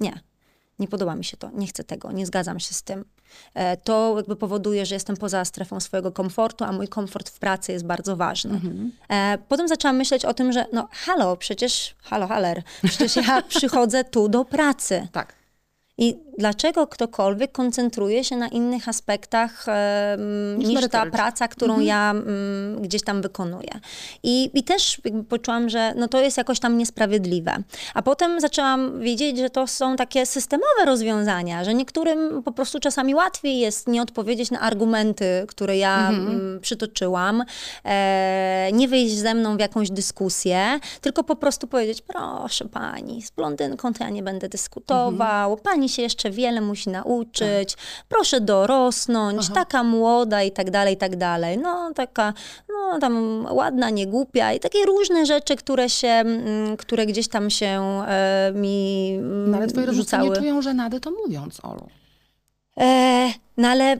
Nie. 0.00 0.20
Nie 0.78 0.88
podoba 0.88 1.14
mi 1.16 1.24
się 1.24 1.36
to, 1.36 1.50
nie 1.54 1.66
chcę 1.66 1.84
tego, 1.84 2.12
nie 2.12 2.26
zgadzam 2.26 2.60
się 2.60 2.74
z 2.74 2.82
tym. 2.82 3.04
E, 3.54 3.76
To 3.76 4.14
jakby 4.16 4.36
powoduje, 4.36 4.86
że 4.86 4.94
jestem 4.94 5.16
poza 5.16 5.44
strefą 5.44 5.80
swojego 5.80 6.12
komfortu, 6.12 6.64
a 6.64 6.72
mój 6.72 6.88
komfort 6.88 7.28
w 7.30 7.38
pracy 7.38 7.72
jest 7.72 7.84
bardzo 7.86 8.16
ważny. 8.16 8.60
E, 9.08 9.38
Potem 9.48 9.68
zaczęłam 9.68 9.96
myśleć 9.96 10.24
o 10.24 10.34
tym, 10.34 10.52
że 10.52 10.66
no 10.72 10.88
halo, 10.90 11.36
przecież, 11.36 11.94
halo, 12.02 12.26
haler, 12.26 12.62
przecież 12.84 13.16
ja 13.16 13.42
przychodzę 13.58 14.04
tu 14.04 14.28
do 14.28 14.44
pracy. 14.44 15.08
Tak. 15.12 15.34
I 15.98 16.18
dlaczego 16.38 16.86
ktokolwiek 16.86 17.52
koncentruje 17.52 18.24
się 18.24 18.36
na 18.36 18.48
innych 18.48 18.88
aspektach 18.88 19.64
em, 19.68 20.58
Niż 20.58 20.68
niż 20.68 20.88
ta 20.88 21.06
praca, 21.06 21.48
którą 21.48 21.80
ja 21.80 22.10
mm, 22.10 22.82
gdzieś 22.82 23.02
tam 23.02 23.22
wykonuję? 23.22 23.80
I, 24.22 24.50
I 24.54 24.64
też 24.64 25.00
poczułam, 25.28 25.68
że 25.68 25.94
no 25.96 26.08
to 26.08 26.20
jest 26.20 26.36
jakoś 26.36 26.60
tam 26.60 26.78
niesprawiedliwe. 26.78 27.56
A 27.94 28.02
potem 28.02 28.40
zaczęłam 28.40 29.00
wiedzieć, 29.00 29.38
że 29.38 29.50
to 29.50 29.66
są 29.66 29.96
takie 29.96 30.26
systemowe 30.26 30.84
rozwiązania, 30.86 31.64
że 31.64 31.74
niektórym 31.74 32.42
po 32.42 32.52
prostu 32.52 32.80
czasami 32.80 33.14
łatwiej 33.14 33.58
jest 33.58 33.88
nie 33.88 34.02
odpowiedzieć 34.02 34.50
na 34.50 34.60
argumenty, 34.60 35.44
które 35.48 35.76
ja 35.76 36.08
mm, 36.08 36.60
przytoczyłam, 36.60 37.44
e, 37.84 38.70
nie 38.72 38.88
wyjść 38.88 39.14
ze 39.14 39.34
mną 39.34 39.56
w 39.56 39.60
jakąś 39.60 39.90
dyskusję, 39.90 40.80
tylko 41.00 41.24
po 41.24 41.36
prostu 41.36 41.66
powiedzieć, 41.66 42.02
proszę 42.02 42.64
pani, 42.64 43.22
z 43.22 43.30
blondynką 43.30 43.92
to 43.92 44.04
ja 44.04 44.10
nie 44.10 44.22
będę 44.22 44.48
dyskutował, 44.48 45.56
pani 45.56 45.88
się 45.88 46.02
jeszcze 46.02 46.21
wiele 46.30 46.60
musi 46.60 46.90
nauczyć, 46.90 47.76
proszę 48.08 48.40
dorosnąć, 48.40 49.48
taka 49.54 49.82
młoda 49.84 50.42
i 50.42 50.50
tak 50.50 50.70
dalej, 50.70 50.94
i 50.94 50.96
tak 50.96 51.16
dalej. 51.16 51.58
No 51.58 51.92
taka, 51.94 52.32
no 52.68 52.98
tam 52.98 53.46
ładna, 53.50 53.90
nie 53.90 54.06
głupia 54.06 54.52
i 54.52 54.60
takie 54.60 54.84
różne 54.86 55.26
rzeczy, 55.26 55.56
które 55.56 55.90
się, 55.90 56.08
mm, 56.08 56.76
które 56.76 57.06
gdzieś 57.06 57.28
tam 57.28 57.50
się 57.50 57.66
e, 58.08 58.52
mi 58.54 59.12
mm, 59.18 59.50
No 59.50 59.56
ale 59.56 59.66
rodzice 59.66 59.92
rzucały. 59.94 60.28
nie 60.30 60.36
czują 60.36 60.62
żenady 60.62 61.00
to 61.00 61.10
mówiąc, 61.10 61.60
Olu. 61.64 61.88
E, 62.80 63.28
no 63.56 63.68
ale 63.68 63.96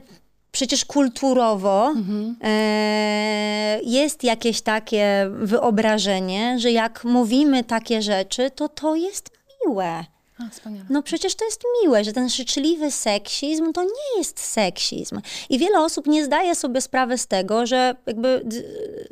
przecież 0.51 0.85
kulturowo 0.85 1.85
Mhm. 1.95 2.35
e, 2.43 3.79
jest 3.83 4.23
jakieś 4.23 4.61
takie 4.61 5.27
wyobrażenie, 5.31 6.59
że 6.59 6.71
jak 6.71 7.03
mówimy 7.03 7.63
takie 7.63 8.01
rzeczy, 8.01 8.51
to 8.51 8.69
to 8.69 8.95
jest 8.95 9.29
miłe. 9.67 10.05
Wspaniale. 10.51 10.85
No 10.89 11.03
przecież 11.03 11.35
to 11.35 11.45
jest 11.45 11.61
miłe, 11.83 12.03
że 12.03 12.13
ten 12.13 12.29
życzliwy 12.29 12.91
seksizm 12.91 13.73
to 13.73 13.83
nie 13.83 14.17
jest 14.17 14.39
seksizm. 14.39 15.21
I 15.49 15.59
wiele 15.59 15.79
osób 15.79 16.07
nie 16.07 16.25
zdaje 16.25 16.55
sobie 16.55 16.81
sprawy 16.81 17.17
z 17.17 17.27
tego, 17.27 17.65
że 17.65 17.95
jakby 18.05 18.45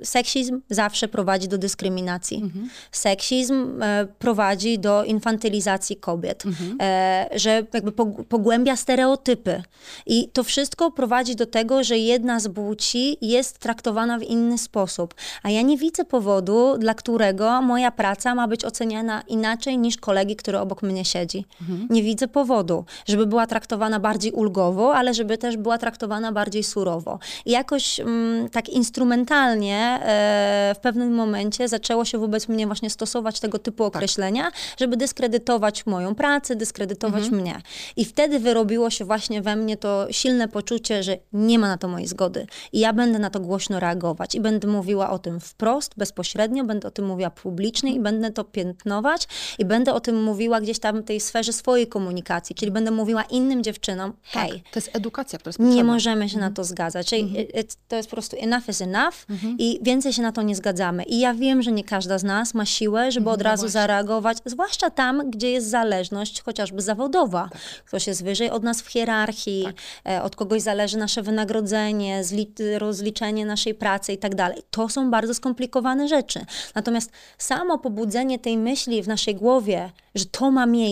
seksizm 0.03 0.61
zawsze 0.69 1.07
prowadzi 1.07 1.47
do 1.47 1.57
dyskryminacji. 1.57 2.51
Seksizm 2.91 3.83
e, 3.83 4.07
prowadzi 4.19 4.79
do 4.79 5.03
infantylizacji 5.03 5.95
kobiet, 5.95 6.43
e, 6.81 7.29
że 7.35 7.63
jakby 7.73 7.91
pog- 7.91 8.23
pogłębia 8.23 8.75
stereotypy. 8.75 9.63
I 10.05 10.29
to 10.29 10.43
wszystko 10.43 10.91
prowadzi 10.91 11.35
do 11.35 11.45
tego, 11.45 11.83
że 11.83 11.97
jedna 11.97 12.39
z 12.39 12.53
płci 12.53 13.17
jest 13.21 13.57
traktowana 13.57 14.19
w 14.19 14.23
inny 14.23 14.57
sposób. 14.57 15.13
A 15.43 15.49
ja 15.49 15.61
nie 15.61 15.77
widzę 15.77 16.05
powodu, 16.05 16.77
dla 16.77 16.93
którego 16.93 17.61
moja 17.61 17.91
praca 17.91 18.35
ma 18.35 18.47
być 18.47 18.65
oceniana 18.65 19.21
inaczej 19.27 19.77
niż 19.77 19.97
kolegi, 19.97 20.35
który 20.35 20.59
obok 20.59 20.81
mnie 20.83 21.05
siedzi. 21.21 21.45
siedzi. 21.59 21.87
Nie 21.89 22.03
widzę 22.03 22.27
powodu, 22.27 22.85
żeby 23.05 23.25
była 23.25 23.47
traktowana 23.47 23.99
bardziej 23.99 24.31
ulgowo, 24.31 24.95
ale 24.95 25.13
żeby 25.13 25.37
też 25.37 25.57
była 25.57 25.77
traktowana 25.77 26.31
bardziej 26.31 26.63
surowo. 26.63 27.19
I 27.45 27.51
jakoś 27.51 27.99
mm, 27.99 28.49
tak 28.49 28.69
instrumentalnie 28.69 29.99
e, 30.03 30.73
w 30.77 30.79
pewnym 30.79 31.13
momencie 31.13 31.67
zaczęło 31.67 32.05
się 32.05 32.17
wobec 32.17 32.47
mnie 32.47 32.65
właśnie 32.65 32.89
stosować 32.89 33.39
tego 33.39 33.59
typu 33.59 33.83
określenia, 33.83 34.51
żeby 34.77 34.97
dyskredytować 34.97 35.85
moją 35.85 36.15
pracę, 36.15 36.55
dyskredytować 36.55 37.29
mnie. 37.29 37.61
I 37.95 38.05
wtedy 38.05 38.39
wyrobiło 38.39 38.89
się 38.89 39.05
właśnie 39.05 39.41
we 39.41 39.55
mnie 39.55 39.77
to 39.77 40.07
silne 40.11 40.47
poczucie, 40.47 41.03
że 41.03 41.17
nie 41.33 41.59
ma 41.59 41.67
na 41.67 41.77
to 41.77 41.87
mojej 41.87 42.07
zgody. 42.07 42.47
I 42.71 42.79
ja 42.79 42.93
będę 42.93 43.19
na 43.19 43.29
to 43.29 43.39
głośno 43.39 43.79
reagować 43.79 44.35
i 44.35 44.41
będę 44.41 44.67
mówiła 44.67 45.09
o 45.09 45.19
tym 45.19 45.39
wprost, 45.39 45.93
bezpośrednio, 45.97 46.63
będę 46.63 46.87
o 46.87 46.91
tym 46.91 47.05
mówiła 47.05 47.29
publicznie 47.29 47.93
i 47.93 47.99
będę 47.99 48.31
to 48.31 48.43
piętnować 48.43 49.27
i 49.59 49.65
będę 49.65 49.93
o 49.93 49.99
tym 49.99 50.23
mówiła 50.23 50.61
gdzieś 50.61 50.79
tam 50.79 51.00
tej 51.03 51.19
sferze 51.19 51.53
swojej 51.53 51.87
komunikacji, 51.87 52.55
czyli 52.55 52.71
będę 52.71 52.91
mówiła 52.91 53.23
innym 53.23 53.63
dziewczynom, 53.63 54.13
hej, 54.23 54.51
To 54.71 54.79
jest 54.79 54.89
edukacja, 54.93 55.39
która 55.39 55.49
jest 55.49 55.57
potrzebna. 55.57 55.75
nie 55.75 55.83
możemy 55.83 56.29
się 56.29 56.37
na 56.37 56.51
to 56.51 56.63
zgadzać. 56.63 57.07
Czyli 57.07 57.41
it- 57.59 57.77
to 57.87 57.95
jest 57.95 58.09
po 58.09 58.15
prostu 58.15 58.37
enough 58.39 58.69
is 58.69 58.81
enough 58.81 59.13
i 59.57 59.79
więcej 59.81 60.13
się 60.13 60.21
na 60.21 60.31
to 60.31 60.41
nie 60.41 60.55
zgadzamy. 60.55 61.03
I 61.03 61.19
ja 61.19 61.33
wiem, 61.33 61.61
że 61.61 61.71
nie 61.71 61.83
każda 61.83 62.17
z 62.17 62.23
nas 62.23 62.53
ma 62.53 62.65
siłę, 62.65 63.11
żeby 63.11 63.29
od 63.29 63.41
razu 63.41 63.67
zareagować, 63.67 64.37
zwłaszcza 64.45 64.89
tam, 64.89 65.31
gdzie 65.31 65.51
jest 65.51 65.69
zależność 65.69 66.41
chociażby 66.41 66.81
zawodowa. 66.81 67.49
Ktoś 67.85 68.07
jest 68.07 68.23
wyżej 68.23 68.49
od 68.49 68.63
nas 68.63 68.81
w 68.81 68.87
hierarchii, 68.87 69.67
e, 70.09 70.23
od 70.23 70.35
kogoś 70.35 70.61
zależy 70.61 70.97
nasze 70.97 71.21
wynagrodzenie, 71.21 72.23
zli- 72.23 72.77
rozliczenie 72.77 73.45
naszej 73.45 73.73
pracy 73.75 74.13
i 74.13 74.17
tak 74.17 74.35
dalej. 74.35 74.61
To 74.71 74.89
są 74.89 75.11
bardzo 75.11 75.33
skomplikowane 75.33 76.07
rzeczy. 76.07 76.45
Natomiast 76.75 77.11
samo 77.37 77.77
pobudzenie 77.77 78.39
tej 78.39 78.57
myśli 78.57 79.03
w 79.03 79.07
naszej 79.07 79.35
głowie, 79.35 79.91
że 80.15 80.25
to 80.25 80.51
ma 80.51 80.65
miejsce, 80.65 80.90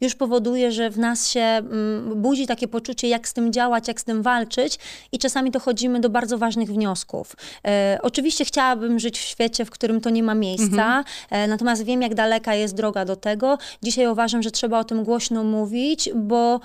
już 0.00 0.14
powoduje, 0.14 0.72
że 0.72 0.90
w 0.90 0.98
nas 0.98 1.30
się 1.30 1.40
mm, 1.40 2.22
budzi 2.22 2.46
takie 2.46 2.68
poczucie, 2.68 3.08
jak 3.08 3.28
z 3.28 3.32
tym 3.32 3.52
działać, 3.52 3.88
jak 3.88 4.00
z 4.00 4.04
tym 4.04 4.22
walczyć 4.22 4.78
i 5.12 5.18
czasami 5.18 5.50
dochodzimy 5.50 6.00
do 6.00 6.10
bardzo 6.10 6.38
ważnych 6.38 6.68
wniosków. 6.68 7.36
E, 7.66 7.98
oczywiście 8.02 8.44
chciałabym 8.44 8.98
żyć 8.98 9.18
w 9.18 9.22
świecie, 9.22 9.64
w 9.64 9.70
którym 9.70 10.00
to 10.00 10.10
nie 10.10 10.22
ma 10.22 10.34
miejsca, 10.34 11.04
e, 11.30 11.46
natomiast 11.46 11.84
wiem, 11.84 12.02
jak 12.02 12.14
daleka 12.14 12.54
jest 12.54 12.74
droga 12.74 13.04
do 13.04 13.16
tego. 13.16 13.58
Dzisiaj 13.82 14.06
uważam, 14.06 14.42
że 14.42 14.50
trzeba 14.50 14.78
o 14.78 14.84
tym 14.84 15.04
głośno 15.04 15.44
mówić, 15.44 16.10
bo 16.14 16.60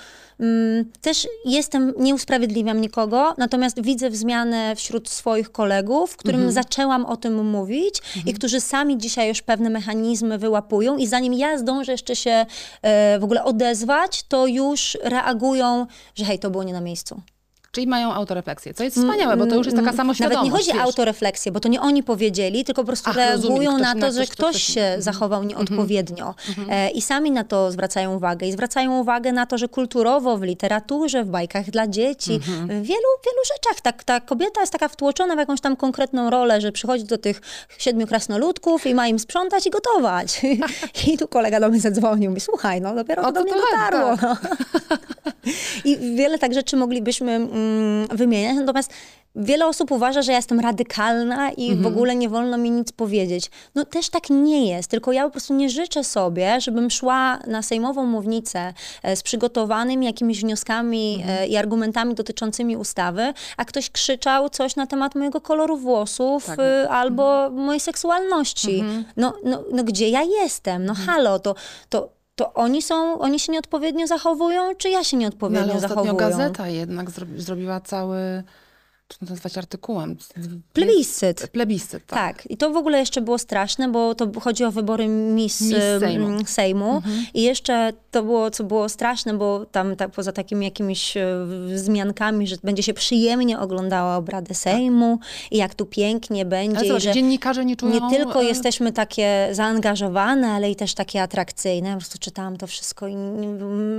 też 1.02 1.28
jestem, 1.46 1.94
nie 1.98 2.16
usprawiedliwiam 2.16 2.82
nikogo, 2.82 3.34
natomiast 3.38 3.82
widzę 3.82 4.12
zmianę 4.12 4.76
wśród 4.76 5.10
swoich 5.10 5.52
kolegów, 5.52 6.18
którym 6.18 6.52
zaczęłam 6.52 7.06
o 7.06 7.18
tym 7.18 7.46
mówić 7.46 8.02
i 8.26 8.34
którzy 8.34 8.62
sami 8.62 8.98
dzisiaj 8.98 9.28
już 9.28 9.42
pewne 9.42 9.70
mechanizmy 9.70 10.38
wyłapują 10.38 10.98
i 10.98 11.08
zanim 11.08 11.34
ja 11.34 11.58
zdążę 11.58 11.92
jeszcze 11.92 12.16
się 12.16 12.46
e, 12.82 13.20
w 13.20 13.24
ogóle 13.24 13.44
odezwać, 13.44 14.24
to 14.24 14.48
już 14.48 14.98
reagują, 15.04 15.88
że 16.16 16.26
hej, 16.26 16.40
to 16.40 16.50
było 16.50 16.64
nie 16.64 16.74
na 16.74 16.82
miejscu. 16.82 17.22
Czyli 17.76 17.88
mają 17.88 18.14
autorefleksję, 18.14 18.74
co 18.74 18.84
jest 18.84 18.98
wspaniałe, 18.98 19.38
bo 19.38 19.46
to 19.46 19.56
już 19.56 19.66
jest 19.68 19.78
taka 19.78 19.94
samoświadomość. 19.94 20.36
Nawet 20.36 20.46
nie 20.46 20.52
chodzi 20.52 20.72
wiesz. 20.74 20.82
o 20.82 20.84
autorefleksję, 20.88 21.52
bo 21.52 21.60
to 21.60 21.70
nie 21.70 21.82
oni 21.82 22.04
powiedzieli, 22.04 22.66
tylko 22.66 22.82
po 22.82 22.86
prostu 22.88 23.10
Ach, 23.10 23.16
reagują 23.16 23.72
ktoś 23.72 23.82
na 23.82 23.96
to, 23.96 24.12
że 24.12 24.24
kto 24.26 24.34
ktoś 24.34 24.54
coś- 24.54 24.64
się 24.64 24.82
Mhm. 24.82 25.02
zachował 25.02 25.44
nieodpowiednio. 25.44 26.36
E, 26.70 26.90
I 26.90 27.02
sami 27.02 27.32
na 27.32 27.44
to 27.44 27.72
zwracają 27.72 28.16
uwagę. 28.16 28.48
I 28.48 28.52
zwracają 28.52 29.00
uwagę 29.00 29.32
na 29.32 29.46
to, 29.46 29.58
że 29.58 29.68
kulturowo, 29.68 30.38
w 30.38 30.42
literaturze, 30.44 31.24
w 31.24 31.28
bajkach 31.30 31.70
dla 31.70 31.88
dzieci, 31.88 32.34
Mhm. 32.34 32.68
w 32.68 32.70
wielu, 32.70 33.10
wielu 33.26 33.42
rzeczach 33.56 33.82
tak, 33.82 34.04
ta 34.04 34.20
kobieta 34.20 34.62
jest 34.62 34.74
taka 34.74 34.88
wtłoczona 34.88 35.36
w 35.36 35.40
jakąś 35.40 35.62
tam 35.62 35.76
konkretną 35.76 36.30
rolę, 36.30 36.62
że 36.62 36.72
przychodzi 36.72 37.04
do 37.04 37.18
tych 37.18 37.42
siedmiu 37.78 38.08
krasnoludków 38.08 38.86
i 38.88 38.94
ma 38.96 39.08
im 39.08 39.20
sprzątać 39.20 39.68
i 39.68 39.70
gotować. 39.70 40.42
I 41.08 41.18
tu 41.18 41.28
kolega 41.28 41.60
do 41.60 41.70
mnie 41.70 41.80
zadzwonił, 41.80 42.30
mówi, 42.32 42.42
słuchaj, 42.42 42.82
no 42.82 42.96
dopiero 42.96 43.22
O 43.22 43.26
to 43.26 43.32
do 43.32 43.42
mnie 43.44 43.52
to 43.54 43.60
chodzi? 43.60 43.72
dotarło. 43.72 44.18
I 45.86 45.98
wiele 46.16 46.40
tak 46.40 46.54
rzeczy 46.54 46.78
moglibyśmy 46.78 47.32
mm, 47.32 47.63
wymieniać, 48.12 48.56
natomiast 48.58 48.92
wiele 49.36 49.66
osób 49.68 49.92
uważa, 49.92 50.22
że 50.22 50.32
ja 50.32 50.38
jestem 50.38 50.60
radykalna 50.60 51.52
i 51.52 51.66
Mhm. 51.72 51.84
w 51.84 51.88
ogóle 51.88 52.16
nie 52.16 52.30
wolno 52.30 52.58
mi 52.58 52.72
nic 52.72 52.92
powiedzieć. 52.92 53.52
No 53.76 53.86
też 53.86 54.10
tak 54.10 54.30
nie 54.30 54.68
jest, 54.68 54.90
tylko 54.90 55.12
ja 55.12 55.24
po 55.24 55.30
prostu 55.30 55.54
nie 55.54 55.70
życzę 55.70 56.04
sobie, 56.04 56.62
żebym 56.62 56.90
szła 56.92 57.40
na 57.48 57.62
sejmową 57.62 58.06
mównicę 58.06 58.74
e, 59.04 59.16
z 59.16 59.24
przygotowanymi 59.24 60.06
jakimiś 60.06 60.42
wnioskami 60.42 61.16
Mhm. 61.20 61.38
e, 61.44 61.48
i 61.48 61.58
argumentami 61.58 62.16
dotyczącymi 62.16 62.78
ustawy, 62.78 63.34
a 63.58 63.66
ktoś 63.66 63.90
krzyczał 63.90 64.50
coś 64.50 64.76
na 64.76 64.88
temat 64.88 65.16
mojego 65.16 65.42
koloru 65.42 65.78
włosów 65.78 66.46
Tak. 66.46 66.60
e, 66.60 66.90
albo 66.90 67.50
mojej 67.50 67.80
seksualności. 67.80 68.80
Mhm. 68.80 69.04
No, 69.18 69.34
no, 69.44 69.64
no 69.72 69.84
gdzie 69.84 70.10
ja 70.10 70.22
jestem? 70.24 70.86
No 70.86 70.94
halo, 70.94 71.40
to... 71.40 71.56
to 71.90 72.23
to 72.44 72.54
oni 72.54 72.82
są, 72.82 73.20
oni 73.20 73.40
się 73.40 73.52
nieodpowiednio 73.52 74.08
zachowują, 74.08 74.76
czy 74.78 74.90
ja 74.90 75.04
się 75.04 75.18
No, 75.18 75.22
nieodpowiednio 75.22 75.64
ale 75.64 75.74
ostatnio 75.74 75.96
zachowuję? 76.04 76.14
gazeta 76.30 76.68
jednak 76.68 77.10
zrobi, 77.12 77.42
zrobiła 77.42 77.80
cały, 77.82 78.44
to 79.18 79.26
nazwać 79.30 79.58
artykułem? 79.58 80.18
Plebiscyt. 80.74 81.48
Plebiscyt, 81.48 82.06
tak. 82.08 82.38
Tak, 82.38 82.52
i 82.52 82.58
to 82.58 82.70
w 82.70 82.78
ogóle 82.78 83.00
jeszcze 83.00 83.22
było 83.22 83.38
straszne, 83.38 83.90
bo 83.90 84.16
to 84.16 84.40
chodzi 84.40 84.64
o 84.64 84.72
wybory 84.72 85.08
Miss, 85.08 85.62
Miss 85.62 85.74
em, 85.74 86.00
Sejmu. 86.00 86.28
Mhm. 86.28 86.46
Sejmu. 86.46 87.02
I 87.34 87.42
jeszcze 87.42 87.94
to 88.12 88.24
było, 88.24 88.52
co 88.52 88.64
było 88.64 88.90
straszne, 88.90 89.34
bo 89.34 89.66
tam 89.66 89.96
tak, 89.96 90.12
poza 90.12 90.32
takimi 90.32 90.66
jakimiś 90.66 91.18
e, 91.18 91.26
wzmiankami, 91.76 92.48
że 92.48 92.56
będzie 92.64 92.84
się 92.84 92.94
przyjemnie 92.94 93.60
oglądała 93.60 94.18
obrady 94.18 94.54
Sejmu 94.54 95.20
i 95.52 95.58
jak 95.58 95.76
tu 95.76 95.86
pięknie 95.86 96.46
będzie. 96.46 96.78
Ale 96.78 96.88
zobacz, 96.88 97.04
że 97.04 97.12
dziennikarze 97.12 97.66
nie 97.66 97.76
czują... 97.76 98.10
nie 98.10 98.18
tylko 98.18 98.42
e, 98.42 98.46
jesteśmy 98.46 98.92
takie 98.92 99.50
zaangażowane, 99.52 100.48
ale 100.48 100.72
i 100.72 100.76
też 100.76 100.94
takie 100.94 101.22
atrakcyjne. 101.22 101.94
Po 101.94 101.98
prostu 101.98 102.18
czytałam 102.18 102.58
to 102.58 102.68
wszystko 102.68 103.08
i 103.08 103.16
nie, 103.16 103.48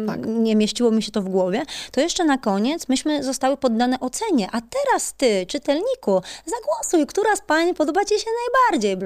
Tak. 0.06 0.26
nie 0.26 0.56
mieściło 0.56 0.90
mi 0.90 1.02
się 1.02 1.12
to 1.12 1.22
w 1.22 1.28
głowie. 1.28 1.62
To 1.92 2.00
jeszcze 2.00 2.24
na 2.24 2.38
koniec 2.38 2.88
myśmy 2.88 3.22
zostały 3.22 3.56
poddane 3.56 4.00
ocenie. 4.00 4.48
A 4.52 4.60
teraz 4.60 5.03
ty, 5.12 5.46
czytelniku, 5.46 6.22
zagłosuj, 6.46 7.06
która 7.06 7.36
z 7.36 7.40
pań 7.40 7.74
podoba 7.74 8.04
ci 8.04 8.20
się 8.20 8.30
najbardziej? 8.44 8.96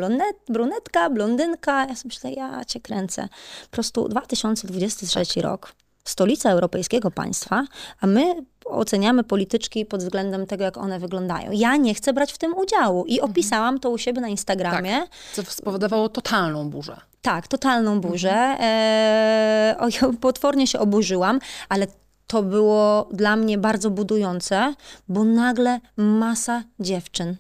Brunetka, 0.48 1.10
blondynka? 1.10 1.86
Ja 1.86 1.96
sobie 1.96 2.08
myślę, 2.14 2.32
ja 2.32 2.64
cię 2.64 2.80
kręcę. 2.80 3.28
Po 3.64 3.70
prostu 3.70 4.08
2023 4.08 5.42
rok. 5.42 5.72
Stolica 6.04 6.50
europejskiego 6.50 7.10
państwa, 7.10 7.64
a 8.00 8.06
my 8.06 8.34
oceniamy 8.64 9.24
polityczki 9.24 9.86
pod 9.86 10.02
względem 10.02 10.46
tego, 10.46 10.64
jak 10.64 10.76
one 10.76 10.98
wyglądają. 10.98 11.50
Ja 11.52 11.76
nie 11.76 11.94
chcę 11.94 12.12
brać 12.12 12.32
w 12.32 12.38
tym 12.38 12.56
udziału 12.56 13.04
i 13.04 13.20
opisałam 13.20 13.80
to 13.80 13.90
u 13.90 13.98
siebie 13.98 14.20
na 14.20 14.28
Instagramie. 14.28 15.02
Co 15.32 15.42
spowodowało 15.42 16.08
totalną 16.08 16.70
burzę. 16.70 17.00
Tak, 17.22 17.48
totalną 17.48 18.00
burzę. 18.00 18.32
E, 18.60 19.76
o, 19.78 19.88
ja 19.88 20.12
potwornie 20.20 20.66
się 20.66 20.78
oburzyłam, 20.78 21.40
ale 21.68 21.86
to 22.28 22.42
było 22.42 23.08
dla 23.12 23.36
mnie 23.36 23.58
bardzo 23.58 23.90
budujące, 23.90 24.74
bo 25.08 25.24
nagle 25.24 25.80
masa 25.96 26.62
dziewczyn 26.80 27.36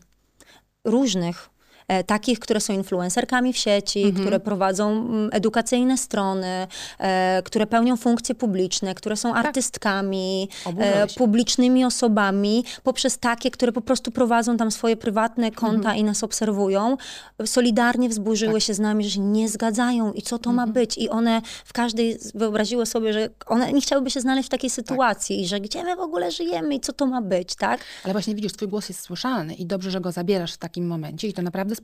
różnych. 0.84 1.50
E, 1.88 2.04
takich, 2.04 2.38
które 2.38 2.60
są 2.60 2.72
influencerkami 2.72 3.52
w 3.52 3.56
sieci, 3.56 4.12
które 4.12 4.40
prowadzą 4.40 4.90
mm, 4.90 5.30
edukacyjne 5.32 5.98
strony, 5.98 6.66
e, 6.98 7.42
które 7.44 7.66
pełnią 7.66 7.96
funkcje 7.96 8.34
publiczne, 8.34 8.94
które 8.94 9.16
są 9.16 9.34
artystkami, 9.34 10.48
Oburzyły 10.64 10.94
e, 10.94 11.06
publicznymi 11.06 11.84
osobami, 11.84 12.64
poprzez 12.82 13.18
takie, 13.18 13.50
które 13.50 13.72
po 13.72 13.80
prostu 13.80 14.10
prowadzą 14.10 14.56
tam 14.56 14.70
swoje 14.70 14.96
prywatne 14.96 15.50
konta 15.50 15.94
i 15.94 16.04
nas 16.04 16.24
obserwują, 16.24 16.96
solidarnie 17.44 18.08
wzburzyły 18.08 18.60
się 18.60 18.74
z 18.74 18.78
nami, 18.78 19.04
że 19.04 19.10
się 19.10 19.20
nie 19.20 19.48
zgadzają 19.48 20.12
i 20.12 20.22
co 20.22 20.38
to 20.38 20.52
ma 20.52 20.66
być. 20.66 20.98
I 20.98 21.08
one 21.08 21.42
w 21.64 21.72
każdej 21.72 22.18
wyobraziły 22.34 22.86
sobie, 22.86 23.12
że 23.12 23.28
one 23.46 23.72
nie 23.72 23.80
chciałyby 23.80 24.10
się 24.10 24.20
znaleźć 24.20 24.46
w 24.46 24.50
takiej 24.50 24.70
sytuacji 24.70 25.42
i 25.42 25.46
że 25.46 25.60
gdzie 25.60 25.84
my 25.84 25.96
w 25.96 26.00
ogóle 26.00 26.30
żyjemy 26.30 26.74
i 26.74 26.80
co 26.80 26.92
to 26.92 27.06
ma 27.06 27.22
być, 27.22 27.54
tak? 27.54 27.80
Ale 28.04 28.14
właśnie 28.14 28.34
widzisz, 28.34 28.52
twój 28.52 28.68
głos 28.68 28.88
jest 28.88 29.00
słyszalny 29.00 29.54
i 29.54 29.66
dobrze, 29.66 29.90
że 29.90 30.00
go 30.00 30.12
zabierasz 30.12 30.52
w 30.52 30.58
takim 30.58 30.86
momencie 30.86 31.28
i 31.28 31.32
to 31.32 31.42
naprawdę 31.42 31.74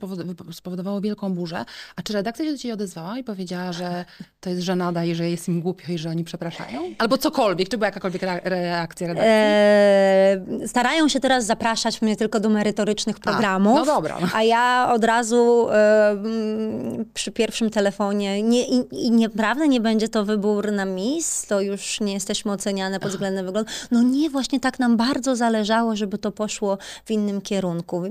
spowodowało, 0.51 1.01
wielką 1.01 1.33
burzę. 1.33 1.65
A 1.95 2.01
czy 2.01 2.13
redakcja 2.13 2.45
się 2.45 2.51
do 2.51 2.57
ciebie 2.57 2.73
odezwała 2.73 3.17
i 3.19 3.23
powiedziała, 3.23 3.73
że 3.73 4.05
to 4.39 4.49
jest 4.49 4.61
żenada 4.61 5.03
i 5.05 5.15
że 5.15 5.29
jest 5.29 5.47
im 5.47 5.61
głupio 5.61 5.91
i 5.91 5.97
że 5.97 6.09
oni 6.09 6.23
przepraszają? 6.23 6.81
Albo 6.97 7.17
cokolwiek, 7.17 7.69
czy 7.69 7.77
była 7.77 7.87
jakakolwiek 7.87 8.21
rea- 8.21 8.41
reakcja 8.43 9.07
redakcji? 9.07 9.31
E, 9.31 10.67
starają 10.67 11.07
się 11.07 11.19
teraz 11.19 11.45
zapraszać 11.45 12.01
mnie 12.01 12.15
tylko 12.15 12.39
do 12.39 12.49
merytorycznych 12.49 13.19
programów. 13.19 13.75
no 13.75 13.85
dobra. 13.85 14.17
A 14.33 14.43
ja 14.43 14.91
od 14.93 15.03
razu 15.03 15.67
e, 15.71 16.09
mm, 16.09 17.05
przy 17.13 17.31
pierwszym 17.31 17.69
telefonie 17.69 18.43
nie, 18.43 18.67
i, 18.67 18.83
i 18.91 19.11
nieprawda 19.11 19.65
nie 19.65 19.81
będzie 19.81 20.09
to 20.09 20.25
wybór 20.25 20.71
na 20.71 20.85
Miss, 20.85 21.45
to 21.45 21.61
już 21.61 22.01
nie 22.01 22.13
jesteśmy 22.13 22.51
oceniane 22.51 22.99
pod 22.99 23.11
względem 23.11 23.45
wyglądu. 23.45 23.71
No 23.91 24.03
nie, 24.03 24.29
właśnie 24.29 24.59
tak 24.59 24.79
nam 24.79 24.97
bardzo 24.97 25.35
zależało, 25.35 25.95
żeby 25.95 26.17
to 26.17 26.31
poszło 26.31 26.77
w 27.05 27.11
innym 27.11 27.41
kierunku. 27.41 28.03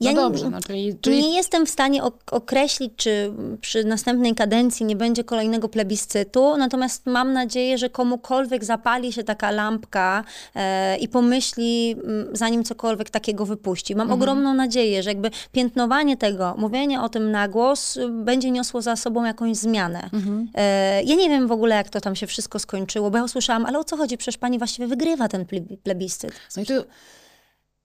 No 0.00 0.14
dobrze, 0.14 0.50
no, 0.50 0.60
czyli, 0.60 0.98
czyli 1.00 1.22
Nie 1.22 1.29
jestem 1.34 1.66
w 1.66 1.70
stanie 1.70 2.02
ok- 2.02 2.32
określić, 2.32 2.92
czy 2.96 3.32
przy 3.60 3.84
następnej 3.84 4.34
kadencji 4.34 4.86
nie 4.86 4.96
będzie 4.96 5.24
kolejnego 5.24 5.68
plebiscytu, 5.68 6.56
natomiast 6.56 7.06
mam 7.06 7.32
nadzieję, 7.32 7.78
że 7.78 7.90
komukolwiek 7.90 8.64
zapali 8.64 9.12
się 9.12 9.24
taka 9.24 9.50
lampka 9.50 10.24
e, 10.54 10.96
i 10.96 11.08
pomyśli, 11.08 11.96
m, 12.04 12.26
zanim 12.32 12.64
cokolwiek 12.64 13.10
takiego 13.10 13.46
wypuści. 13.46 13.94
Mam 13.96 14.08
ogromną 14.12 14.54
nadzieję, 14.54 15.02
że 15.02 15.10
jakby 15.10 15.30
piętnowanie 15.52 16.16
tego, 16.16 16.54
mówienie 16.58 17.00
o 17.02 17.08
tym 17.08 17.30
na 17.30 17.48
głos 17.48 17.96
y, 17.96 18.08
będzie 18.08 18.50
niosło 18.50 18.82
za 18.82 18.96
sobą 18.96 19.24
jakąś 19.24 19.56
zmianę. 19.56 20.10
E, 20.54 21.02
ja 21.02 21.14
nie 21.16 21.28
wiem 21.28 21.48
w 21.48 21.52
ogóle, 21.52 21.74
jak 21.74 21.88
to 21.88 22.00
tam 22.00 22.16
się 22.16 22.26
wszystko 22.26 22.58
skończyło, 22.58 23.10
bo 23.10 23.18
ja 23.18 23.24
usłyszałam, 23.24 23.66
ale 23.66 23.78
o 23.78 23.84
co 23.84 23.96
chodzi? 23.96 24.16
Przecież 24.16 24.38
pani 24.38 24.58
właściwie 24.58 24.88
wygrywa 24.88 25.28
ten 25.28 25.44
ple- 25.44 25.76
plebiscyt. 25.82 26.32
No 26.56 26.62
i 26.62 26.66
tu 26.66 26.72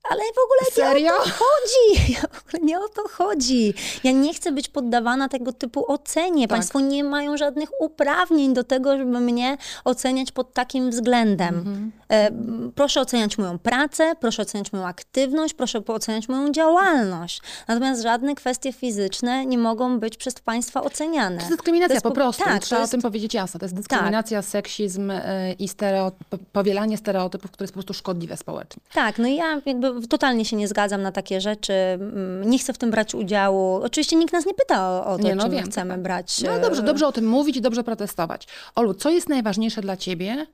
Ale 0.09 0.21
w 0.23 0.39
ogóle 0.45 0.89
Serio? 0.91 1.11
nie 1.11 1.13
o 1.13 1.23
to 1.23 1.29
chodzi. 1.29 2.05
Ja 2.13 2.21
w 2.21 2.47
ogóle 2.47 2.63
nie 2.63 2.79
o 2.79 2.89
to 2.89 3.07
chodzi. 3.09 3.73
Ja 4.03 4.11
nie 4.11 4.33
chcę 4.33 4.51
być 4.51 4.67
poddawana 4.69 5.29
tego 5.29 5.53
typu 5.53 5.91
ocenie. 5.91 6.47
Tak. 6.47 6.57
Państwo 6.57 6.79
nie 6.79 7.03
mają 7.03 7.37
żadnych 7.37 7.81
uprawnień 7.81 8.53
do 8.53 8.63
tego, 8.63 8.97
żeby 8.97 9.19
mnie 9.19 9.57
oceniać 9.85 10.31
pod 10.31 10.53
takim 10.53 10.89
względem. 10.89 11.55
Mhm. 11.55 11.91
E, 12.11 12.29
proszę 12.75 13.01
oceniać 13.01 13.37
moją 13.37 13.59
pracę, 13.59 14.13
proszę 14.19 14.41
oceniać 14.41 14.73
moją 14.73 14.85
aktywność, 14.85 15.53
proszę 15.53 15.81
oceniać 15.87 16.29
moją 16.29 16.51
działalność. 16.51 17.41
Natomiast 17.67 18.01
żadne 18.01 18.35
kwestie 18.35 18.73
fizyczne 18.73 19.45
nie 19.45 19.57
mogą 19.57 19.99
być 19.99 20.17
przez 20.17 20.33
państwa 20.33 20.81
oceniane. 20.83 21.35
To 21.37 21.41
jest 21.41 21.49
dyskryminacja 21.55 21.87
To 21.87 21.93
jest 21.93 22.03
po 22.03 22.09
po- 22.09 22.15
prostu. 22.15 22.43
tak, 22.43 22.63
Trzeba 22.63 22.83
o 22.83 22.87
tym 22.87 23.01
powiedzieć 23.01 23.33
jasno. 23.33 23.59
To 23.59 23.65
jest 23.65 23.75
dyskryminacja, 23.75 24.41
seksizm 24.41 25.11
y, 25.11 25.21
i 25.59 25.67
stereo, 25.67 26.11
po- 26.29 26.37
powielanie 26.53 26.97
stereotypów, 26.97 27.51
które 27.51 27.63
jest 27.63 27.73
po 27.73 27.77
prostu 27.77 27.93
szkodliwe 27.93 28.37
społecznie. 28.37 28.83
Tak, 28.93 29.17
no 29.19 29.27
i 29.27 29.35
ja 29.35 29.61
jakby 29.65 29.94
totalnie 30.09 30.45
się 30.45 30.55
nie 30.55 30.67
zgadzam 30.67 31.01
na 31.01 31.11
takie 31.11 31.41
rzeczy. 31.41 31.73
Mm, 31.73 32.49
Nie 32.49 32.59
chcę 32.59 32.73
w 32.73 32.77
tym 32.77 32.91
brać 32.91 33.15
udziału. 33.15 33.75
Oczywiście 33.83 34.15
nikt 34.15 34.33
nas 34.33 34.45
nie 34.45 34.53
pyta 34.53 34.89
o, 34.89 35.05
o 35.05 35.17
to, 35.17 35.23
Nie, 35.23 35.35
no 35.35 35.43
czy 35.43 35.49
wiem, 35.49 35.65
chcemy 35.65 35.93
tak. 35.93 36.01
brać. 36.03 36.41
No 36.41 36.51
e, 36.51 36.59
dobrze, 36.61 36.81
dobrze 36.83 37.07
o 37.07 37.11
tym 37.11 37.27
mówić 37.27 37.57
i 37.57 37.61
dobrze 37.61 37.83
protestować. 37.83 38.47
Olu, 38.75 38.93
co 38.93 39.09
jest 39.09 39.29
najważniejsze 39.29 39.81
dla 39.81 39.97
ciebie 39.97 40.47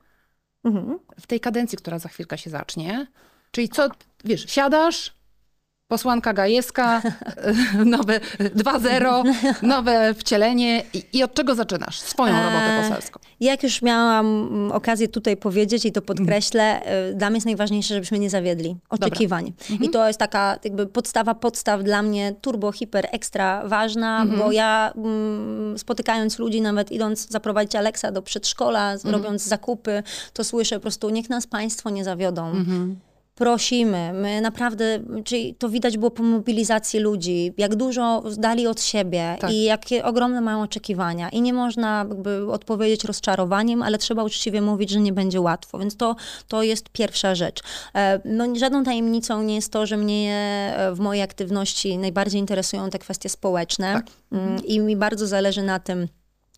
Mhm. 0.64 0.98
w 1.20 1.26
tej 1.26 1.40
kadencji, 1.40 1.78
która 1.78 1.98
za 1.98 2.08
chwilkę 2.08 2.38
się 2.38 2.50
zacznie? 2.50 3.06
Czyli 3.50 3.68
co, 3.68 3.88
wiesz, 4.24 4.44
siadasz, 4.48 5.12
posłanka 5.92 6.32
Gajewska, 6.32 7.02
nowe 7.84 8.20
2-0, 8.38 9.34
nowe 9.62 10.14
wcielenie. 10.14 10.82
I, 10.94 11.04
i 11.12 11.22
od 11.22 11.34
czego 11.34 11.54
zaczynasz? 11.54 12.00
Swoją 12.00 12.36
robotę 12.36 12.76
Eee, 12.76 12.82
poselską? 12.82 13.20
Jak 13.40 13.62
już 13.62 13.82
miałam 13.82 14.26
mm, 14.26 14.72
okazję 14.72 15.08
tutaj 15.08 15.36
powiedzieć 15.36 15.84
i 15.84 15.92
to 15.92 16.02
podkreślę, 16.02 16.82
e, 16.84 17.14
dla 17.14 17.30
mnie 17.30 17.36
jest 17.36 17.46
najważniejsze, 17.46 17.94
żebyśmy 17.94 18.18
nie 18.18 18.30
zawiedli. 18.30 18.76
Oczekiwań. 18.88 19.52
I 19.80 19.90
to 19.90 20.06
jest 20.06 20.18
taka 20.18 20.58
jakby 20.64 20.86
podstawa 20.86 21.34
podstaw 21.34 21.82
dla 21.82 22.02
mnie 22.02 22.34
turbo, 22.40 22.72
hiper, 22.72 23.08
ekstra 23.10 23.68
ważna, 23.68 24.26
bo 24.38 24.52
ja 24.52 24.92
mm, 24.96 25.78
spotykając 25.78 26.38
ludzi, 26.38 26.60
nawet 26.60 26.92
idąc 26.92 27.28
zaprowadzić 27.28 27.76
Aleksa 27.76 28.12
do 28.12 28.22
przedszkola, 28.22 28.94
robiąc 29.04 29.42
zakupy, 29.42 30.02
to 30.32 30.44
słyszę 30.44 30.76
po 30.76 30.82
prostu, 30.82 31.10
niech 31.10 31.30
nas 31.30 31.46
państwo 31.46 31.90
nie 31.90 32.04
zawiodą. 32.04 32.52
Prosimy, 33.42 34.12
my 34.12 34.40
naprawdę, 34.40 34.84
czyli 35.24 35.54
to 35.54 35.68
widać 35.68 35.98
było 35.98 36.10
po 36.10 36.22
mobilizacji 36.22 37.00
ludzi, 37.00 37.52
jak 37.58 37.74
dużo 37.76 38.22
dali 38.38 38.66
od 38.66 38.82
siebie 38.82 39.36
Tak. 39.40 39.52
i 39.52 39.62
jakie 39.62 40.04
ogromne 40.04 40.40
mają 40.40 40.62
oczekiwania. 40.62 41.28
I 41.28 41.40
nie 41.42 41.52
można 41.52 42.06
jakby 42.08 42.52
odpowiedzieć 42.52 43.04
rozczarowaniem, 43.04 43.82
ale 43.82 43.98
trzeba 43.98 44.22
uczciwie 44.24 44.62
mówić, 44.62 44.90
że 44.90 45.00
nie 45.00 45.12
będzie 45.12 45.40
łatwo. 45.40 45.78
Więc 45.78 45.96
to, 45.96 46.16
to 46.48 46.62
jest 46.62 46.88
pierwsza 46.88 47.34
rzecz. 47.34 47.60
E, 47.94 48.20
No, 48.24 48.44
żadną 48.56 48.84
tajemnicą 48.84 49.42
nie 49.42 49.54
jest 49.54 49.72
to, 49.72 49.86
że 49.86 49.96
mnie 49.96 50.34
e, 50.76 50.94
w 50.94 51.00
mojej 51.00 51.22
aktywności 51.22 51.98
najbardziej 51.98 52.40
interesują 52.40 52.90
te 52.90 52.98
kwestie 52.98 53.28
społeczne 53.28 53.92
Tak. 53.92 54.06
Mm, 54.32 54.64
i 54.64 54.80
mi 54.80 54.96
bardzo 54.96 55.26
zależy 55.26 55.62
na 55.62 55.78
tym, 55.78 56.08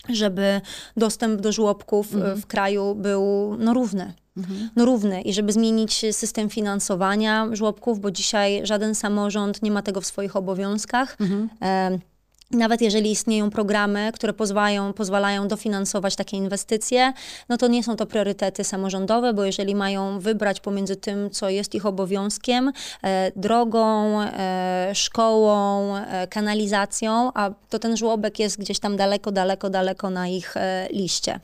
żeby 0.09 0.61
dostęp 0.97 1.41
do 1.41 1.53
żłobków 1.53 2.14
e, 2.14 2.16
Mhm. 2.16 2.41
w 2.41 2.47
kraju 2.47 2.95
był 2.95 3.57
no, 3.59 3.74
równy. 3.74 4.12
No 4.76 4.85
równy 4.85 5.22
i 5.22 5.32
żeby 5.32 5.53
zmienić 5.53 6.05
system 6.12 6.51
finansowania 6.51 7.49
żłobków, 7.53 8.01
bo 8.01 8.11
dzisiaj 8.11 8.66
żaden 8.66 8.95
samorząd 8.95 9.62
nie 9.62 9.70
ma 9.70 9.82
tego 9.82 10.01
w 10.01 10.07
swoich 10.07 10.37
obowiązkach. 10.37 11.16
Mhm. 11.20 11.49
E, 11.62 11.99
nawet 12.51 12.81
jeżeli 12.81 13.11
istnieją 13.11 13.51
programy, 13.51 14.11
które 14.15 14.33
pozwalają, 14.33 14.93
pozwalają 14.93 15.49
dofinansować 15.49 16.17
takie 16.17 16.37
inwestycje, 16.37 17.13
no 17.49 17.57
to 17.57 17.67
nie 17.67 17.83
są 17.83 17.97
to 17.97 18.07
priorytety 18.07 18.65
samorządowe, 18.65 19.35
bo 19.35 19.45
jeżeli 19.45 19.75
mają 19.75 20.21
wybrać 20.21 20.61
pomiędzy 20.61 20.97
tym, 20.97 21.31
co 21.31 21.49
jest 21.49 21.75
ich 21.75 21.87
obowiązkiem, 21.87 22.73
e, 23.03 23.33
drogą, 23.37 24.21
e, 24.23 24.91
szkołą, 24.95 25.97
e, 25.97 26.27
kanalizacją, 26.27 27.31
a 27.35 27.51
to 27.71 27.79
ten 27.79 27.97
żłobek 27.97 28.39
jest 28.39 28.59
gdzieś 28.59 28.79
tam 28.79 28.97
daleko, 28.97 29.33
daleko, 29.33 29.71
daleko 29.71 30.11
na 30.11 30.29
ich 30.29 30.57
e, 30.57 30.89
liście. 30.91 31.41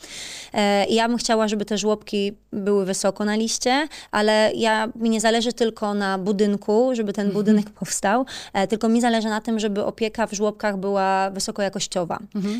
E, 0.52 0.86
ja 0.86 1.08
bym 1.08 1.16
chciała, 1.16 1.48
żeby 1.48 1.64
te 1.64 1.78
żłobki 1.78 2.32
były 2.52 2.84
wysoko 2.84 3.24
na 3.24 3.36
liście, 3.36 3.88
ale 4.10 4.50
ja, 4.54 4.88
mi 4.96 5.10
nie 5.10 5.20
zależy 5.20 5.52
tylko 5.52 5.94
na 5.94 6.18
budynku, 6.18 6.90
żeby 6.94 7.12
ten 7.12 7.30
budynek 7.30 7.70
powstał, 7.70 8.26
e, 8.52 8.66
tylko 8.66 8.88
mi 8.88 9.00
zależy 9.00 9.28
na 9.28 9.40
tym, 9.40 9.58
żeby 9.58 9.84
opieka 9.84 10.26
w 10.26 10.32
żłobkach 10.32 10.76
była 10.76 10.89
wysokojakościowa. 11.32 12.18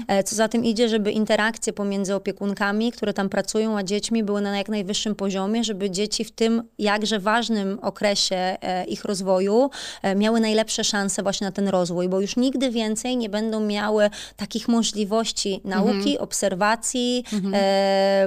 E, 0.08 0.24
Co 0.24 0.36
za 0.36 0.48
tym 0.48 0.64
idzie, 0.64 0.88
żeby 0.88 1.12
interakcje 1.12 1.72
pomiędzy 1.72 2.14
opiekunkami, 2.14 2.92
które 2.92 3.12
tam 3.12 3.28
pracują, 3.28 3.78
a 3.78 3.82
dziećmi 3.82 4.22
były 4.24 4.40
na 4.40 4.58
jak 4.58 4.68
najwyższym 4.68 5.14
poziomie, 5.14 5.64
żeby 5.64 5.90
dzieci 5.90 6.24
w 6.24 6.30
tym 6.30 6.62
jakże 6.78 7.18
ważnym 7.18 7.78
okresie 7.82 8.36
e, 8.36 8.84
ich 8.84 9.04
rozwoju 9.04 9.70
e, 10.02 10.14
miały 10.14 10.40
najlepsze 10.40 10.84
szanse 10.84 11.22
właśnie 11.22 11.44
na 11.44 11.52
ten 11.52 11.68
rozwój, 11.68 12.08
bo 12.08 12.20
już 12.20 12.36
nigdy 12.36 12.70
więcej 12.70 13.16
nie 13.16 13.28
będą 13.28 13.60
miały 13.60 14.10
takich 14.36 14.68
możliwości 14.68 15.60
nauki, 15.64 16.18
obserwacji, 16.18 17.24
e, 17.54 18.26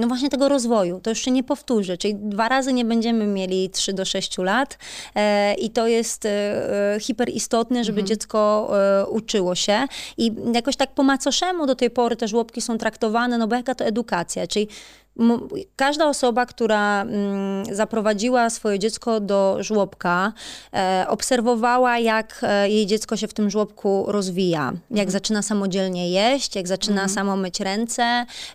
no 0.00 0.06
właśnie 0.06 0.28
tego 0.28 0.48
rozwoju. 0.48 1.00
To 1.00 1.10
już 1.10 1.18
się 1.18 1.30
nie 1.30 1.44
powtórzy, 1.44 1.98
czyli 1.98 2.14
dwa 2.14 2.48
razy 2.48 2.72
nie 2.72 2.84
będziemy 2.84 3.26
mieli 3.26 3.70
3 3.70 3.92
do 3.92 4.04
6 4.04 4.38
lat 4.38 4.78
e, 5.14 5.54
i 5.54 5.70
to 5.70 5.86
jest 5.86 6.26
e, 6.26 6.96
hiperistotne, 7.00 7.84
żeby 7.84 8.04
dziecko 8.04 8.70
e, 8.72 9.06
się 9.54 9.86
i 10.16 10.32
jakoś 10.54 10.76
tak 10.76 10.94
po 10.94 11.02
macoszemu 11.02 11.66
do 11.66 11.74
tej 11.74 11.90
pory 11.90 12.16
te 12.16 12.28
żłobki 12.28 12.60
są 12.60 12.78
traktowane, 12.78 13.38
no 13.38 13.48
bo 13.48 13.56
jaka 13.56 13.74
to 13.74 13.84
edukacja, 13.84 14.46
czyli 14.46 14.68
każda 15.76 16.08
osoba, 16.08 16.46
która 16.46 17.02
mm, 17.02 17.64
zaprowadziła 17.74 18.50
swoje 18.50 18.78
dziecko 18.78 19.20
do 19.20 19.56
żłobka, 19.60 20.32
e, 20.74 21.04
obserwowała, 21.08 21.98
jak 21.98 22.40
e, 22.42 22.70
jej 22.70 22.86
dziecko 22.86 23.16
się 23.16 23.28
w 23.28 23.34
tym 23.34 23.50
żłobku 23.50 24.04
rozwija. 24.08 24.72
Jak 24.90 25.10
zaczyna 25.10 25.42
samodzielnie 25.42 26.10
jeść, 26.10 26.56
jak 26.56 26.68
zaczyna 26.68 27.08
samo 27.08 27.36
myć 27.36 27.60
ręce, 27.60 28.02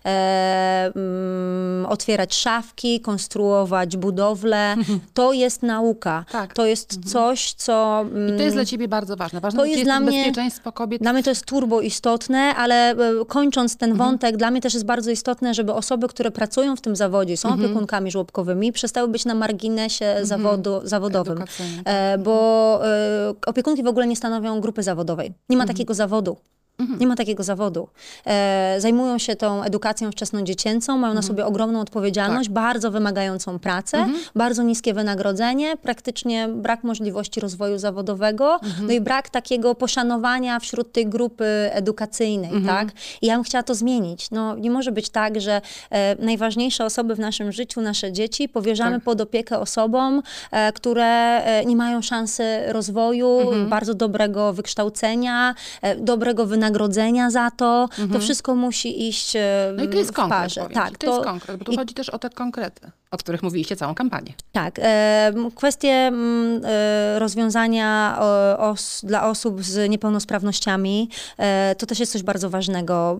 e, 0.04 0.92
mm, 0.96 1.86
otwierać 1.86 2.34
szafki, 2.34 3.00
konstruować 3.00 3.96
budowle. 3.96 4.74
To 5.14 5.32
jest 5.32 5.62
nauka. 5.62 6.24
Tak. 6.32 6.54
To 6.54 6.66
jest 6.66 7.10
coś, 7.12 7.52
co... 7.52 8.04
I 8.34 8.36
to 8.36 8.42
jest 8.42 8.56
dla 8.56 8.64
ciebie 8.64 8.88
bardzo 8.88 9.16
ważne. 9.16 9.40
Ważne 9.40 9.58
To 9.60 9.64
jest 9.64 9.84
dla 9.84 10.00
mnie- 10.00 10.18
bezpieczeństwo 10.18 10.72
kobiet. 10.72 11.02
Dla 11.02 11.12
mnie 11.12 11.22
to 11.22 11.30
jest 11.30 11.44
turbo 11.44 11.80
istotne, 11.80 12.38
ale 12.38 12.94
kończąc 13.28 13.76
ten 13.76 13.90
Mhm. 13.90 14.10
wątek, 14.10 14.36
dla 14.36 14.50
mnie 14.50 14.60
też 14.60 14.74
jest 14.74 14.86
bardzo 14.86 15.10
istotne, 15.10 15.54
żeby 15.54 15.72
osoby, 15.72 16.08
które 16.08 16.30
pracują 16.30 16.47
w 16.76 16.80
tym 16.80 16.96
zawodzie, 16.96 17.36
są 17.36 17.48
Mhm. 17.48 17.64
opiekunkami 17.64 18.10
żłobkowymi, 18.10 18.72
przestały 18.72 19.08
być 19.08 19.24
na 19.24 19.34
marginesie 19.34 20.16
zawodu, 20.22 20.80
zawodowym. 20.84 21.44
E, 21.84 22.18
bo 22.18 22.80
e, 22.86 23.34
opiekunki 23.46 23.82
w 23.82 23.86
ogóle 23.86 24.06
nie 24.06 24.16
stanowią 24.16 24.60
grupy 24.60 24.82
zawodowej. 24.82 25.32
Nie 25.48 25.56
ma 25.56 25.62
Mhm. 25.64 25.68
takiego 25.76 25.94
zawodu. 25.94 26.36
Nie 27.00 27.06
ma 27.06 27.16
takiego 27.16 27.42
zawodu. 27.42 27.88
E, 28.26 28.76
zajmują 28.78 29.18
się 29.18 29.36
tą 29.36 29.62
edukacją 29.62 30.10
wczesnodziecięcą, 30.12 30.92
mają 30.92 30.98
Mhm. 31.12 31.14
na 31.14 31.22
sobie 31.22 31.46
ogromną 31.46 31.80
odpowiedzialność, 31.80 32.48
Tak. 32.48 32.54
bardzo 32.54 32.90
wymagającą 32.90 33.58
pracę, 33.58 34.06
bardzo 34.34 34.62
niskie 34.62 34.94
wynagrodzenie, 34.94 35.76
praktycznie 35.76 36.48
brak 36.48 36.84
możliwości 36.84 37.40
rozwoju 37.40 37.78
zawodowego, 37.78 38.54
Mhm. 38.54 38.86
no 38.86 38.92
i 38.92 39.00
brak 39.00 39.30
takiego 39.30 39.74
poszanowania 39.74 40.58
wśród 40.60 40.92
tej 40.92 41.06
grupy 41.06 41.44
edukacyjnej, 41.72 42.50
Mhm. 42.54 42.66
tak? 42.66 42.94
I 43.22 43.26
ja 43.26 43.34
bym 43.34 43.44
chciała 43.44 43.62
to 43.62 43.74
zmienić. 43.74 44.30
No, 44.30 44.56
nie 44.56 44.70
może 44.70 44.92
być 44.92 45.08
tak, 45.10 45.40
że 45.40 45.60
e, 45.90 46.16
najważniejsze 46.24 46.84
osoby 46.84 47.14
w 47.14 47.18
naszym 47.18 47.52
życiu, 47.52 47.80
nasze 47.80 48.12
dzieci, 48.12 48.48
powierzamy 48.48 48.96
Tak. 48.96 49.04
pod 49.04 49.20
opiekę 49.20 49.58
osobom, 49.58 50.22
e, 50.50 50.72
które 50.72 51.04
e, 51.44 51.64
nie 51.64 51.76
mają 51.76 52.02
szansy 52.02 52.44
rozwoju, 52.68 53.40
Mhm. 53.40 53.68
bardzo 53.68 53.94
dobrego 53.94 54.52
wykształcenia, 54.52 55.54
e, 55.82 55.96
dobrego 55.96 56.46
wynagrodzenia, 56.46 56.67
wynagrodzenia 56.72 57.30
za 57.30 57.50
to. 57.50 57.88
To 58.12 58.18
wszystko 58.18 58.54
musi 58.54 59.08
iść 59.08 59.36
e, 59.36 59.72
No 59.76 59.82
i 59.84 59.88
to 59.88 59.96
jest 59.96 60.10
w 60.10 60.14
konkret, 60.14 60.40
parze. 60.40 60.60
powiem 60.60 60.74
Tak, 60.74 60.90
ci. 60.90 60.96
to, 60.98 61.06
jest 61.14 61.24
konkret, 61.24 61.56
bo 61.56 61.64
tu 61.64 61.72
i- 61.72 61.76
chodzi 61.76 61.94
też 61.94 62.08
o 62.10 62.18
te 62.18 62.30
konkrety, 62.30 62.90
o 63.10 63.16
których 63.16 63.42
mówiliście 63.42 63.76
całą 63.76 63.94
kampanię. 63.94 64.32
Tak. 64.52 64.78
E, 64.82 65.32
kwestie 65.54 65.88
e, 66.68 67.18
rozwiązania 67.18 68.16
os, 68.58 69.00
dla 69.04 69.28
osób 69.28 69.62
z 69.64 69.90
niepełnosprawnościami 69.90 71.10
e, 71.38 71.74
to 71.78 71.86
też 71.86 72.00
jest 72.00 72.12
coś 72.12 72.22
bardzo 72.22 72.50
ważnego. 72.50 73.18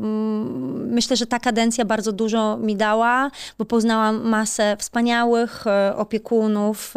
Myślę, 0.90 1.16
że 1.16 1.26
ta 1.26 1.38
kadencja 1.38 1.84
bardzo 1.84 2.12
dużo 2.12 2.56
mi 2.56 2.76
dała, 2.76 3.30
bo 3.58 3.64
poznałam 3.64 4.28
masę 4.28 4.76
wspaniałych 4.78 5.66
e, 5.66 5.96
opiekunów 5.96 6.94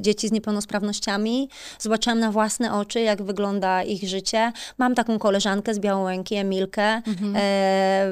dzieci 0.00 0.28
z 0.28 0.32
niepełnosprawnościami. 0.32 1.48
Zobaczyłam 1.78 2.18
na 2.20 2.30
własne 2.32 2.74
oczy, 2.74 3.00
jak 3.00 3.22
wygląda 3.22 3.82
ich 3.82 4.08
życie. 4.08 4.52
Mam 4.78 4.94
taką 4.94 5.18
koleżankę 5.18 5.59
z 5.74 5.78
Białołęki, 5.78 6.34
Emilkę. 6.34 7.02
E, 7.34 8.06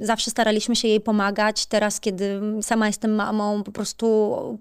zawsze 0.00 0.30
staraliśmy 0.30 0.76
się 0.76 0.88
jej 0.88 1.00
pomagać. 1.00 1.66
Teraz, 1.66 2.00
kiedy 2.00 2.40
sama 2.62 2.86
jestem 2.86 3.14
mamą, 3.14 3.62
po 3.62 3.72
prostu 3.72 4.58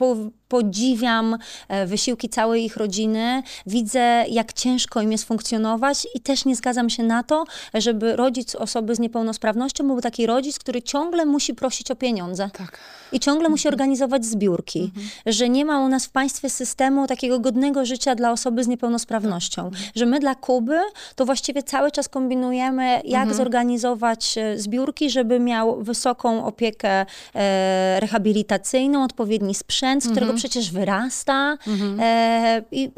po, 0.00 0.16
podziwiam 0.48 1.38
e, 1.68 1.86
wysiłki 1.86 2.28
całej 2.28 2.64
ich 2.64 2.76
rodziny, 2.76 3.42
widzę, 3.66 4.24
jak 4.28 4.52
ciężko 4.52 5.02
im 5.02 5.12
jest 5.12 5.24
funkcjonować 5.24 6.06
i 6.14 6.20
też 6.20 6.44
nie 6.44 6.56
zgadzam 6.56 6.90
się 6.90 7.02
na 7.02 7.22
to, 7.22 7.44
żeby 7.74 8.16
rodzic 8.16 8.54
osoby 8.54 8.94
z 8.94 8.98
niepełnosprawnością 8.98 9.86
był 9.86 10.00
taki 10.00 10.26
rodzic, 10.26 10.58
który 10.58 10.82
ciągle 10.82 11.24
musi 11.24 11.54
prosić 11.54 11.90
o 11.90 11.96
pieniądze 11.96 12.50
Tak. 12.52 12.78
i 13.12 13.20
ciągle 13.20 13.48
musi 13.48 13.68
organizować 13.68 14.24
zbiórki, 14.24 14.92
że 15.26 15.48
nie 15.48 15.64
ma 15.64 15.80
u 15.80 15.88
nas 15.88 16.06
w 16.06 16.10
państwie 16.10 16.50
systemu 16.50 17.06
takiego 17.06 17.40
godnego 17.40 17.84
życia 17.84 18.14
dla 18.14 18.32
osoby 18.32 18.64
z 18.64 18.68
niepełnosprawnością, 18.68 19.70
że 19.94 20.06
my 20.06 20.20
dla 20.20 20.34
Kuby 20.34 20.78
to 21.16 21.24
właściwie 21.24 21.62
cały 21.62 21.90
czas 21.90 22.08
kombinujemy, 22.08 23.00
jak 23.04 23.34
zorganizować 23.34 24.38
e, 24.38 24.58
zbiórki, 24.58 25.10
żeby 25.10 25.40
miał 25.40 25.82
wysoką 25.82 26.44
opiekę 26.44 27.06
e, 27.34 28.00
rehabilitacyjną, 28.00 29.04
odpowiedni 29.04 29.54
sprzęt, 29.54 29.89
z 29.98 30.08
którego 30.10 30.34
przecież 30.34 30.72
wyrasta. 30.72 31.58
E, 31.98 32.62
i, 32.72 32.90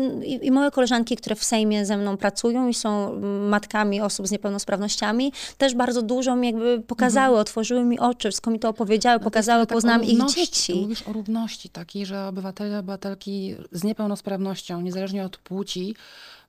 i, 0.42 0.50
moje 0.50 0.70
koleżanki, 0.70 1.16
które 1.16 1.36
w 1.36 1.44
Sejmie 1.44 1.86
ze 1.86 1.96
mną 1.96 2.16
pracują 2.16 2.68
i 2.68 2.74
są 2.74 3.20
matkami 3.48 4.00
osób 4.00 4.28
z 4.28 4.30
niepełnosprawnościami, 4.30 5.32
też 5.58 5.74
bardzo 5.74 6.02
dużo 6.02 6.36
mi 6.36 6.46
jakby 6.46 6.80
pokazały, 6.80 7.38
otworzyły 7.38 7.84
mi 7.84 7.98
oczy, 7.98 8.28
wszystko 8.28 8.50
mi 8.50 8.58
to 8.58 8.68
opowiedziały, 8.68 9.20
pokazały, 9.20 9.56
Ale 9.56 9.66
tak 9.66 9.76
o 9.76 9.76
poznałam 9.76 10.04
ich 10.04 10.26
dzieci. 10.26 10.74
Mówisz 10.74 11.08
o 11.08 11.12
równości 11.12 11.68
takiej, 11.68 12.06
że 12.06 12.26
obywatele, 12.26 12.78
obywatelki 12.78 13.56
z 13.72 13.84
niepełnosprawnością, 13.84 14.80
niezależnie 14.80 15.24
od 15.24 15.36
płci, 15.36 15.94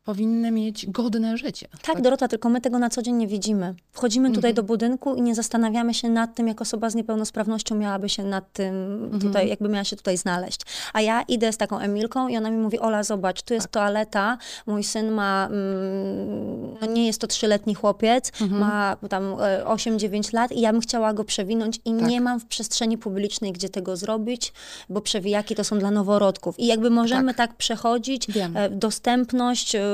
powinny 0.03 0.51
mieć 0.51 0.85
godne 0.89 1.37
życie. 1.37 1.67
Tak, 1.81 2.01
Dorota, 2.01 2.27
tylko 2.27 2.49
my 2.49 2.61
tego 2.61 2.79
na 2.79 2.89
co 2.89 3.01
dzień 3.01 3.15
nie 3.15 3.27
widzimy. 3.27 3.75
Wchodzimy 3.91 4.29
tutaj 4.29 4.51
Mhm. 4.51 4.55
do 4.55 4.63
budynku 4.63 5.15
i 5.15 5.21
nie 5.21 5.35
zastanawiamy 5.35 5.93
się 5.93 6.09
nad 6.09 6.35
tym, 6.35 6.47
jak 6.47 6.61
osoba 6.61 6.89
z 6.89 6.95
niepełnosprawnością 6.95 7.75
miałaby 7.75 8.09
się 8.09 8.23
nad 8.23 8.53
tym 8.53 9.03
Mhm. 9.03 9.21
tutaj, 9.21 9.49
jakby 9.49 9.69
miała 9.69 9.83
się 9.83 9.95
tutaj 9.95 10.17
znaleźć. 10.17 10.61
A 10.93 11.01
ja 11.01 11.21
idę 11.21 11.53
z 11.53 11.57
taką 11.57 11.79
Emilką 11.79 12.27
i 12.27 12.37
ona 12.37 12.49
mi 12.49 12.57
mówi, 12.57 12.79
Ola, 12.79 13.03
zobacz, 13.03 13.41
tu 13.41 13.47
Tak. 13.47 13.55
jest 13.55 13.67
toaleta, 13.67 14.37
mój 14.65 14.83
syn 14.83 15.11
ma, 15.11 15.47
mm, 15.51 16.77
no 16.81 16.87
nie 16.87 17.07
jest 17.07 17.21
to 17.21 17.27
trzyletni 17.27 17.75
chłopiec, 17.75 18.31
Mhm. 18.41 18.61
ma 18.61 18.97
tam 19.09 19.35
e, 19.41 19.65
8-9 19.65 20.33
lat 20.33 20.51
i 20.51 20.61
ja 20.61 20.71
bym 20.71 20.81
chciała 20.81 21.13
go 21.13 21.23
przewinąć 21.23 21.79
i 21.85 21.93
Tak. 21.99 22.09
nie 22.09 22.21
mam 22.21 22.39
w 22.39 22.45
przestrzeni 22.45 22.97
publicznej, 22.97 23.51
gdzie 23.51 23.69
tego 23.69 23.97
zrobić, 23.97 24.53
bo 24.89 25.01
przewijaki 25.01 25.55
to 25.55 25.63
są 25.63 25.79
dla 25.79 25.91
noworodków. 25.91 26.59
I 26.59 26.65
jakby 26.67 26.89
możemy 26.89 27.33
tak, 27.33 27.55
przechodzić, 27.55 28.27
Wiem. 28.27 28.57
e, 28.57 28.69
dostępność, 28.69 29.75
e, 29.75 29.92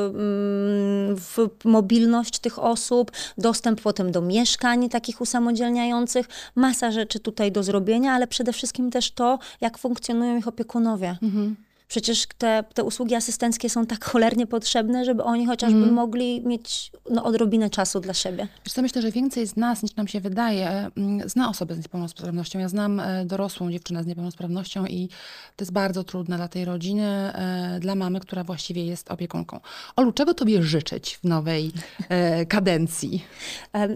w 1.15 1.47
mobilność 1.65 2.39
tych 2.39 2.59
osób, 2.59 3.11
dostęp 3.37 3.81
potem 3.81 4.11
do 4.11 4.21
mieszkań 4.21 4.89
takich 4.89 5.21
usamodzielniających, 5.21 6.27
masa 6.55 6.91
rzeczy 6.91 7.19
tutaj 7.19 7.51
do 7.51 7.63
zrobienia, 7.63 8.13
ale 8.13 8.27
przede 8.27 8.53
wszystkim 8.53 8.91
też 8.91 9.11
to, 9.11 9.39
jak 9.61 9.77
funkcjonują 9.77 10.37
ich 10.37 10.47
opiekunowie. 10.47 11.17
Przecież 11.89 12.27
te, 12.37 12.63
te 12.73 12.83
usługi 12.83 13.15
asystenckie 13.15 13.69
są 13.69 13.85
tak 13.85 14.05
cholernie 14.11 14.47
potrzebne, 14.47 15.05
żeby 15.05 15.23
oni 15.23 15.45
chociażby 15.45 15.91
mogli 15.91 16.41
mieć 16.41 16.91
no, 17.09 17.23
odrobinę 17.23 17.69
czasu 17.69 17.99
dla 17.99 18.13
siebie. 18.13 18.47
Wiesz 18.65 18.73
co, 18.73 18.81
myślę, 18.81 19.01
że 19.01 19.11
więcej 19.11 19.47
z 19.47 19.55
nas, 19.55 19.83
niż 19.83 19.95
nam 19.95 20.07
się 20.07 20.21
wydaje, 20.21 20.69
mm, 20.97 21.29
zna 21.29 21.49
osobę 21.49 21.75
z 21.75 21.77
niepełnosprawnością. 21.77 22.59
Ja 22.59 22.69
znam 22.69 22.99
e, 22.99 23.25
dorosłą 23.25 23.71
dziewczynę 23.71 24.03
z 24.03 24.05
niepełnosprawnością 24.05 24.85
i 24.85 25.07
to 25.55 25.63
jest 25.63 25.71
bardzo 25.71 26.03
trudne 26.03 26.37
dla 26.37 26.47
tej 26.47 26.65
rodziny, 26.65 27.03
e, 27.05 27.79
dla 27.79 27.95
mamy, 27.95 28.19
która 28.19 28.43
właściwie 28.43 28.85
jest 28.85 29.11
opiekunką. 29.11 29.59
Olu, 29.95 30.11
czego 30.11 30.33
tobie 30.33 30.63
życzyć 30.63 31.19
w 31.23 31.23
nowej 31.23 31.71
e, 32.09 32.45
kadencji? 32.45 33.23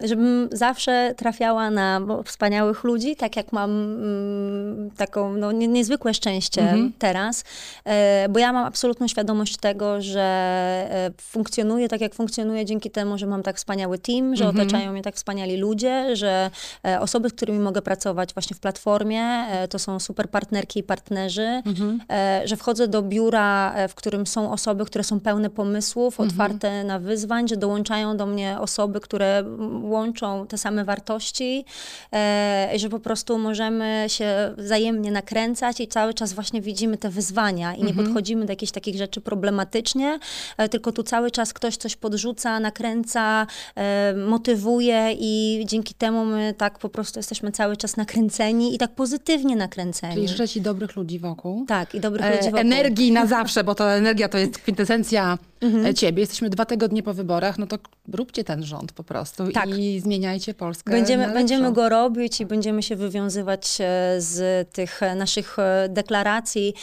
Żebym 0.04 0.50
zawsze 0.52 1.14
trafiała 1.18 1.70
na 1.70 2.02
wspaniałych 2.26 2.84
ludzi, 2.84 3.16
tak 3.16 3.36
jak 3.36 3.52
mam 3.52 3.72
mm, 3.72 4.92
taką 4.92 5.38
no, 5.38 5.52
nie, 5.52 5.68
niezwykłe 5.68 6.14
szczęście 6.14 6.76
teraz, 7.00 7.44
e, 7.83 7.83
bo 8.30 8.40
ja 8.40 8.54
mam 8.54 8.66
absolutną 8.66 9.08
świadomość 9.08 9.58
tego, 9.58 10.02
że 10.02 10.22
e, 10.22 11.12
funkcjonuję 11.22 11.90
tak, 11.90 12.02
jak 12.02 12.16
funkcjonuję 12.16 12.66
dzięki 12.66 12.92
temu, 12.92 13.18
że 13.18 13.28
mam 13.28 13.44
tak 13.44 13.58
wspaniały 13.58 13.98
team, 14.00 14.36
że 14.36 14.44
otaczają 14.48 14.92
mnie 14.92 15.02
tak 15.02 15.16
wspaniali 15.16 15.58
ludzie, 15.58 16.16
że 16.16 16.50
e, 16.86 17.00
osoby, 17.00 17.30
z 17.30 17.34
którymi 17.34 17.60
mogę 17.60 17.82
pracować 17.82 18.34
właśnie 18.34 18.56
w 18.56 18.60
platformie, 18.60 19.22
e, 19.22 19.68
to 19.68 19.80
są 19.80 20.00
super 20.00 20.30
partnerki 20.30 20.80
i 20.80 20.84
partnerzy, 20.84 21.62
e, 22.10 22.42
że 22.46 22.56
wchodzę 22.58 22.88
do 22.88 23.02
biura, 23.02 23.74
e, 23.76 23.88
w 23.88 23.96
którym 23.96 24.28
są 24.28 24.52
osoby, 24.52 24.86
które 24.86 25.04
są 25.04 25.20
pełne 25.20 25.50
pomysłów, 25.50 26.20
otwarte 26.20 26.84
na 26.84 27.00
wyzwań, 27.00 27.48
że 27.48 27.58
dołączają 27.58 28.18
do 28.18 28.26
mnie 28.26 28.58
osoby, 28.60 29.00
które 29.00 29.44
łączą 29.82 30.48
te 30.48 30.58
same 30.58 30.86
wartości 30.86 31.66
e, 32.14 32.70
że 32.76 32.90
po 32.90 33.00
prostu 33.00 33.38
możemy 33.38 34.06
się 34.08 34.54
wzajemnie 34.58 35.12
nakręcać 35.12 35.80
i 35.80 35.88
cały 35.88 36.14
czas 36.14 36.34
właśnie 36.34 36.62
widzimy 36.62 36.98
te 36.98 37.10
wyzwania 37.10 37.73
i 37.76 37.84
nie 37.84 37.94
podchodzimy 37.94 38.46
do 38.46 38.52
jakichś 38.52 38.72
takich 38.72 38.98
rzeczy 38.98 39.22
problematycznie, 39.22 40.20
e, 40.58 40.70
tylko 40.70 40.92
tu 40.92 41.04
cały 41.04 41.32
czas 41.32 41.54
ktoś 41.54 41.78
coś 41.78 41.96
podrzuca, 41.96 42.60
nakręca, 42.60 43.48
e, 43.76 44.14
motywuje 44.14 45.16
i 45.20 45.64
dzięki 45.66 45.94
temu 45.94 46.26
my 46.26 46.54
tak 46.58 46.80
po 46.80 46.90
prostu 46.90 47.20
jesteśmy 47.20 47.52
cały 47.52 47.78
czas 47.78 47.98
nakręceni 47.98 48.76
i 48.76 48.78
tak 48.78 48.96
pozytywnie 48.96 49.56
nakręceni. 49.56 50.16
Czyli 50.16 50.28
życzę 50.28 50.48
ci 50.48 50.62
dobrych 50.62 50.96
ludzi 50.96 51.20
wokół. 51.20 51.66
Tak, 51.68 51.96
i 51.96 52.00
dobrych 52.00 52.26
E, 52.26 52.32
ludzi 52.32 52.46
wokół. 52.46 52.60
energii 52.60 53.12
na 53.12 53.26
zawsze, 53.38 53.64
bo 53.64 53.76
to 53.76 53.92
energia 53.92 54.30
to 54.30 54.38
jest 54.38 54.58
kwintesencja 54.58 55.38
Mhm. 55.64 55.86
e, 55.86 55.94
ciebie. 55.94 56.22
Jesteśmy 56.22 56.50
dwa 56.50 56.66
tygodnie 56.66 57.04
po 57.04 57.14
wyborach, 57.14 57.58
no 57.58 57.68
to 57.68 57.78
róbcie 58.14 58.44
ten 58.44 58.64
rząd 58.64 58.92
po 58.92 59.04
prostu 59.04 59.52
Tak. 59.52 59.70
i 59.70 60.00
zmieniajcie 60.00 60.54
Polskę 60.54 60.92
Będziemy, 60.92 61.34
będziemy 61.34 61.74
go 61.74 61.90
robić 61.90 62.42
i 62.42 62.46
będziemy 62.46 62.84
się 62.84 62.96
wywiązywać 62.96 63.78
e, 63.82 64.22
z 64.22 64.70
tych 64.74 65.04
e, 65.04 65.16
naszych 65.16 65.58
deklaracji. 65.90 66.74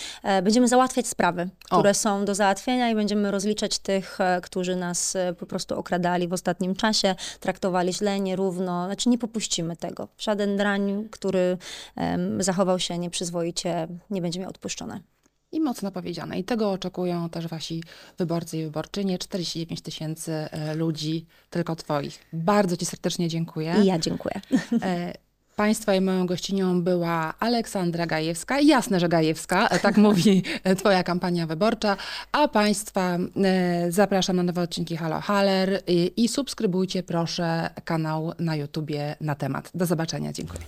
Będziemy 0.43 0.69
załatwiać 0.69 1.07
sprawy, 1.07 1.49
O. 1.71 1.77
które 1.77 1.95
są 1.95 2.25
do 2.25 2.35
załatwienia 2.35 2.91
i 2.91 2.95
będziemy 2.95 3.31
rozliczać 3.31 3.79
tych, 3.79 4.19
którzy 4.43 4.77
nas 4.77 5.17
po 5.39 5.47
prostu 5.47 5.79
okradali 5.79 6.29
w 6.29 6.33
ostatnim 6.33 6.75
czasie, 6.75 7.15
traktowali 7.41 7.93
źle, 7.93 8.21
nierówno. 8.21 8.87
Znaczy 8.87 9.09
nie 9.09 9.19
popuścimy 9.19 9.77
tego. 9.77 10.09
Żaden 10.19 10.57
drań, 10.57 11.09
który 11.11 11.59
em, 11.97 12.43
zachował 12.43 12.79
się 12.79 12.99
nieprzyzwoicie, 12.99 13.89
nie 14.11 14.23
będzie 14.23 14.41
miał 14.41 14.51
odpuszczone. 14.51 15.01
I 15.53 15.61
mocno 15.61 15.91
powiedziane. 15.91 16.39
I 16.39 16.45
tego 16.45 16.73
oczekują 16.73 17.29
też 17.29 17.49
wasi 17.49 17.83
wyborcy 18.19 18.59
i 18.59 18.65
wyborczynie. 18.65 19.19
49 19.19 19.81
tysięcy 19.81 20.33
e, 20.33 20.75
ludzi, 20.75 21.27
tylko 21.51 21.77
twoich. 21.77 22.19
Bardzo 22.33 22.77
ci 22.77 22.87
serdecznie 22.87 23.29
dziękuję. 23.29 23.75
I 23.83 23.87
ja 23.87 23.99
dziękuję. 23.99 24.41
E, 24.83 25.13
Państwa 25.57 25.95
i 25.95 26.01
moją 26.01 26.27
gościnią 26.27 26.83
była 26.83 27.35
Aleksandra 27.39 28.07
Gajewska. 28.07 28.61
Jasne, 28.61 29.01
że 29.01 29.09
Gajewska, 29.09 29.69
e, 29.69 29.79
tak 29.79 29.97
mówi 30.07 30.43
twoja 30.79 31.03
kampania 31.03 31.47
wyborcza. 31.47 31.97
A 32.33 32.49
Państwa 32.49 33.19
zapraszam 33.89 34.37
na 34.37 34.43
nowe 34.43 34.63
odcinki 34.63 34.97
Halo 34.97 35.21
Haller 35.21 35.83
i, 35.87 36.13
i 36.17 36.29
subskrybujcie 36.29 37.03
proszę 37.03 37.71
kanał 37.85 38.33
na 38.39 38.57
YouTubie 38.57 39.17
na 39.21 39.35
temat. 39.35 39.71
Do 39.75 39.87
zobaczenia. 39.87 40.33
Dziękuję. 40.33 40.61